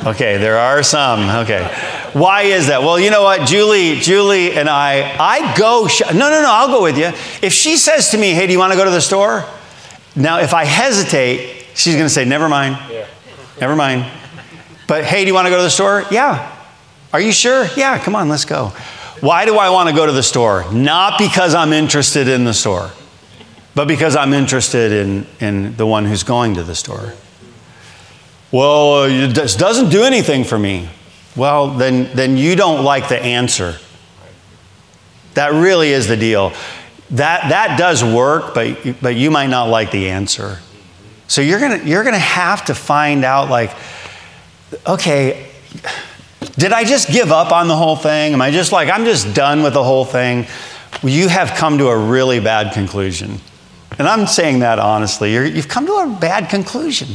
Okay, 0.06 0.38
there 0.38 0.58
are 0.58 0.82
some. 0.82 1.44
Okay. 1.44 1.62
Why 2.14 2.44
is 2.44 2.68
that? 2.68 2.80
Well, 2.80 2.98
you 2.98 3.12
know 3.12 3.22
what? 3.22 3.46
Julie, 3.46 3.96
Julie 3.96 4.54
and 4.54 4.70
I, 4.70 5.14
I 5.20 5.58
go, 5.58 5.90
sh- 5.90 6.04
no, 6.14 6.30
no, 6.30 6.42
no, 6.42 6.48
I'll 6.48 6.70
go 6.70 6.82
with 6.82 6.98
you. 6.98 7.08
If 7.46 7.52
she 7.52 7.76
says 7.76 8.10
to 8.12 8.18
me, 8.18 8.32
hey, 8.32 8.48
do 8.48 8.54
you 8.54 8.60
want 8.60 8.72
to 8.72 8.78
go 8.78 8.86
to 8.86 8.92
the 8.92 9.02
store? 9.02 9.46
Now, 10.20 10.40
if 10.40 10.54
I 10.54 10.66
hesitate, 10.66 11.66
she's 11.74 11.96
going 11.96 12.06
to 12.06 12.14
say, 12.14 12.26
never 12.26 12.48
mind. 12.50 12.78
Yeah. 12.92 13.08
Never 13.60 13.76
mind. 13.76 14.06
But 14.88 15.04
hey, 15.06 15.22
do 15.24 15.28
you 15.28 15.34
want 15.34 15.46
to 15.46 15.50
go 15.50 15.58
to 15.58 15.64
the 15.64 15.70
store? 15.70 16.04
Yeah. 16.12 16.56
Are 17.14 17.22
you 17.22 17.32
sure? 17.32 17.66
Yeah, 17.76 17.98
come 17.98 18.16
on, 18.16 18.30
let's 18.30 18.46
go. 18.46 18.68
Why 19.22 19.46
do 19.46 19.58
I 19.58 19.70
want 19.70 19.90
to 19.90 19.96
go 19.96 20.06
to 20.06 20.12
the 20.12 20.22
store? 20.24 20.66
Not 20.72 21.18
because 21.18 21.56
I'm 21.56 21.74
interested 21.74 22.28
in 22.28 22.44
the 22.44 22.54
store. 22.54 22.92
but 23.76 23.88
because 23.88 24.16
I'm 24.16 24.34
interested 24.34 24.92
in, 24.92 25.26
in 25.40 25.76
the 25.78 25.86
one 25.86 26.06
who's 26.06 26.24
going 26.24 26.56
to 26.56 26.64
the 26.64 26.76
store. 26.76 27.14
Well, 28.52 29.04
uh, 29.04 29.08
it 29.08 29.34
doesn't 29.58 29.90
do 29.90 30.04
anything 30.04 30.44
for 30.44 30.60
me. 30.60 30.90
Well, 31.36 31.70
then, 31.70 32.10
then 32.16 32.36
you 32.36 32.56
don't 32.56 32.84
like 32.84 33.08
the 33.08 33.22
answer. 33.22 33.76
That 35.36 35.54
really 35.54 35.92
is 35.92 36.08
the 36.08 36.18
deal. 36.18 36.52
That, 37.12 37.50
that 37.50 37.78
does 37.80 38.04
work, 38.04 38.54
but, 38.54 39.02
but 39.02 39.16
you 39.16 39.32
might 39.32 39.48
not 39.48 39.70
like 39.70 39.92
the 39.92 40.10
answer. 40.10 40.60
So 41.28 41.42
you're 41.42 41.60
going 41.60 41.88
you're 41.88 42.04
gonna 42.04 42.18
have 42.18 42.66
to 42.66 42.76
find 42.76 43.24
out, 43.24 43.50
like, 43.50 43.72
okay, 44.88 45.48
did 46.58 46.72
I 46.72 46.84
just 46.84 47.10
give 47.10 47.32
up 47.32 47.52
on 47.52 47.68
the 47.68 47.76
whole 47.76 47.96
thing? 47.96 48.34
Am 48.34 48.42
I 48.42 48.52
just 48.52 48.72
like, 48.72 48.90
I'm 48.90 49.06
just 49.06 49.34
done 49.36 49.64
with 49.64 49.74
the 49.74 49.84
whole 49.84 50.06
thing? 50.06 50.48
You 51.04 51.28
have 51.28 51.56
come 51.56 51.78
to 51.78 51.88
a 51.88 51.98
really 51.98 52.40
bad 52.40 52.74
conclusion. 52.74 53.40
And 53.98 54.08
I'm 54.08 54.28
saying 54.28 54.60
that 54.60 54.80
honestly. 54.80 55.34
you 55.34 55.52
have 55.54 55.68
come 55.68 55.86
to 55.86 55.94
a 55.94 56.18
bad 56.20 56.50
conclusion 56.50 57.10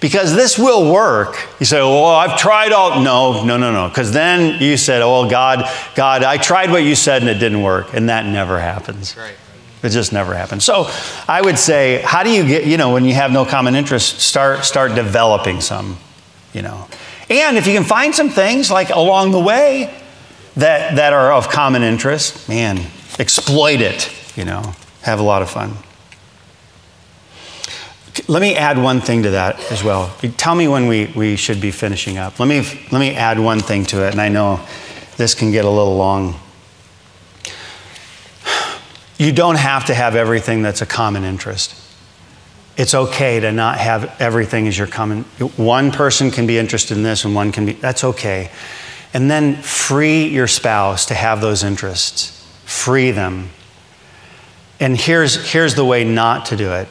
because 0.00 0.34
this 0.34 0.58
will 0.58 0.90
work. 0.92 1.36
You 1.60 1.66
say, 1.66 1.80
well, 1.80 2.06
I've 2.06 2.38
tried 2.38 2.72
all. 2.72 3.02
No, 3.02 3.44
no, 3.44 3.58
no, 3.58 3.70
no. 3.70 3.88
Because 3.88 4.12
then 4.12 4.60
you 4.60 4.76
said, 4.76 5.02
oh, 5.02 5.28
God, 5.28 5.70
God, 5.94 6.22
I 6.24 6.38
tried 6.38 6.70
what 6.70 6.82
you 6.82 6.94
said 6.94 7.22
and 7.22 7.30
it 7.30 7.38
didn't 7.38 7.62
work. 7.62 7.92
And 7.92 8.08
that 8.08 8.24
never 8.24 8.58
happens. 8.58 9.16
Right. 9.16 9.34
It 9.82 9.90
just 9.90 10.12
never 10.12 10.34
happens. 10.34 10.64
So 10.64 10.90
I 11.28 11.40
would 11.40 11.58
say, 11.58 12.02
how 12.04 12.22
do 12.22 12.30
you 12.30 12.46
get, 12.46 12.66
you 12.66 12.76
know, 12.76 12.92
when 12.92 13.04
you 13.04 13.14
have 13.14 13.30
no 13.30 13.44
common 13.44 13.74
interest, 13.74 14.20
start, 14.20 14.64
start 14.64 14.94
developing 14.94 15.60
some, 15.60 15.98
you 16.52 16.62
know. 16.62 16.86
And 17.28 17.56
if 17.56 17.66
you 17.66 17.74
can 17.74 17.84
find 17.84 18.14
some 18.14 18.28
things 18.28 18.70
like 18.70 18.90
along 18.90 19.30
the 19.32 19.40
way 19.40 19.94
that, 20.56 20.96
that 20.96 21.12
are 21.12 21.32
of 21.32 21.48
common 21.48 21.82
interest, 21.82 22.48
man, 22.48 22.78
exploit 23.18 23.80
it, 23.80 24.12
you 24.36 24.44
know, 24.44 24.74
have 25.02 25.20
a 25.20 25.22
lot 25.22 25.40
of 25.40 25.50
fun. 25.50 25.76
Let 28.28 28.42
me 28.42 28.56
add 28.56 28.78
one 28.78 29.00
thing 29.00 29.22
to 29.22 29.30
that 29.30 29.60
as 29.70 29.84
well. 29.84 30.14
Tell 30.36 30.54
me 30.54 30.68
when 30.68 30.86
we, 30.86 31.12
we 31.14 31.36
should 31.36 31.60
be 31.60 31.70
finishing 31.70 32.18
up. 32.18 32.40
Let 32.40 32.48
me, 32.48 32.60
let 32.90 32.98
me 32.98 33.14
add 33.14 33.38
one 33.38 33.60
thing 33.60 33.84
to 33.86 34.06
it, 34.06 34.12
and 34.12 34.20
I 34.20 34.28
know 34.28 34.60
this 35.16 35.34
can 35.34 35.52
get 35.52 35.64
a 35.64 35.70
little 35.70 35.96
long. 35.96 36.34
You 39.18 39.32
don't 39.32 39.58
have 39.58 39.84
to 39.86 39.94
have 39.94 40.16
everything 40.16 40.62
that's 40.62 40.80
a 40.80 40.86
common 40.86 41.24
interest. 41.24 41.74
It's 42.76 42.94
okay 42.94 43.38
to 43.40 43.52
not 43.52 43.78
have 43.78 44.18
everything 44.20 44.66
as 44.66 44.78
your 44.78 44.86
common. 44.86 45.24
One 45.56 45.92
person 45.92 46.30
can 46.30 46.46
be 46.46 46.56
interested 46.56 46.96
in 46.96 47.02
this 47.02 47.24
and 47.24 47.34
one 47.34 47.52
can 47.52 47.66
be, 47.66 47.72
that's 47.72 48.02
okay. 48.02 48.50
And 49.12 49.30
then 49.30 49.56
free 49.56 50.28
your 50.28 50.46
spouse 50.46 51.04
to 51.06 51.14
have 51.14 51.42
those 51.42 51.62
interests. 51.62 52.42
Free 52.64 53.10
them. 53.10 53.50
And 54.80 54.96
here's, 54.96 55.52
here's 55.52 55.74
the 55.74 55.84
way 55.84 56.04
not 56.04 56.46
to 56.46 56.56
do 56.56 56.72
it 56.72 56.88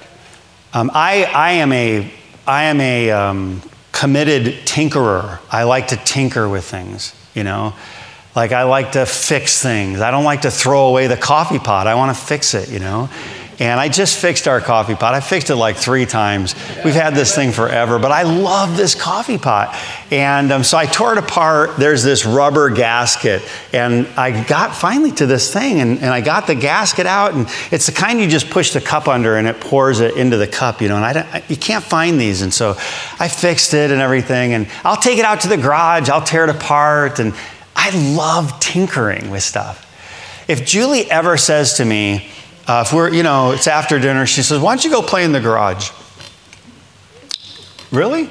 um, 0.73 0.91
I, 0.93 1.23
I 1.25 1.51
am 1.53 1.71
a, 1.71 2.11
I 2.45 2.63
am 2.63 2.81
a 2.81 3.11
um, 3.11 3.61
committed 3.91 4.65
tinkerer. 4.65 5.39
I 5.51 5.63
like 5.63 5.87
to 5.89 5.97
tinker 5.97 6.47
with 6.47 6.65
things, 6.65 7.13
you 7.33 7.43
know. 7.43 7.73
Like 8.35 8.51
I 8.51 8.63
like 8.63 8.93
to 8.93 9.05
fix 9.05 9.61
things. 9.61 10.01
I 10.01 10.11
don't 10.11 10.23
like 10.23 10.41
to 10.41 10.51
throw 10.51 10.87
away 10.87 11.07
the 11.07 11.17
coffee 11.17 11.59
pot. 11.59 11.87
I 11.87 11.95
want 11.95 12.15
to 12.15 12.23
fix 12.23 12.53
it, 12.53 12.69
you 12.69 12.79
know. 12.79 13.09
And 13.59 13.77
I 13.77 13.89
just 13.89 14.17
fixed 14.17 14.47
our 14.47 14.61
coffee 14.61 14.95
pot. 14.95 15.13
I 15.13 15.19
fixed 15.19 15.49
it 15.49 15.57
like 15.57 15.75
three 15.75 16.05
times. 16.05 16.55
We've 16.85 16.93
had 16.93 17.13
this 17.13 17.35
thing 17.35 17.51
forever, 17.51 17.99
but 17.99 18.09
I 18.09 18.23
love 18.23 18.77
this 18.77 18.95
coffee 18.95 19.37
pot. 19.37 19.77
And 20.11 20.53
um, 20.53 20.63
so 20.63 20.77
I 20.77 20.85
tore 20.85 21.11
it 21.11 21.17
apart. 21.17 21.75
There's 21.75 22.01
this 22.01 22.25
rubber 22.25 22.69
gasket. 22.69 23.41
And 23.73 24.07
I 24.15 24.45
got 24.45 24.73
finally 24.73 25.11
to 25.13 25.25
this 25.25 25.51
thing, 25.51 25.81
and, 25.81 25.99
and 25.99 26.07
I 26.07 26.21
got 26.21 26.47
the 26.47 26.55
gasket 26.55 27.05
out. 27.05 27.33
And 27.33 27.47
it's 27.69 27.85
the 27.87 27.91
kind 27.91 28.21
you 28.21 28.29
just 28.29 28.49
push 28.49 28.71
the 28.71 28.79
cup 28.79 29.09
under 29.09 29.35
and 29.35 29.45
it 29.45 29.59
pours 29.59 29.99
it 29.99 30.15
into 30.15 30.37
the 30.37 30.47
cup, 30.47 30.81
you 30.81 30.87
know. 30.87 30.95
And 30.95 31.05
I, 31.05 31.11
I 31.19 31.43
you 31.49 31.57
can't 31.57 31.83
find 31.83 32.17
these. 32.17 32.41
And 32.41 32.53
so 32.53 32.71
I 33.19 33.27
fixed 33.27 33.73
it 33.73 33.91
and 33.91 33.99
everything. 33.99 34.53
And 34.53 34.69
I'll 34.85 34.95
take 34.95 35.19
it 35.19 35.25
out 35.25 35.41
to 35.41 35.49
the 35.49 35.57
garage, 35.57 36.07
I'll 36.07 36.23
tear 36.23 36.45
it 36.45 36.49
apart. 36.49 37.19
And 37.19 37.33
I 37.75 37.89
love 38.15 38.57
tinkering 38.61 39.29
with 39.29 39.43
stuff. 39.43 39.85
If 40.47 40.65
Julie 40.65 41.11
ever 41.11 41.35
says 41.35 41.73
to 41.75 41.85
me, 41.85 42.29
uh, 42.69 42.83
if 42.85 42.93
we're, 42.93 43.11
you 43.11 43.23
know, 43.23 43.51
it's 43.51 43.65
after 43.65 43.97
dinner, 43.97 44.27
she 44.27 44.43
says, 44.43 44.61
Why 44.61 44.75
don't 44.75 44.85
you 44.85 44.91
go 44.91 45.01
play 45.01 45.23
in 45.23 45.31
the 45.31 45.39
garage? 45.39 45.89
Really? 47.91 48.29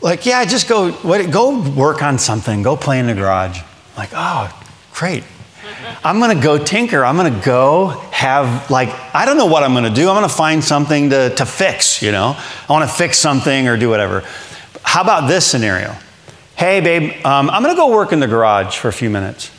Like, 0.00 0.24
yeah, 0.24 0.44
just 0.44 0.68
go, 0.68 0.92
what, 0.92 1.28
go 1.32 1.60
work 1.72 2.00
on 2.00 2.20
something, 2.20 2.62
go 2.62 2.76
play 2.76 3.00
in 3.00 3.08
the 3.08 3.14
garage. 3.14 3.60
like, 3.96 4.10
oh, 4.14 4.56
great. 4.92 5.24
I'm 6.04 6.20
going 6.20 6.36
to 6.36 6.42
go 6.42 6.62
tinker. 6.62 7.04
I'm 7.04 7.16
going 7.16 7.34
to 7.34 7.44
go 7.44 7.88
have, 8.12 8.70
like, 8.70 8.88
I 9.12 9.26
don't 9.26 9.36
know 9.36 9.46
what 9.46 9.64
I'm 9.64 9.72
going 9.72 9.84
to 9.84 9.90
do. 9.90 10.08
I'm 10.08 10.14
going 10.14 10.28
to 10.28 10.34
find 10.34 10.62
something 10.62 11.10
to, 11.10 11.34
to 11.34 11.44
fix, 11.44 12.02
you 12.02 12.12
know? 12.12 12.36
I 12.68 12.72
want 12.72 12.88
to 12.88 12.96
fix 12.96 13.18
something 13.18 13.66
or 13.66 13.76
do 13.76 13.90
whatever. 13.90 14.22
How 14.82 15.02
about 15.02 15.26
this 15.26 15.44
scenario? 15.44 15.96
Hey, 16.56 16.80
babe, 16.80 17.26
um, 17.26 17.50
I'm 17.50 17.62
going 17.62 17.74
to 17.74 17.80
go 17.80 17.92
work 17.92 18.12
in 18.12 18.20
the 18.20 18.28
garage 18.28 18.76
for 18.76 18.88
a 18.88 18.92
few 18.92 19.10
minutes. 19.10 19.50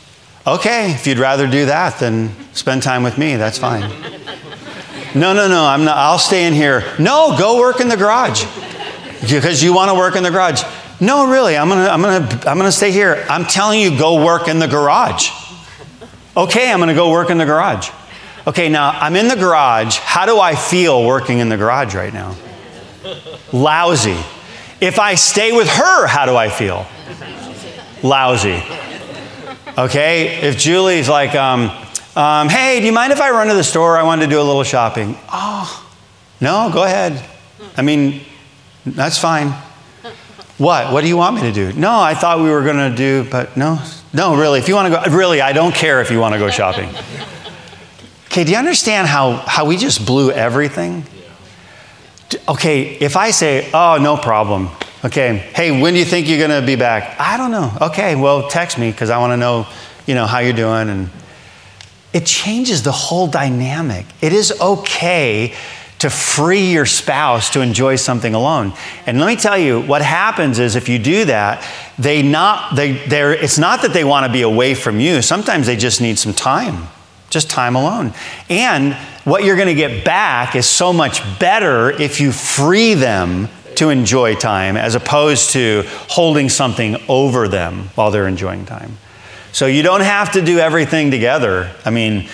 Okay, 0.44 0.90
if 0.90 1.06
you'd 1.06 1.18
rather 1.18 1.46
do 1.46 1.66
that, 1.66 2.00
then 2.00 2.34
spend 2.52 2.82
time 2.82 3.04
with 3.04 3.16
me. 3.16 3.36
That's 3.36 3.58
fine. 3.58 3.82
No, 5.14 5.32
no, 5.32 5.46
no, 5.46 5.64
I'm 5.64 5.84
not, 5.84 5.96
I'll 5.96 6.18
stay 6.18 6.46
in 6.46 6.52
here. 6.52 6.82
No, 6.98 7.36
go 7.38 7.60
work 7.60 7.80
in 7.80 7.88
the 7.88 7.96
garage 7.96 8.44
because 9.20 9.62
you 9.62 9.72
want 9.72 9.90
to 9.90 9.94
work 9.94 10.16
in 10.16 10.24
the 10.24 10.30
garage. 10.30 10.62
No, 11.00 11.30
really, 11.30 11.56
I'm 11.56 11.68
gonna, 11.68 11.86
I'm 11.86 12.02
gonna, 12.02 12.40
I'm 12.46 12.56
gonna 12.56 12.72
stay 12.72 12.90
here. 12.90 13.24
I'm 13.28 13.44
telling 13.44 13.80
you, 13.80 13.96
go 13.96 14.24
work 14.24 14.48
in 14.48 14.58
the 14.58 14.66
garage. 14.66 15.30
Okay, 16.36 16.72
I'm 16.72 16.80
gonna 16.80 16.94
go 16.94 17.12
work 17.12 17.30
in 17.30 17.38
the 17.38 17.44
garage. 17.44 17.90
Okay, 18.46 18.68
now 18.68 18.90
I'm 18.90 19.14
in 19.14 19.28
the 19.28 19.36
garage. 19.36 19.98
How 19.98 20.26
do 20.26 20.40
I 20.40 20.56
feel 20.56 21.06
working 21.06 21.38
in 21.38 21.48
the 21.50 21.56
garage 21.56 21.94
right 21.94 22.12
now? 22.12 22.34
Lousy. 23.52 24.18
If 24.80 24.98
I 24.98 25.14
stay 25.14 25.52
with 25.52 25.68
her, 25.68 26.06
how 26.08 26.26
do 26.26 26.34
I 26.34 26.48
feel? 26.48 26.86
Lousy. 28.02 28.60
Okay? 29.76 30.40
If 30.42 30.56
Julie's 30.58 31.08
like, 31.08 31.34
um, 31.34 31.70
um, 32.14 32.48
hey, 32.48 32.80
do 32.80 32.86
you 32.86 32.92
mind 32.92 33.12
if 33.12 33.20
I 33.20 33.30
run 33.30 33.48
to 33.48 33.54
the 33.54 33.64
store? 33.64 33.96
I 33.96 34.02
want 34.02 34.20
to 34.20 34.26
do 34.26 34.40
a 34.40 34.42
little 34.42 34.64
shopping. 34.64 35.16
Oh, 35.32 35.90
no, 36.40 36.70
go 36.72 36.84
ahead. 36.84 37.24
I 37.76 37.82
mean, 37.82 38.20
that's 38.84 39.18
fine. 39.18 39.54
What? 40.58 40.92
What 40.92 41.00
do 41.00 41.08
you 41.08 41.16
want 41.16 41.36
me 41.36 41.42
to 41.42 41.52
do? 41.52 41.72
No, 41.72 42.00
I 42.00 42.14
thought 42.14 42.40
we 42.40 42.50
were 42.50 42.62
going 42.62 42.90
to 42.90 42.94
do, 42.94 43.28
but 43.30 43.56
no, 43.56 43.82
no, 44.12 44.36
really. 44.36 44.58
If 44.58 44.68
you 44.68 44.74
want 44.74 44.92
to 44.92 45.10
go, 45.10 45.16
really, 45.16 45.40
I 45.40 45.52
don't 45.52 45.74
care 45.74 46.00
if 46.00 46.10
you 46.10 46.20
want 46.20 46.34
to 46.34 46.38
go 46.38 46.50
shopping. 46.50 46.90
Okay, 48.32 48.44
do 48.44 48.52
you 48.52 48.56
understand 48.56 49.08
how, 49.08 49.32
how 49.46 49.66
we 49.66 49.76
just 49.76 50.06
blew 50.06 50.30
everything? 50.30 51.04
Okay, 52.48 52.96
if 52.96 53.16
I 53.16 53.30
say, 53.30 53.70
oh, 53.72 53.98
no 54.00 54.16
problem, 54.16 54.70
Okay, 55.04 55.38
hey, 55.56 55.80
when 55.80 55.94
do 55.94 55.98
you 55.98 56.04
think 56.04 56.28
you're 56.28 56.38
going 56.38 56.60
to 56.60 56.64
be 56.64 56.76
back? 56.76 57.18
I 57.18 57.36
don't 57.36 57.50
know. 57.50 57.76
Okay, 57.80 58.14
well, 58.14 58.48
text 58.48 58.78
me 58.78 58.92
because 58.92 59.10
I 59.10 59.18
want 59.18 59.32
to 59.32 59.36
know, 59.36 59.66
you 60.06 60.14
know, 60.14 60.26
how 60.26 60.38
you're 60.38 60.52
doing. 60.52 60.88
And 60.88 61.10
it 62.12 62.24
changes 62.24 62.84
the 62.84 62.92
whole 62.92 63.26
dynamic. 63.26 64.06
It 64.20 64.32
is 64.32 64.52
okay 64.60 65.54
to 65.98 66.08
free 66.08 66.70
your 66.70 66.86
spouse 66.86 67.50
to 67.50 67.62
enjoy 67.62 67.96
something 67.96 68.32
alone. 68.32 68.74
And 69.04 69.18
let 69.18 69.26
me 69.26 69.34
tell 69.34 69.58
you, 69.58 69.80
what 69.80 70.02
happens 70.02 70.60
is 70.60 70.76
if 70.76 70.88
you 70.88 71.00
do 71.00 71.24
that, 71.24 71.68
they 71.98 72.22
not 72.22 72.76
they 72.76 72.92
they're 73.06 73.32
it's 73.32 73.58
not 73.58 73.82
that 73.82 73.92
they 73.92 74.04
want 74.04 74.26
to 74.26 74.32
be 74.32 74.42
away 74.42 74.74
from 74.74 75.00
you. 75.00 75.20
Sometimes 75.20 75.66
they 75.66 75.76
just 75.76 76.00
need 76.00 76.16
some 76.18 76.32
time. 76.32 76.88
Just 77.32 77.48
time 77.48 77.76
alone. 77.76 78.12
And 78.50 78.92
what 79.24 79.42
you're 79.42 79.56
going 79.56 79.68
to 79.68 79.74
get 79.74 80.04
back 80.04 80.54
is 80.54 80.66
so 80.66 80.92
much 80.92 81.22
better 81.38 81.90
if 81.90 82.20
you 82.20 82.30
free 82.30 82.92
them 82.92 83.48
to 83.76 83.88
enjoy 83.88 84.34
time 84.34 84.76
as 84.76 84.94
opposed 84.94 85.52
to 85.52 85.82
holding 85.86 86.50
something 86.50 86.98
over 87.08 87.48
them 87.48 87.88
while 87.94 88.10
they're 88.10 88.28
enjoying 88.28 88.66
time. 88.66 88.98
So 89.52 89.64
you 89.64 89.82
don't 89.82 90.02
have 90.02 90.32
to 90.32 90.42
do 90.42 90.58
everything 90.58 91.10
together. 91.10 91.74
I 91.86 91.90
mean, 91.90 92.28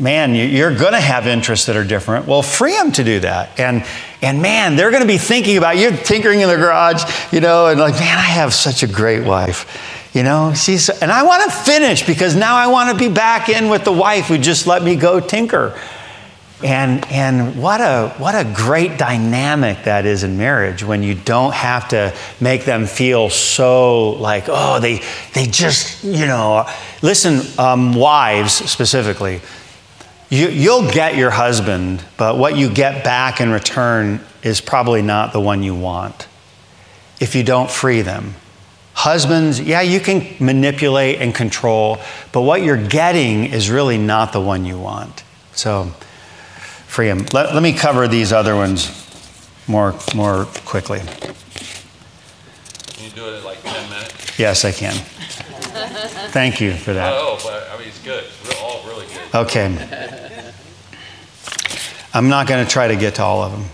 man, 0.00 0.34
you're 0.34 0.74
going 0.74 0.94
to 0.94 1.00
have 1.00 1.26
interests 1.26 1.66
that 1.66 1.76
are 1.76 1.84
different. 1.84 2.26
Well, 2.26 2.40
free 2.40 2.72
them 2.72 2.92
to 2.92 3.04
do 3.04 3.20
that. 3.20 3.60
And, 3.60 3.84
and 4.22 4.40
man, 4.40 4.76
they're 4.76 4.90
going 4.90 5.02
to 5.02 5.06
be 5.06 5.18
thinking 5.18 5.58
about 5.58 5.76
you 5.76 5.90
tinkering 5.90 6.40
in 6.40 6.48
the 6.48 6.56
garage, 6.56 7.04
you 7.30 7.40
know, 7.40 7.66
and 7.66 7.78
like, 7.78 7.92
man, 7.94 8.16
I 8.16 8.22
have 8.22 8.54
such 8.54 8.82
a 8.82 8.86
great 8.86 9.22
wife. 9.22 9.99
You 10.12 10.24
know, 10.24 10.54
she's, 10.54 10.88
and 10.88 11.12
I 11.12 11.22
want 11.22 11.48
to 11.48 11.56
finish 11.56 12.04
because 12.04 12.34
now 12.34 12.56
I 12.56 12.66
want 12.66 12.90
to 12.90 12.96
be 12.96 13.12
back 13.12 13.48
in 13.48 13.68
with 13.68 13.84
the 13.84 13.92
wife 13.92 14.26
who 14.26 14.38
just 14.38 14.66
let 14.66 14.82
me 14.82 14.96
go 14.96 15.20
tinker. 15.20 15.78
And, 16.64 17.06
and 17.06 17.62
what, 17.62 17.80
a, 17.80 18.12
what 18.18 18.34
a 18.34 18.44
great 18.54 18.98
dynamic 18.98 19.84
that 19.84 20.04
is 20.04 20.24
in 20.24 20.36
marriage 20.36 20.82
when 20.82 21.02
you 21.02 21.14
don't 21.14 21.54
have 21.54 21.88
to 21.88 22.14
make 22.40 22.64
them 22.64 22.86
feel 22.86 23.30
so 23.30 24.10
like, 24.10 24.44
oh, 24.48 24.80
they, 24.80 25.00
they 25.32 25.46
just, 25.46 26.04
you 26.04 26.26
know. 26.26 26.68
Listen, 27.02 27.40
um, 27.58 27.94
wives 27.94 28.52
specifically, 28.52 29.40
you, 30.28 30.48
you'll 30.48 30.90
get 30.90 31.16
your 31.16 31.30
husband, 31.30 32.04
but 32.18 32.36
what 32.36 32.56
you 32.56 32.68
get 32.68 33.04
back 33.04 33.40
in 33.40 33.50
return 33.50 34.20
is 34.42 34.60
probably 34.60 35.02
not 35.02 35.32
the 35.32 35.40
one 35.40 35.62
you 35.62 35.74
want 35.74 36.26
if 37.20 37.34
you 37.34 37.42
don't 37.42 37.70
free 37.70 38.02
them. 38.02 38.34
Husbands, 39.00 39.58
yeah, 39.58 39.80
you 39.80 39.98
can 39.98 40.36
manipulate 40.40 41.22
and 41.22 41.34
control, 41.34 41.98
but 42.32 42.42
what 42.42 42.62
you're 42.62 42.86
getting 42.86 43.46
is 43.46 43.70
really 43.70 43.96
not 43.96 44.34
the 44.34 44.40
one 44.42 44.66
you 44.66 44.78
want. 44.78 45.24
So, 45.52 45.86
free 46.86 47.08
them. 47.08 47.24
Let, 47.32 47.54
let 47.54 47.62
me 47.62 47.72
cover 47.72 48.06
these 48.08 48.30
other 48.30 48.54
ones 48.54 48.90
more, 49.66 49.94
more 50.14 50.44
quickly. 50.66 50.98
Can 50.98 51.34
you 53.04 53.10
do 53.12 53.26
it 53.26 53.38
in 53.38 53.44
like 53.44 53.62
10 53.62 53.88
minutes? 53.88 54.38
Yes, 54.38 54.66
I 54.66 54.72
can. 54.72 54.92
Thank 54.92 56.60
you 56.60 56.74
for 56.74 56.92
that. 56.92 57.14
Oh, 57.14 57.38
but 57.42 57.70
I 57.72 57.78
mean, 57.78 57.88
it's 57.88 58.02
good. 58.04 58.24
It's 58.42 58.60
all 58.60 58.86
really 58.86 59.06
good. 59.06 59.34
Okay. 59.34 59.64
I'm 62.12 62.28
not 62.28 62.46
going 62.46 62.62
to 62.62 62.70
try 62.70 62.88
to 62.88 62.96
get 62.96 63.14
to 63.14 63.22
all 63.22 63.42
of 63.44 63.52
them. 63.52 63.64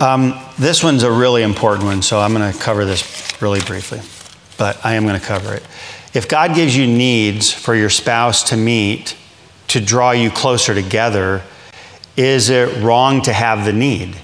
Um, 0.00 0.40
this 0.58 0.82
one's 0.82 1.04
a 1.04 1.12
really 1.12 1.44
important 1.44 1.84
one, 1.84 2.02
so 2.02 2.18
I'm 2.18 2.34
going 2.34 2.52
to 2.52 2.58
cover 2.58 2.84
this 2.84 3.40
really 3.40 3.60
briefly, 3.60 4.00
but 4.58 4.84
I 4.84 4.94
am 4.94 5.06
going 5.06 5.18
to 5.18 5.24
cover 5.24 5.54
it. 5.54 5.62
If 6.12 6.28
God 6.28 6.56
gives 6.56 6.76
you 6.76 6.86
needs 6.86 7.52
for 7.52 7.76
your 7.76 7.90
spouse 7.90 8.42
to 8.50 8.56
meet 8.56 9.16
to 9.68 9.80
draw 9.80 10.10
you 10.10 10.30
closer 10.30 10.74
together, 10.74 11.42
is 12.16 12.50
it 12.50 12.82
wrong 12.82 13.22
to 13.22 13.32
have 13.32 13.64
the 13.64 13.72
need? 13.72 14.16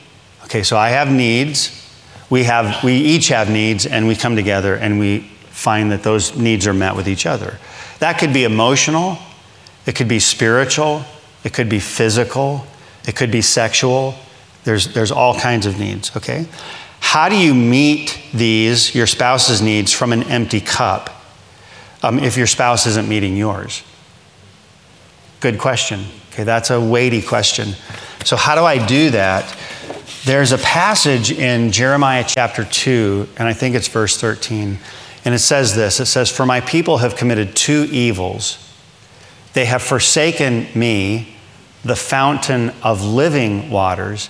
Okay, 0.45 0.65
so 0.65 0.77
I 0.77 0.89
have 0.91 1.11
needs. 1.11 1.77
We 2.31 2.45
have 2.45 2.83
we 2.83 2.95
each 2.95 3.29
have 3.29 3.49
needs 3.49 3.87
and 3.87 4.07
we 4.07 4.17
come 4.17 4.37
together 4.37 4.75
and 4.77 4.99
we 4.99 5.21
find 5.51 5.93
that 5.93 6.03
those 6.03 6.37
needs 6.37 6.67
are 6.67 6.75
met 6.75 6.97
with 6.97 7.09
each 7.09 7.27
other. 7.27 7.59
That 8.01 8.19
could 8.19 8.33
be 8.33 8.45
emotional, 8.45 9.19
it 9.87 9.95
could 9.95 10.09
be 10.09 10.21
spiritual, 10.21 11.05
it 11.45 11.53
could 11.53 11.69
be 11.69 11.81
physical, 11.81 12.67
it 13.07 13.15
could 13.15 13.31
be 13.31 13.43
sexual. 13.43 14.15
There's, 14.65 14.93
there's 14.93 15.11
all 15.11 15.39
kinds 15.39 15.67
of 15.67 15.79
needs, 15.79 16.15
okay? 16.17 16.47
How 17.01 17.29
do 17.29 17.37
you 17.37 17.55
meet 17.55 18.21
these, 18.33 18.95
your 18.95 19.07
spouse's 19.07 19.63
needs, 19.63 19.93
from 19.93 20.13
an 20.13 20.23
empty 20.25 20.61
cup 20.61 21.11
um, 22.03 22.19
if 22.19 22.37
your 22.37 22.47
spouse 22.47 22.87
isn't 22.87 23.09
meeting 23.09 23.37
yours? 23.37 23.83
Good 25.41 25.59
question. 25.59 26.05
Okay, 26.33 26.45
that's 26.45 26.71
a 26.71 26.81
weighty 26.81 27.23
question. 27.23 27.75
So, 28.25 28.37
how 28.37 28.55
do 28.55 28.65
I 28.65 28.85
do 28.85 29.11
that? 29.11 29.57
There's 30.25 30.53
a 30.53 30.59
passage 30.59 31.33
in 31.33 31.73
Jeremiah 31.73 32.25
chapter 32.27 32.65
2, 32.65 33.29
and 33.39 33.49
I 33.49 33.55
think 33.55 33.75
it's 33.75 33.89
verse 33.89 34.21
13, 34.21 34.79
and 35.25 35.35
it 35.35 35.39
says 35.39 35.75
this 35.75 35.99
It 35.99 36.07
says, 36.07 36.31
For 36.31 36.45
my 36.45 36.61
people 36.61 36.99
have 36.99 37.17
committed 37.17 37.57
two 37.57 37.89
evils. 37.91 38.67
They 39.55 39.65
have 39.65 39.83
forsaken 39.83 40.69
me, 40.75 41.37
the 41.83 41.97
fountain 41.97 42.73
of 42.83 43.03
living 43.03 43.71
waters, 43.71 44.29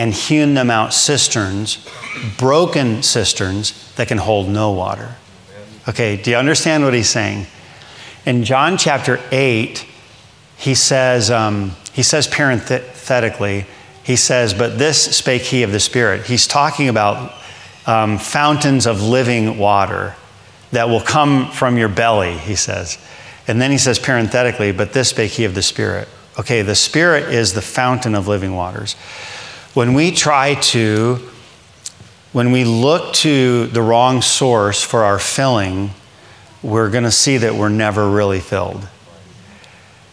and 0.00 0.14
hewn 0.14 0.54
them 0.54 0.70
out 0.70 0.94
cisterns, 0.94 1.86
broken 2.38 3.02
cisterns 3.02 3.94
that 3.96 4.08
can 4.08 4.16
hold 4.16 4.48
no 4.48 4.70
water. 4.70 5.16
Okay, 5.86 6.16
do 6.16 6.30
you 6.30 6.38
understand 6.38 6.84
what 6.84 6.94
he's 6.94 7.10
saying? 7.10 7.46
In 8.24 8.42
John 8.42 8.78
chapter 8.78 9.20
8, 9.30 9.84
he 10.56 10.74
says, 10.74 11.30
um, 11.30 11.72
he 11.92 12.02
says 12.02 12.26
parenthetically, 12.26 13.66
he 14.02 14.16
says, 14.16 14.54
But 14.54 14.78
this 14.78 15.14
spake 15.18 15.42
he 15.42 15.64
of 15.64 15.70
the 15.70 15.80
Spirit. 15.80 16.24
He's 16.24 16.46
talking 16.46 16.88
about 16.88 17.34
um, 17.86 18.16
fountains 18.16 18.86
of 18.86 19.02
living 19.02 19.58
water 19.58 20.14
that 20.72 20.88
will 20.88 21.02
come 21.02 21.50
from 21.50 21.76
your 21.76 21.90
belly, 21.90 22.38
he 22.38 22.54
says. 22.54 22.96
And 23.46 23.60
then 23.60 23.70
he 23.70 23.76
says 23.76 23.98
parenthetically, 23.98 24.72
But 24.72 24.94
this 24.94 25.10
spake 25.10 25.32
he 25.32 25.44
of 25.44 25.54
the 25.54 25.62
Spirit. 25.62 26.08
Okay, 26.38 26.62
the 26.62 26.74
Spirit 26.74 27.34
is 27.34 27.52
the 27.52 27.60
fountain 27.60 28.14
of 28.14 28.28
living 28.28 28.54
waters. 28.54 28.96
When 29.74 29.94
we 29.94 30.10
try 30.10 30.54
to, 30.54 31.20
when 32.32 32.50
we 32.50 32.64
look 32.64 33.14
to 33.14 33.66
the 33.68 33.82
wrong 33.82 34.20
source 34.20 34.82
for 34.82 35.04
our 35.04 35.18
filling, 35.18 35.90
we're 36.62 36.90
going 36.90 37.04
to 37.04 37.12
see 37.12 37.36
that 37.38 37.54
we're 37.54 37.68
never 37.68 38.10
really 38.10 38.40
filled. 38.40 38.88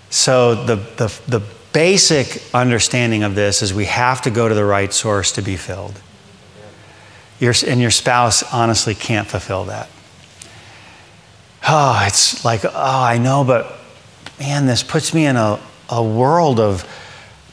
So, 0.09 0.55
the, 0.55 0.75
the, 0.75 1.21
the 1.27 1.41
basic 1.73 2.43
understanding 2.53 3.23
of 3.23 3.35
this 3.35 3.61
is 3.61 3.73
we 3.73 3.85
have 3.85 4.21
to 4.21 4.29
go 4.29 4.47
to 4.47 4.55
the 4.55 4.63
right 4.63 4.93
source 4.93 5.31
to 5.33 5.41
be 5.41 5.57
filled. 5.57 5.99
Your, 7.39 7.53
and 7.67 7.81
your 7.81 7.91
spouse 7.91 8.43
honestly 8.53 8.95
can't 8.95 9.27
fulfill 9.27 9.65
that. 9.65 9.89
Oh, 11.67 12.03
it's 12.07 12.45
like, 12.45 12.63
oh, 12.63 12.71
I 12.73 13.17
know, 13.17 13.43
but 13.43 13.75
man, 14.39 14.65
this 14.65 14.83
puts 14.83 15.13
me 15.13 15.25
in 15.25 15.35
a, 15.35 15.59
a 15.89 16.01
world 16.01 16.59
of, 16.59 16.83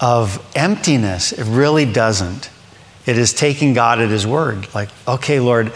of 0.01 0.45
emptiness. 0.55 1.33
It 1.33 1.45
really 1.45 1.85
doesn't. 1.85 2.51
It 3.07 3.19
is 3.19 3.33
taking 3.33 3.75
God 3.75 4.01
at 4.01 4.11
His 4.11 4.27
word. 4.27 4.73
Like, 4.75 4.89
okay, 5.07 5.41
Lord, 5.41 5.73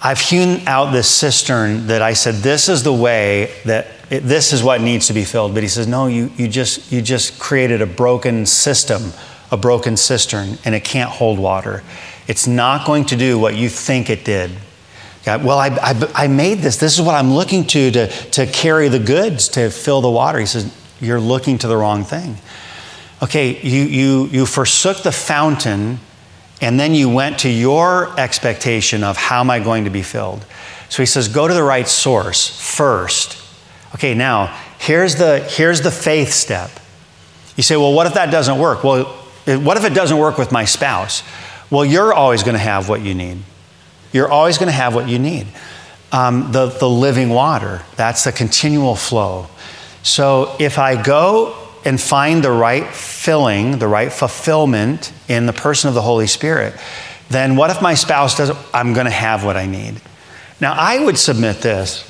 I've 0.00 0.20
hewn 0.20 0.66
out 0.66 0.92
this 0.92 1.10
cistern 1.10 1.88
that 1.88 2.02
I 2.02 2.12
said, 2.12 2.36
this 2.36 2.68
is 2.68 2.82
the 2.82 2.92
way 2.92 3.52
that 3.64 3.88
it, 4.10 4.20
this 4.20 4.52
is 4.52 4.62
what 4.62 4.80
needs 4.80 5.08
to 5.08 5.12
be 5.12 5.24
filled. 5.24 5.54
But 5.54 5.62
he 5.62 5.68
says, 5.68 5.86
no, 5.86 6.06
you, 6.06 6.30
you, 6.36 6.48
just, 6.48 6.92
you 6.92 7.02
just 7.02 7.38
created 7.40 7.82
a 7.82 7.86
broken 7.86 8.46
system, 8.46 9.12
a 9.50 9.56
broken 9.56 9.96
cistern, 9.96 10.58
and 10.64 10.74
it 10.74 10.84
can't 10.84 11.10
hold 11.10 11.38
water. 11.38 11.82
It's 12.28 12.46
not 12.46 12.86
going 12.86 13.06
to 13.06 13.16
do 13.16 13.38
what 13.38 13.56
you 13.56 13.68
think 13.68 14.08
it 14.08 14.24
did. 14.24 14.52
God, 15.24 15.44
well, 15.44 15.58
I, 15.58 15.68
I, 15.68 16.12
I 16.14 16.26
made 16.28 16.58
this. 16.58 16.76
This 16.76 16.94
is 16.94 17.02
what 17.02 17.14
I'm 17.14 17.32
looking 17.32 17.66
to, 17.66 17.90
to 17.90 18.06
to 18.06 18.46
carry 18.46 18.88
the 18.88 18.98
goods, 18.98 19.48
to 19.48 19.68
fill 19.68 20.00
the 20.00 20.10
water. 20.10 20.38
He 20.38 20.46
says, 20.46 20.72
you're 21.00 21.20
looking 21.20 21.58
to 21.58 21.68
the 21.68 21.76
wrong 21.76 22.04
thing. 22.04 22.36
Okay, 23.22 23.60
you, 23.66 23.82
you, 23.82 24.26
you 24.26 24.46
forsook 24.46 25.02
the 25.02 25.12
fountain 25.12 25.98
and 26.60 26.78
then 26.78 26.94
you 26.94 27.08
went 27.08 27.40
to 27.40 27.48
your 27.48 28.18
expectation 28.18 29.04
of 29.04 29.16
how 29.16 29.40
am 29.40 29.50
I 29.50 29.60
going 29.60 29.84
to 29.84 29.90
be 29.90 30.02
filled. 30.02 30.44
So 30.88 31.02
he 31.02 31.06
says, 31.06 31.28
go 31.28 31.46
to 31.46 31.54
the 31.54 31.62
right 31.62 31.86
source 31.86 32.48
first. 32.48 33.42
Okay, 33.94 34.14
now 34.14 34.56
here's 34.78 35.16
the, 35.16 35.40
here's 35.40 35.80
the 35.82 35.90
faith 35.90 36.32
step. 36.32 36.70
You 37.56 37.62
say, 37.62 37.76
well, 37.76 37.92
what 37.92 38.06
if 38.06 38.14
that 38.14 38.30
doesn't 38.30 38.58
work? 38.58 38.84
Well, 38.84 39.04
what 39.46 39.76
if 39.76 39.84
it 39.84 39.94
doesn't 39.94 40.18
work 40.18 40.38
with 40.38 40.52
my 40.52 40.64
spouse? 40.64 41.22
Well, 41.70 41.84
you're 41.84 42.12
always 42.12 42.42
going 42.42 42.54
to 42.54 42.60
have 42.60 42.88
what 42.88 43.02
you 43.02 43.14
need. 43.14 43.38
You're 44.12 44.28
always 44.28 44.58
going 44.58 44.68
to 44.68 44.72
have 44.72 44.94
what 44.94 45.08
you 45.08 45.18
need. 45.18 45.46
Um, 46.12 46.52
the, 46.52 46.66
the 46.66 46.88
living 46.88 47.28
water, 47.28 47.82
that's 47.96 48.24
the 48.24 48.32
continual 48.32 48.96
flow. 48.96 49.48
So 50.02 50.56
if 50.58 50.78
I 50.78 51.00
go 51.00 51.67
and 51.88 51.98
find 51.98 52.44
the 52.44 52.50
right 52.50 52.86
filling, 52.88 53.78
the 53.78 53.88
right 53.88 54.12
fulfillment 54.12 55.10
in 55.26 55.46
the 55.46 55.54
person 55.54 55.88
of 55.88 55.94
the 55.94 56.02
Holy 56.02 56.26
Spirit, 56.26 56.78
then 57.30 57.56
what 57.56 57.70
if 57.70 57.80
my 57.80 57.94
spouse 57.94 58.36
doesn't? 58.36 58.58
I'm 58.74 58.92
going 58.92 59.06
to 59.06 59.10
have 59.10 59.42
what 59.42 59.56
I 59.56 59.64
need. 59.64 59.98
Now, 60.60 60.74
I 60.74 61.02
would 61.02 61.16
submit 61.16 61.62
this. 61.62 62.04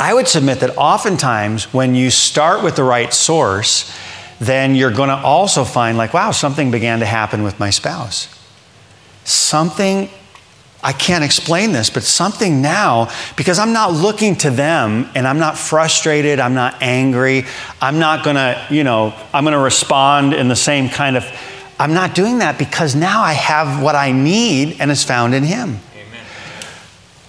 I 0.00 0.14
would 0.14 0.28
submit 0.28 0.60
that 0.60 0.78
oftentimes 0.78 1.74
when 1.74 1.94
you 1.94 2.10
start 2.10 2.64
with 2.64 2.74
the 2.76 2.82
right 2.82 3.12
source, 3.12 3.94
then 4.38 4.74
you're 4.74 4.90
going 4.90 5.10
to 5.10 5.16
also 5.16 5.64
find, 5.64 5.98
like, 5.98 6.14
wow, 6.14 6.30
something 6.30 6.70
began 6.70 7.00
to 7.00 7.06
happen 7.06 7.42
with 7.42 7.60
my 7.60 7.68
spouse. 7.68 8.34
Something 9.24 10.08
I 10.82 10.92
can't 10.94 11.22
explain 11.22 11.72
this, 11.72 11.90
but 11.90 12.02
something 12.02 12.62
now, 12.62 13.10
because 13.36 13.58
I'm 13.58 13.72
not 13.74 13.92
looking 13.92 14.34
to 14.36 14.50
them 14.50 15.10
and 15.14 15.28
I'm 15.28 15.38
not 15.38 15.58
frustrated, 15.58 16.40
I'm 16.40 16.54
not 16.54 16.80
angry, 16.80 17.44
I'm 17.82 17.98
not 17.98 18.24
gonna, 18.24 18.66
you 18.70 18.82
know, 18.82 19.14
I'm 19.34 19.44
gonna 19.44 19.58
respond 19.58 20.32
in 20.32 20.48
the 20.48 20.56
same 20.56 20.88
kind 20.88 21.18
of, 21.18 21.24
I'm 21.78 21.92
not 21.92 22.14
doing 22.14 22.38
that 22.38 22.58
because 22.58 22.94
now 22.94 23.20
I 23.20 23.34
have 23.34 23.82
what 23.82 23.94
I 23.94 24.12
need 24.12 24.80
and 24.80 24.90
it's 24.90 25.04
found 25.04 25.34
in 25.34 25.42
Him. 25.42 25.78
Amen. 25.94 26.24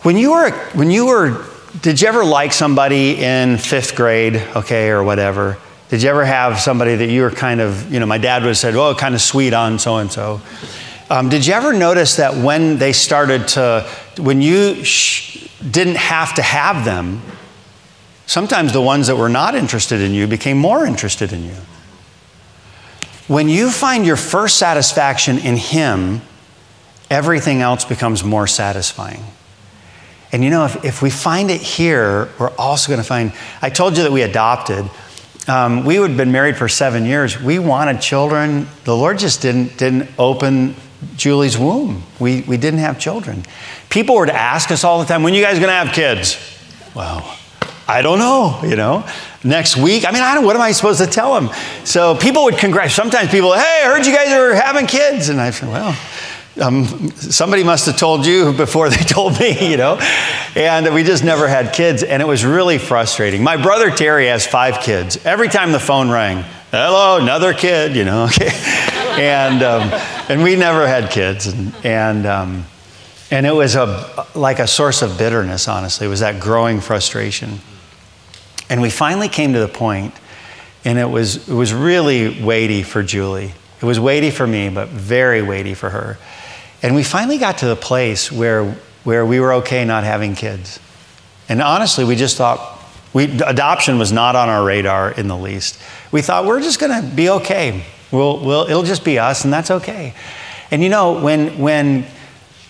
When 0.04 0.16
you 0.16 0.32
were, 0.32 0.52
when 0.74 0.89
you 0.89 1.08
were, 1.08 1.45
did 1.82 2.02
you 2.02 2.08
ever 2.08 2.24
like 2.24 2.54
somebody 2.54 3.22
in 3.22 3.58
fifth 3.58 3.95
grade, 3.95 4.36
okay, 4.56 4.89
or 4.89 5.04
whatever? 5.04 5.58
Did 5.89 6.04
you 6.04 6.10
ever 6.10 6.24
have 6.24 6.58
somebody 6.58 6.95
that 6.95 7.10
you 7.10 7.24
were 7.24 7.32
kind 7.32 7.60
of, 7.60 7.91
you 7.91 7.99
know, 7.99 8.06
my 8.06 8.18
dad 8.18 8.43
would 8.43 8.49
have 8.49 8.58
said, 8.58 8.76
oh, 8.76 8.95
kind 8.95 9.14
of 9.14 9.20
sweet 9.20 9.54
on 9.54 9.78
so 9.78 9.97
and 9.97 10.10
so. 10.10 10.39
Um, 11.12 11.28
did 11.28 11.45
you 11.45 11.53
ever 11.53 11.74
notice 11.74 12.16
that 12.16 12.38
when 12.38 12.78
they 12.78 12.93
started 12.93 13.49
to, 13.49 13.86
when 14.18 14.41
you 14.41 14.86
sh- 14.86 15.45
didn't 15.59 15.97
have 15.97 16.36
to 16.36 16.41
have 16.41 16.86
them, 16.86 17.22
sometimes 18.28 18.72
the 18.72 18.80
ones 18.80 19.07
that 19.07 19.18
were 19.18 19.28
not 19.28 19.53
interested 19.53 19.99
in 19.99 20.14
you 20.14 20.26
became 20.26 20.57
more 20.57 20.86
interested 20.86 21.34
in 21.34 21.43
you? 21.43 21.55
When 23.28 23.49
you 23.49 23.72
find 23.72 24.05
your 24.05 24.16
first 24.16 24.55
satisfaction 24.55 25.38
in 25.38 25.57
Him, 25.57 26.22
everything 27.09 27.59
else 27.62 27.84
becomes 27.84 28.24
more 28.24 28.47
satisfying. 28.47 29.26
And 30.32 30.45
you 30.45 30.49
know, 30.49 30.64
if, 30.64 30.86
if 30.86 31.01
we 31.01 31.09
find 31.09 31.51
it 31.51 31.59
here, 31.59 32.30
we're 32.39 32.55
also 32.57 32.88
going 32.88 33.01
to 33.01 33.07
find. 33.07 33.34
I 33.62 33.70
told 33.70 33.97
you 33.97 34.03
that 34.03 34.14
we 34.14 34.22
adopted. 34.22 34.89
Um, 35.49 35.84
we 35.84 35.95
had 35.95 36.16
been 36.16 36.32
married 36.32 36.55
for 36.55 36.70
seven 36.70 37.03
years. 37.03 37.38
We 37.38 37.59
wanted 37.59 37.99
children. 37.99 38.70
The 38.86 38.95
Lord 38.95 39.20
just 39.20 39.41
didn't 39.41 39.78
didn't 39.78 40.09
open 40.18 40.74
Julie's 41.16 41.58
womb. 41.58 42.04
We, 42.20 42.41
we 42.41 42.58
didn't 42.58 42.80
have 42.80 42.99
children. 42.99 43.43
People 43.89 44.16
were 44.16 44.26
to 44.26 44.36
ask 44.36 44.72
us 44.72 44.84
all 44.84 44.99
the 44.99 45.06
time, 45.06 45.24
when 45.24 45.34
you 45.34 45.41
guys 45.41 45.58
going 45.60 45.70
to 45.70 45.74
have 45.74 45.93
kids? 45.93 46.38
Well, 46.95 47.38
I 47.88 48.02
don't 48.02 48.20
know, 48.20 48.60
you 48.64 48.76
know. 48.76 49.06
Next 49.43 49.76
week, 49.76 50.06
I 50.06 50.12
mean, 50.12 50.22
I 50.22 50.36
don't, 50.36 50.45
what 50.45 50.56
am 50.56 50.62
I 50.62 50.72
supposed 50.72 50.99
to 50.99 51.08
tell 51.08 51.34
them? 51.34 51.54
So 51.84 52.16
people 52.16 52.43
would 52.43 52.58
congratulate. 52.58 52.91
Sometimes 52.91 53.32
people, 53.32 53.54
hey, 53.54 53.82
I 53.84 53.88
heard 53.88 54.06
you 54.06 54.16
guys 54.16 54.30
are 54.30 54.54
having 54.54 54.86
kids. 54.86 55.30
And 55.30 55.41
I 55.41 55.49
said, 55.49 55.70
well, 55.70 55.97
um, 56.62 57.12
somebody 57.12 57.64
must 57.64 57.86
have 57.88 57.97
told 57.97 58.26
you 58.26 58.54
before 58.54 58.89
they 58.89 58.95
told 59.04 59.39
me, 59.39 59.70
you 59.70 59.78
know. 59.78 59.97
And 60.56 60.93
we 60.93 61.04
just 61.04 61.24
never 61.24 61.47
had 61.47 61.74
kids. 61.74 62.04
And 62.04 62.22
it 62.22 62.26
was 62.26 62.45
really 62.45 62.78
frustrating. 62.78 63.43
My 63.43 63.58
brother 63.58 63.89
Terry 63.89 64.28
has 64.28 64.45
five 64.45 64.82
kids. 64.82 65.26
Every 65.26 65.49
time 65.49 65.72
the 65.72 65.80
phone 65.80 66.10
rang, 66.10 66.43
hello, 66.72 67.18
another 67.18 67.54
kid, 67.54 67.95
you 67.95 68.06
know. 68.06 68.30
And, 69.12 69.62
um, 69.62 69.91
and 70.30 70.44
we 70.44 70.56
never 70.56 70.88
had 70.88 71.12
kids. 71.12 71.48
And, 71.48 71.74
and, 71.84 72.26
um, 72.26 72.66
and 73.30 73.46
it 73.46 73.54
was 73.54 73.76
a, 73.76 74.28
like 74.36 74.60
a 74.60 74.68
source 74.68 75.02
of 75.02 75.18
bitterness, 75.18 75.68
honestly. 75.68 76.08
It 76.08 76.10
was 76.10 76.20
that 76.20 76.42
growing 76.42 76.82
frustration. 76.82 77.60
And 78.70 78.82
we 78.82 78.90
finally 78.90 79.30
came 79.30 79.54
to 79.54 79.60
the 79.60 79.68
point, 79.68 80.14
and 80.86 80.98
it 80.98 81.10
was, 81.10 81.50
it 81.50 81.54
was 81.54 81.74
really 81.74 82.42
weighty 82.44 82.84
for 82.84 83.04
Julie. 83.04 83.54
It 83.82 83.86
was 83.86 84.00
weighty 84.00 84.32
for 84.32 84.46
me, 84.46 84.70
but 84.70 84.90
very 84.90 85.42
weighty 85.42 85.74
for 85.74 85.90
her. 85.90 86.18
And 86.84 86.96
we 86.96 87.04
finally 87.04 87.38
got 87.38 87.60
to 87.60 87.68
the 87.68 87.76
place 87.76 88.32
where, 88.32 88.76
where 89.04 89.26
we 89.26 89.40
were 89.40 89.54
okay 89.56 89.86
not 89.86 90.04
having 90.04 90.36
kids. 90.36 90.80
And 91.50 91.62
honestly, 91.62 92.06
we 92.06 92.16
just 92.16 92.38
thought, 92.38 92.80
we, 93.14 93.26
adoption 93.42 94.00
was 94.00 94.12
not 94.12 94.36
on 94.36 94.50
our 94.50 94.64
radar 94.64 95.12
in 95.12 95.28
the 95.28 95.38
least. 95.38 95.82
We 96.12 96.22
thought 96.22 96.46
we're 96.46 96.62
just 96.62 96.80
going 96.80 97.02
to 97.02 97.16
be 97.16 97.30
okay. 97.30 97.86
We'll, 98.12 98.39
we'll, 98.39 98.66
it'll 98.68 98.84
just 98.84 99.05
be 99.05 99.20
us, 99.20 99.43
and 99.43 99.53
that's 99.53 99.72
okay. 99.72 100.14
And 100.70 100.84
you 100.84 100.89
know, 100.89 101.22
when, 101.22 101.59
when 101.59 102.05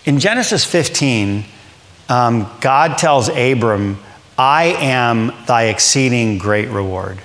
in 0.04 0.18
Genesis 0.18 0.64
15, 0.64 1.44
um, 2.08 2.50
God 2.60 2.98
tells 2.98 3.28
Abram, 3.28 3.98
I 4.36 4.64
am 4.78 5.32
thy 5.46 5.64
exceeding 5.64 6.38
great 6.38 6.68
reward. 6.68 7.20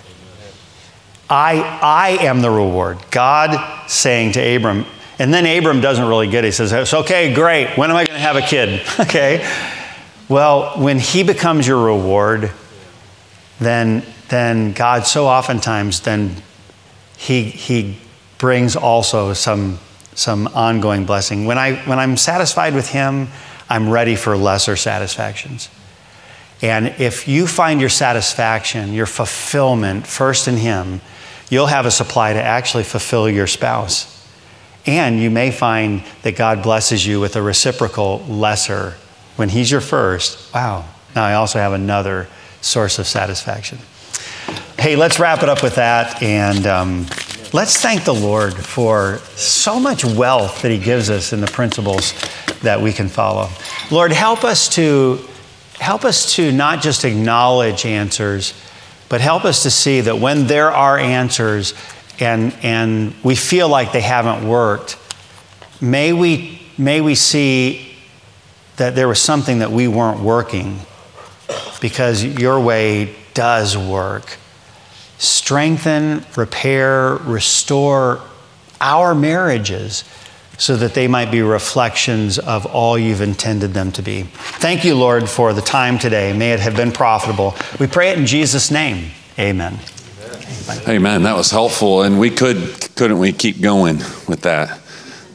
I, 1.30 1.62
I 1.82 2.10
am 2.26 2.42
the 2.42 2.50
reward. 2.50 3.00
God 3.12 3.90
saying 3.90 4.34
to 4.34 4.56
Abram, 4.56 4.86
and 5.20 5.34
then 5.34 5.46
Abram 5.46 5.82
doesn't 5.82 6.08
really 6.08 6.30
get 6.30 6.44
it. 6.44 6.48
He 6.48 6.52
says, 6.52 6.72
It's 6.72 6.94
okay, 6.94 7.34
great. 7.34 7.78
When 7.78 7.90
am 7.90 7.98
I 7.98 8.06
going 8.06 8.18
to 8.18 8.22
have 8.22 8.36
a 8.36 8.42
kid? 8.42 8.82
okay. 9.00 9.48
Well, 10.30 10.78
when 10.82 11.00
he 11.00 11.24
becomes 11.24 11.68
your 11.68 11.84
reward, 11.84 12.52
then, 13.60 14.04
then 14.30 14.74
God 14.74 15.06
so 15.06 15.28
oftentimes 15.28 16.02
then 16.02 16.36
he, 17.18 17.44
he 17.44 17.98
brings 18.38 18.76
also 18.76 19.34
some, 19.34 19.80
some 20.14 20.48
ongoing 20.48 21.06
blessing. 21.06 21.46
When, 21.46 21.58
I, 21.58 21.76
when 21.86 22.00
I'm 22.00 22.18
satisfied 22.18 22.76
with 22.76 22.90
him, 22.90 23.28
I'm 23.70 23.90
ready 23.90 24.16
for 24.16 24.38
lesser 24.38 24.76
satisfactions. 24.76 25.70
And 26.62 26.88
if 27.00 27.28
you 27.28 27.46
find 27.46 27.80
your 27.80 27.90
satisfaction, 27.90 28.94
your 28.94 29.06
fulfillment 29.06 30.08
first 30.08 30.48
in 30.48 30.58
Him, 30.58 31.02
you'll 31.50 31.68
have 31.68 31.86
a 31.86 31.92
supply 31.92 32.34
to 32.34 32.42
actually 32.42 32.84
fulfill 32.84 33.30
your 33.30 33.48
spouse. 33.48 34.14
And 34.86 35.20
you 35.20 35.30
may 35.30 35.52
find 35.52 36.04
that 36.24 36.36
God 36.36 36.64
blesses 36.64 37.06
you 37.06 37.20
with 37.20 37.36
a 37.36 37.42
reciprocal 37.42 38.20
lesser. 38.28 38.96
When 39.36 39.50
He's 39.50 39.70
your 39.70 39.82
first, 39.82 40.52
wow, 40.54 40.86
now 41.16 41.26
I 41.26 41.36
also 41.36 41.60
have 41.60 41.74
another 41.74 42.28
source 42.62 42.98
of 42.98 43.06
satisfaction. 43.06 43.78
Hey, 44.80 44.96
let's 44.96 45.20
wrap 45.20 45.44
it 45.44 45.50
up 45.50 45.62
with 45.62 45.76
that. 45.76 46.24
And 46.24 46.66
um, 46.66 47.06
let's 47.58 47.82
thank 47.82 48.04
the 48.04 48.14
Lord 48.14 48.54
for 48.54 49.18
so 49.36 49.80
much 49.80 50.06
wealth 50.06 50.62
that 50.62 50.70
He 50.70 50.78
gives 50.78 51.10
us 51.10 51.34
in 51.34 51.42
the 51.42 51.48
principles 51.48 52.14
that 52.62 52.80
we 52.80 52.94
can 52.94 53.08
follow. 53.08 53.50
Lord, 53.90 54.12
help 54.12 54.44
us 54.44 54.70
to 54.76 55.28
help 55.80 56.06
us 56.06 56.36
to 56.36 56.52
not 56.52 56.84
just 56.84 57.04
acknowledge 57.04 57.84
answers, 57.84 58.54
but 59.10 59.22
help 59.22 59.44
us 59.44 59.64
to 59.64 59.72
see 59.72 60.02
that 60.02 60.20
when 60.20 60.46
there 60.46 60.70
are 60.70 61.00
answers 61.00 61.74
and, 62.20 62.54
and 62.62 63.16
we 63.24 63.34
feel 63.34 63.68
like 63.68 63.92
they 63.92 64.02
haven't 64.02 64.48
worked, 64.48 64.96
may 65.82 66.14
we, 66.14 66.62
may 66.78 67.02
we 67.02 67.16
see 67.16 67.98
that 68.76 68.94
there 68.94 69.08
was 69.08 69.20
something 69.20 69.60
that 69.60 69.72
we 69.72 69.88
weren't 69.88 70.20
working 70.20 70.80
because 71.82 72.24
your 72.24 72.60
way 72.60 73.16
does 73.34 73.76
work. 73.76 74.38
Strengthen, 75.18 76.26
repair, 76.36 77.16
restore 77.16 78.22
our 78.80 79.16
marriages 79.16 80.04
so 80.58 80.76
that 80.76 80.94
they 80.94 81.08
might 81.08 81.32
be 81.32 81.42
reflections 81.42 82.40
of 82.40 82.66
all 82.66 82.98
you've 82.98 83.22
intended 83.22 83.74
them 83.74 83.92
to 83.92 84.02
be. 84.02 84.24
Thank 84.24 84.84
you, 84.84 84.96
Lord, 84.96 85.30
for 85.30 85.54
the 85.54 85.62
time 85.62 86.00
today. 86.00 86.34
May 86.34 86.52
it 86.52 86.60
have 86.60 86.76
been 86.76 86.92
profitable. 86.92 87.56
We 87.80 87.88
pray 87.88 88.10
it 88.10 88.18
in 88.18 88.26
Jesus' 88.26 88.72
name. 88.72 89.12
Amen. 89.38 89.80
Amen. 90.88 91.24
That 91.24 91.36
was 91.36 91.52
helpful, 91.52 92.02
and 92.02 92.20
we 92.20 92.30
could 92.30 92.90
couldn't 92.96 93.20
we 93.20 93.32
keep 93.32 93.62
going 93.62 93.98
with 94.28 94.42
that 94.42 94.80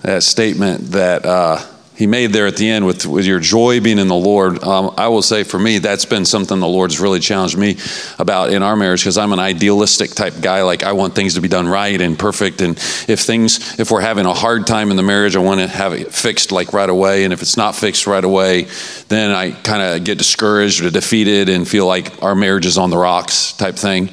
that 0.02 0.22
statement 0.22 0.90
that 0.90 1.24
uh, 1.24 1.64
he 1.94 2.06
made 2.06 2.32
there 2.32 2.46
at 2.46 2.56
the 2.56 2.68
end 2.68 2.86
with, 2.86 3.04
with 3.04 3.26
your 3.26 3.38
joy 3.38 3.80
being 3.80 3.98
in 3.98 4.08
the 4.08 4.14
Lord. 4.14 4.62
Um, 4.64 4.94
I 4.96 5.08
will 5.08 5.20
say 5.20 5.44
for 5.44 5.58
me, 5.58 5.78
that's 5.78 6.06
been 6.06 6.24
something 6.24 6.58
the 6.58 6.66
Lord's 6.66 6.98
really 7.00 7.20
challenged 7.20 7.58
me 7.58 7.76
about 8.18 8.50
in 8.50 8.62
our 8.62 8.76
marriage 8.76 9.02
because 9.02 9.18
I'm 9.18 9.32
an 9.32 9.38
idealistic 9.38 10.10
type 10.12 10.34
guy. 10.40 10.62
Like 10.62 10.84
I 10.84 10.92
want 10.92 11.14
things 11.14 11.34
to 11.34 11.42
be 11.42 11.48
done 11.48 11.68
right 11.68 12.00
and 12.00 12.18
perfect. 12.18 12.62
And 12.62 12.78
if 13.08 13.20
things, 13.20 13.78
if 13.78 13.90
we're 13.90 14.00
having 14.00 14.24
a 14.24 14.32
hard 14.32 14.66
time 14.66 14.90
in 14.90 14.96
the 14.96 15.02
marriage, 15.02 15.36
I 15.36 15.40
want 15.40 15.60
to 15.60 15.68
have 15.68 15.92
it 15.92 16.12
fixed 16.14 16.50
like 16.50 16.72
right 16.72 16.88
away. 16.88 17.24
And 17.24 17.32
if 17.32 17.42
it's 17.42 17.58
not 17.58 17.76
fixed 17.76 18.06
right 18.06 18.24
away, 18.24 18.68
then 19.08 19.30
I 19.30 19.50
kind 19.50 19.82
of 19.82 20.04
get 20.04 20.16
discouraged 20.16 20.82
or 20.82 20.90
defeated 20.90 21.50
and 21.50 21.68
feel 21.68 21.86
like 21.86 22.22
our 22.22 22.34
marriage 22.34 22.64
is 22.64 22.78
on 22.78 22.88
the 22.88 22.96
rocks 22.98 23.52
type 23.52 23.76
thing. 23.76 24.10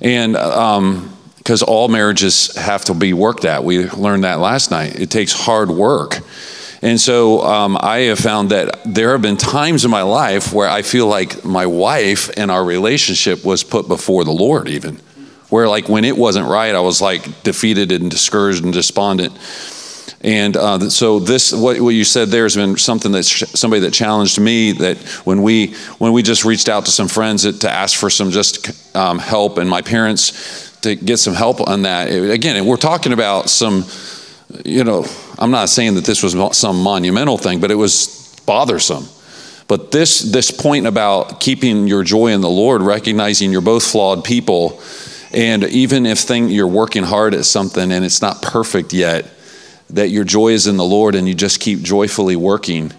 And, 0.00 0.36
um, 0.36 1.10
because 1.36 1.62
all 1.62 1.88
marriages 1.88 2.56
have 2.56 2.86
to 2.86 2.94
be 2.94 3.12
worked 3.12 3.44
at. 3.44 3.64
We 3.64 3.86
learned 3.90 4.24
that 4.24 4.38
last 4.38 4.70
night. 4.70 4.98
It 4.98 5.10
takes 5.10 5.34
hard 5.34 5.70
work. 5.70 6.20
And 6.84 7.00
so 7.00 7.40
um, 7.40 7.78
I 7.80 8.00
have 8.00 8.18
found 8.18 8.50
that 8.50 8.80
there 8.84 9.12
have 9.12 9.22
been 9.22 9.38
times 9.38 9.86
in 9.86 9.90
my 9.90 10.02
life 10.02 10.52
where 10.52 10.68
I 10.68 10.82
feel 10.82 11.06
like 11.06 11.42
my 11.42 11.64
wife 11.64 12.28
and 12.36 12.50
our 12.50 12.62
relationship 12.62 13.42
was 13.42 13.64
put 13.64 13.88
before 13.88 14.22
the 14.24 14.32
Lord, 14.32 14.68
even. 14.68 14.96
Where, 15.48 15.66
like, 15.66 15.88
when 15.88 16.04
it 16.04 16.14
wasn't 16.14 16.46
right, 16.46 16.74
I 16.74 16.80
was 16.80 17.00
like 17.00 17.42
defeated 17.42 17.90
and 17.90 18.10
discouraged 18.10 18.64
and 18.64 18.72
despondent. 18.72 19.32
And 20.20 20.58
uh, 20.58 20.90
so 20.90 21.20
this, 21.20 21.54
what, 21.54 21.80
what, 21.80 21.94
you 21.94 22.04
said 22.04 22.28
there 22.28 22.42
has 22.42 22.54
been 22.54 22.76
something 22.76 23.12
that 23.12 23.24
somebody 23.24 23.80
that 23.80 23.94
challenged 23.94 24.38
me. 24.38 24.72
That 24.72 24.98
when 25.24 25.42
we 25.42 25.74
when 25.98 26.12
we 26.12 26.22
just 26.22 26.44
reached 26.44 26.68
out 26.68 26.84
to 26.84 26.90
some 26.90 27.08
friends 27.08 27.50
to 27.58 27.70
ask 27.70 27.98
for 27.98 28.10
some 28.10 28.30
just 28.30 28.94
um, 28.94 29.18
help, 29.18 29.56
and 29.56 29.70
my 29.70 29.80
parents 29.80 30.70
to 30.84 30.94
get 30.94 31.18
some 31.18 31.34
help 31.34 31.66
on 31.66 31.82
that. 31.82 32.08
Again, 32.08 32.64
we're 32.66 32.76
talking 32.76 33.12
about 33.12 33.48
some, 33.48 33.84
you 34.64 34.84
know, 34.84 35.06
I'm 35.38 35.50
not 35.50 35.68
saying 35.68 35.94
that 35.94 36.04
this 36.04 36.22
was 36.22 36.36
some 36.56 36.82
monumental 36.82 37.38
thing, 37.38 37.60
but 37.60 37.70
it 37.70 37.76
was 37.76 38.36
bothersome. 38.46 39.06
But 39.66 39.90
this, 39.90 40.20
this 40.20 40.50
point 40.50 40.86
about 40.86 41.40
keeping 41.40 41.88
your 41.88 42.04
joy 42.04 42.28
in 42.28 42.40
the 42.42 42.50
Lord, 42.50 42.82
recognizing 42.82 43.50
you're 43.50 43.62
both 43.62 43.84
flawed 43.84 44.24
people, 44.24 44.80
and 45.32 45.64
even 45.64 46.06
if 46.06 46.18
thing, 46.18 46.48
you're 46.48 46.68
working 46.68 47.02
hard 47.02 47.34
at 47.34 47.44
something 47.44 47.90
and 47.90 48.04
it's 48.04 48.22
not 48.22 48.42
perfect 48.42 48.92
yet, 48.92 49.26
that 49.90 50.08
your 50.08 50.24
joy 50.24 50.48
is 50.48 50.66
in 50.66 50.76
the 50.76 50.84
Lord 50.84 51.14
and 51.14 51.26
you 51.26 51.34
just 51.34 51.60
keep 51.60 51.80
joyfully 51.80 52.36
working 52.36 52.92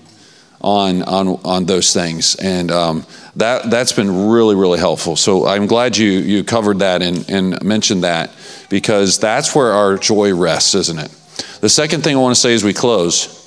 on, 0.62 1.04
on, 1.04 1.28
on 1.46 1.66
those 1.66 1.94
things. 1.94 2.36
And 2.36 2.72
um, 2.72 3.06
that, 3.36 3.70
that's 3.70 3.94
been 3.94 4.30
really, 4.30 4.56
really 4.56 4.80
helpful. 4.80 5.16
So 5.16 5.46
I'm 5.46 5.68
glad 5.68 5.96
you, 5.96 6.10
you 6.10 6.44
covered 6.44 6.80
that 6.80 7.02
and, 7.02 7.30
and 7.30 7.64
mentioned 7.64 8.04
that 8.04 8.32
because 8.70 9.20
that's 9.20 9.56
where 9.56 9.72
our 9.72 9.98
joy 9.98 10.34
rests, 10.34 10.74
isn't 10.74 11.00
it? 11.00 11.12
The 11.62 11.70
second 11.70 12.04
thing 12.04 12.16
I 12.16 12.20
want 12.20 12.36
to 12.36 12.40
say 12.40 12.54
as 12.54 12.64
we 12.64 12.74
close, 12.74 13.42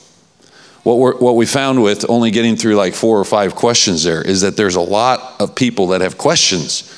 what, 0.82 1.20
what 1.20 1.36
we 1.36 1.46
found 1.46 1.82
with 1.82 2.08
only 2.08 2.30
getting 2.30 2.56
through 2.56 2.74
like 2.74 2.94
four 2.94 3.18
or 3.18 3.24
five 3.24 3.54
questions 3.54 4.04
there 4.04 4.22
is 4.22 4.40
that 4.40 4.56
there's 4.56 4.76
a 4.76 4.80
lot 4.80 5.40
of 5.40 5.54
people 5.54 5.88
that 5.88 6.00
have 6.00 6.16
questions, 6.16 6.94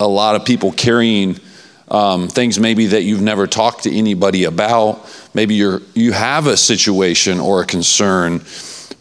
a 0.00 0.08
lot 0.08 0.36
of 0.36 0.44
people 0.44 0.72
carrying 0.72 1.38
um, 1.90 2.28
things 2.28 2.58
maybe 2.58 2.86
that 2.86 3.02
you've 3.02 3.22
never 3.22 3.46
talked 3.46 3.84
to 3.84 3.94
anybody 3.96 4.44
about. 4.44 5.08
Maybe 5.34 5.54
you're 5.54 5.82
you 5.94 6.12
have 6.12 6.46
a 6.46 6.56
situation 6.56 7.40
or 7.40 7.62
a 7.62 7.66
concern. 7.66 8.42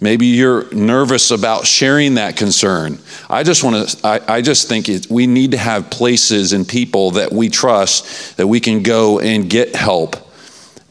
Maybe 0.01 0.27
you're 0.27 0.73
nervous 0.73 1.29
about 1.31 1.67
sharing 1.67 2.15
that 2.15 2.37
concern. 2.37 2.99
I 3.29 3.43
just 3.43 3.63
want 3.63 3.89
to. 3.89 4.07
I, 4.07 4.35
I 4.35 4.41
just 4.41 4.67
think 4.67 4.89
it, 4.89 5.07
we 5.09 5.27
need 5.27 5.51
to 5.51 5.57
have 5.57 5.89
places 5.89 6.53
and 6.53 6.67
people 6.67 7.11
that 7.11 7.31
we 7.31 7.49
trust 7.49 8.37
that 8.37 8.47
we 8.47 8.59
can 8.59 8.81
go 8.81 9.19
and 9.19 9.49
get 9.49 9.75
help 9.75 10.28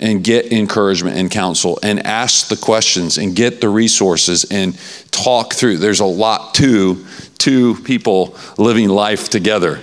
and 0.01 0.23
get 0.23 0.53
encouragement 0.53 1.17
and 1.17 1.31
counsel 1.31 1.79
and 1.83 2.05
ask 2.07 2.49
the 2.49 2.57
questions 2.57 3.19
and 3.19 3.35
get 3.35 3.61
the 3.61 3.69
resources 3.69 4.45
and 4.51 4.79
talk 5.11 5.55
through. 5.55 5.79
There's 5.79 6.01
a 6.01 6.05
lot 6.05 6.55
to 6.55 7.05
two 7.39 7.77
people 7.83 8.37
living 8.59 8.89
life 8.89 9.29
together. 9.29 9.81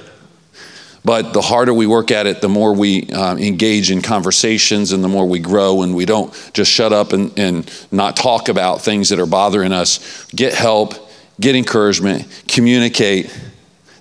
But 1.03 1.33
the 1.33 1.41
harder 1.41 1.71
we 1.71 1.85
work 1.85 2.09
at 2.09 2.25
it, 2.25 2.41
the 2.41 2.49
more 2.49 2.73
we 2.73 3.03
uh, 3.11 3.37
engage 3.37 3.91
in 3.91 4.01
conversations 4.01 4.91
and 4.91 5.03
the 5.03 5.07
more 5.07 5.27
we 5.27 5.37
grow 5.37 5.83
and 5.83 5.95
we 5.95 6.05
don't 6.05 6.33
just 6.53 6.71
shut 6.71 6.91
up 6.91 7.13
and, 7.13 7.37
and 7.37 7.87
not 7.91 8.15
talk 8.15 8.49
about 8.49 8.81
things 8.81 9.09
that 9.09 9.19
are 9.19 9.27
bothering 9.27 9.71
us. 9.71 10.25
Get 10.31 10.55
help, 10.55 10.95
get 11.39 11.55
encouragement, 11.55 12.27
communicate. 12.47 13.31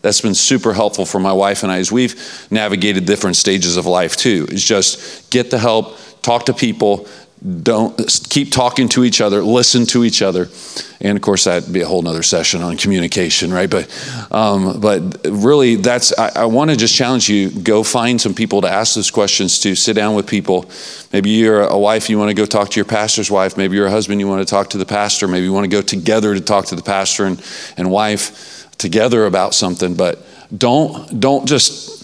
That's 0.05 0.21
been 0.21 0.35
super 0.35 0.75
helpful 0.75 1.07
for 1.07 1.19
my 1.19 1.33
wife 1.33 1.63
and 1.63 1.73
I 1.73 1.79
as 1.79 1.91
we've 1.91 2.15
navigated 2.51 3.07
different 3.07 3.37
stages 3.37 3.79
of 3.79 3.87
life 3.87 4.19
too. 4.19 4.47
Is 4.51 4.63
just 4.63 5.31
get 5.31 5.51
the 5.51 5.59
help, 5.59 5.97
talk 6.21 6.45
to 6.45 6.53
people, 6.53 7.09
don't 7.63 7.97
keep 8.29 8.53
talking 8.53 8.87
to 8.91 9.03
each 9.03 9.23
other, 9.23 9.43
listen 9.43 9.87
to 9.87 10.05
each 10.05 10.21
other, 10.21 10.51
and 11.01 11.17
of 11.17 11.23
course 11.23 11.45
that'd 11.45 11.73
be 11.73 11.81
a 11.81 11.87
whole 11.87 12.03
nother 12.03 12.23
session 12.23 12.63
on 12.63 12.77
communication, 12.77 13.51
right? 13.51 13.71
But 13.71 13.89
um, 14.31 14.79
but 14.79 15.27
really, 15.27 15.77
that's 15.77 16.19
I, 16.19 16.33
I 16.37 16.45
want 16.45 16.71
to 16.71 16.77
just 16.77 16.95
challenge 16.95 17.31
you: 17.31 17.51
go 17.51 17.83
find 17.83 18.21
some 18.21 18.35
people 18.35 18.61
to 18.61 18.69
ask 18.69 18.95
those 18.97 19.11
questions 19.11 19.59
to. 19.61 19.75
Sit 19.75 19.97
down 19.97 20.15
with 20.15 20.27
people. 20.27 20.71
Maybe 21.15 21.31
you're 21.31 21.63
a 21.63 21.79
wife, 21.79 22.11
you 22.11 22.19
want 22.19 22.29
to 22.29 22.35
go 22.35 22.45
talk 22.45 22.69
to 22.71 22.77
your 22.77 22.85
pastor's 22.85 23.31
wife. 23.31 23.57
Maybe 23.57 23.77
you're 23.77 23.87
a 23.87 23.91
husband, 23.91 24.21
you 24.21 24.29
want 24.29 24.47
to 24.47 24.51
talk 24.51 24.69
to 24.71 24.79
the 24.79 24.87
pastor. 24.87 25.29
Maybe 25.29 25.45
you 25.45 25.53
want 25.55 25.65
to 25.65 25.71
go 25.71 25.81
together 25.81 26.35
to 26.35 26.43
talk 26.43 26.67
to 26.67 26.77
the 26.77 26.83
pastor 26.83 27.25
and, 27.25 27.43
and 27.79 27.91
wife 27.91 28.64
together 28.79 29.27
about 29.27 29.55
something. 29.55 29.95
But 29.95 30.25
don't 30.57 31.21
don't 31.21 31.47
just 31.47 31.95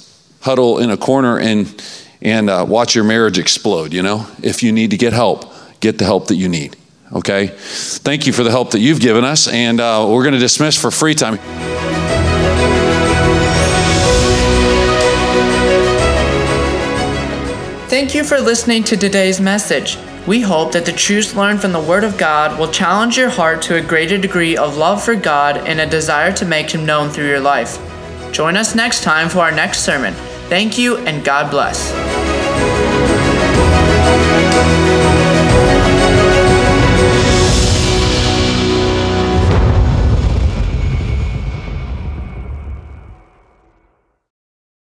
huddle 0.40 0.78
in 0.78 0.90
a 0.90 0.96
corner 0.96 1.38
and 1.38 1.82
and 2.22 2.50
uh, 2.50 2.64
watch 2.68 2.94
your 2.94 3.04
marriage 3.04 3.38
explode. 3.38 3.92
You 3.92 4.02
know, 4.02 4.26
if 4.42 4.62
you 4.62 4.72
need 4.72 4.90
to 4.90 4.96
get 4.96 5.12
help, 5.12 5.52
get 5.80 5.98
the 5.98 6.04
help 6.04 6.28
that 6.28 6.36
you 6.36 6.48
need. 6.48 6.76
Okay? 7.12 7.48
Thank 7.48 8.26
you 8.26 8.32
for 8.32 8.42
the 8.42 8.50
help 8.50 8.70
that 8.72 8.80
you've 8.80 9.00
given 9.00 9.24
us, 9.24 9.48
and 9.48 9.80
uh, 9.80 10.06
we're 10.08 10.22
going 10.22 10.34
to 10.34 10.38
dismiss 10.38 10.76
for 10.76 10.90
free 10.90 11.14
time. 11.14 11.38
Thank 17.88 18.14
you 18.14 18.22
for 18.22 18.38
listening 18.40 18.84
to 18.84 18.96
today's 18.96 19.40
message. 19.40 19.98
We 20.26 20.42
hope 20.42 20.72
that 20.72 20.84
the 20.84 20.92
truths 20.92 21.34
learned 21.34 21.60
from 21.60 21.72
the 21.72 21.80
Word 21.80 22.04
of 22.04 22.18
God 22.18 22.58
will 22.58 22.70
challenge 22.70 23.16
your 23.16 23.30
heart 23.30 23.62
to 23.62 23.76
a 23.76 23.82
greater 23.82 24.18
degree 24.18 24.56
of 24.56 24.76
love 24.76 25.02
for 25.02 25.14
God 25.14 25.56
and 25.56 25.80
a 25.80 25.86
desire 25.86 26.32
to 26.34 26.44
make 26.44 26.70
Him 26.70 26.84
known 26.84 27.08
through 27.08 27.28
your 27.28 27.40
life. 27.40 27.78
Join 28.32 28.56
us 28.56 28.74
next 28.74 29.02
time 29.02 29.28
for 29.28 29.40
our 29.40 29.52
next 29.52 29.80
sermon. 29.80 30.14
Thank 30.48 30.78
you 30.78 30.98
and 30.98 31.24
God 31.24 31.50
bless. 31.50 32.39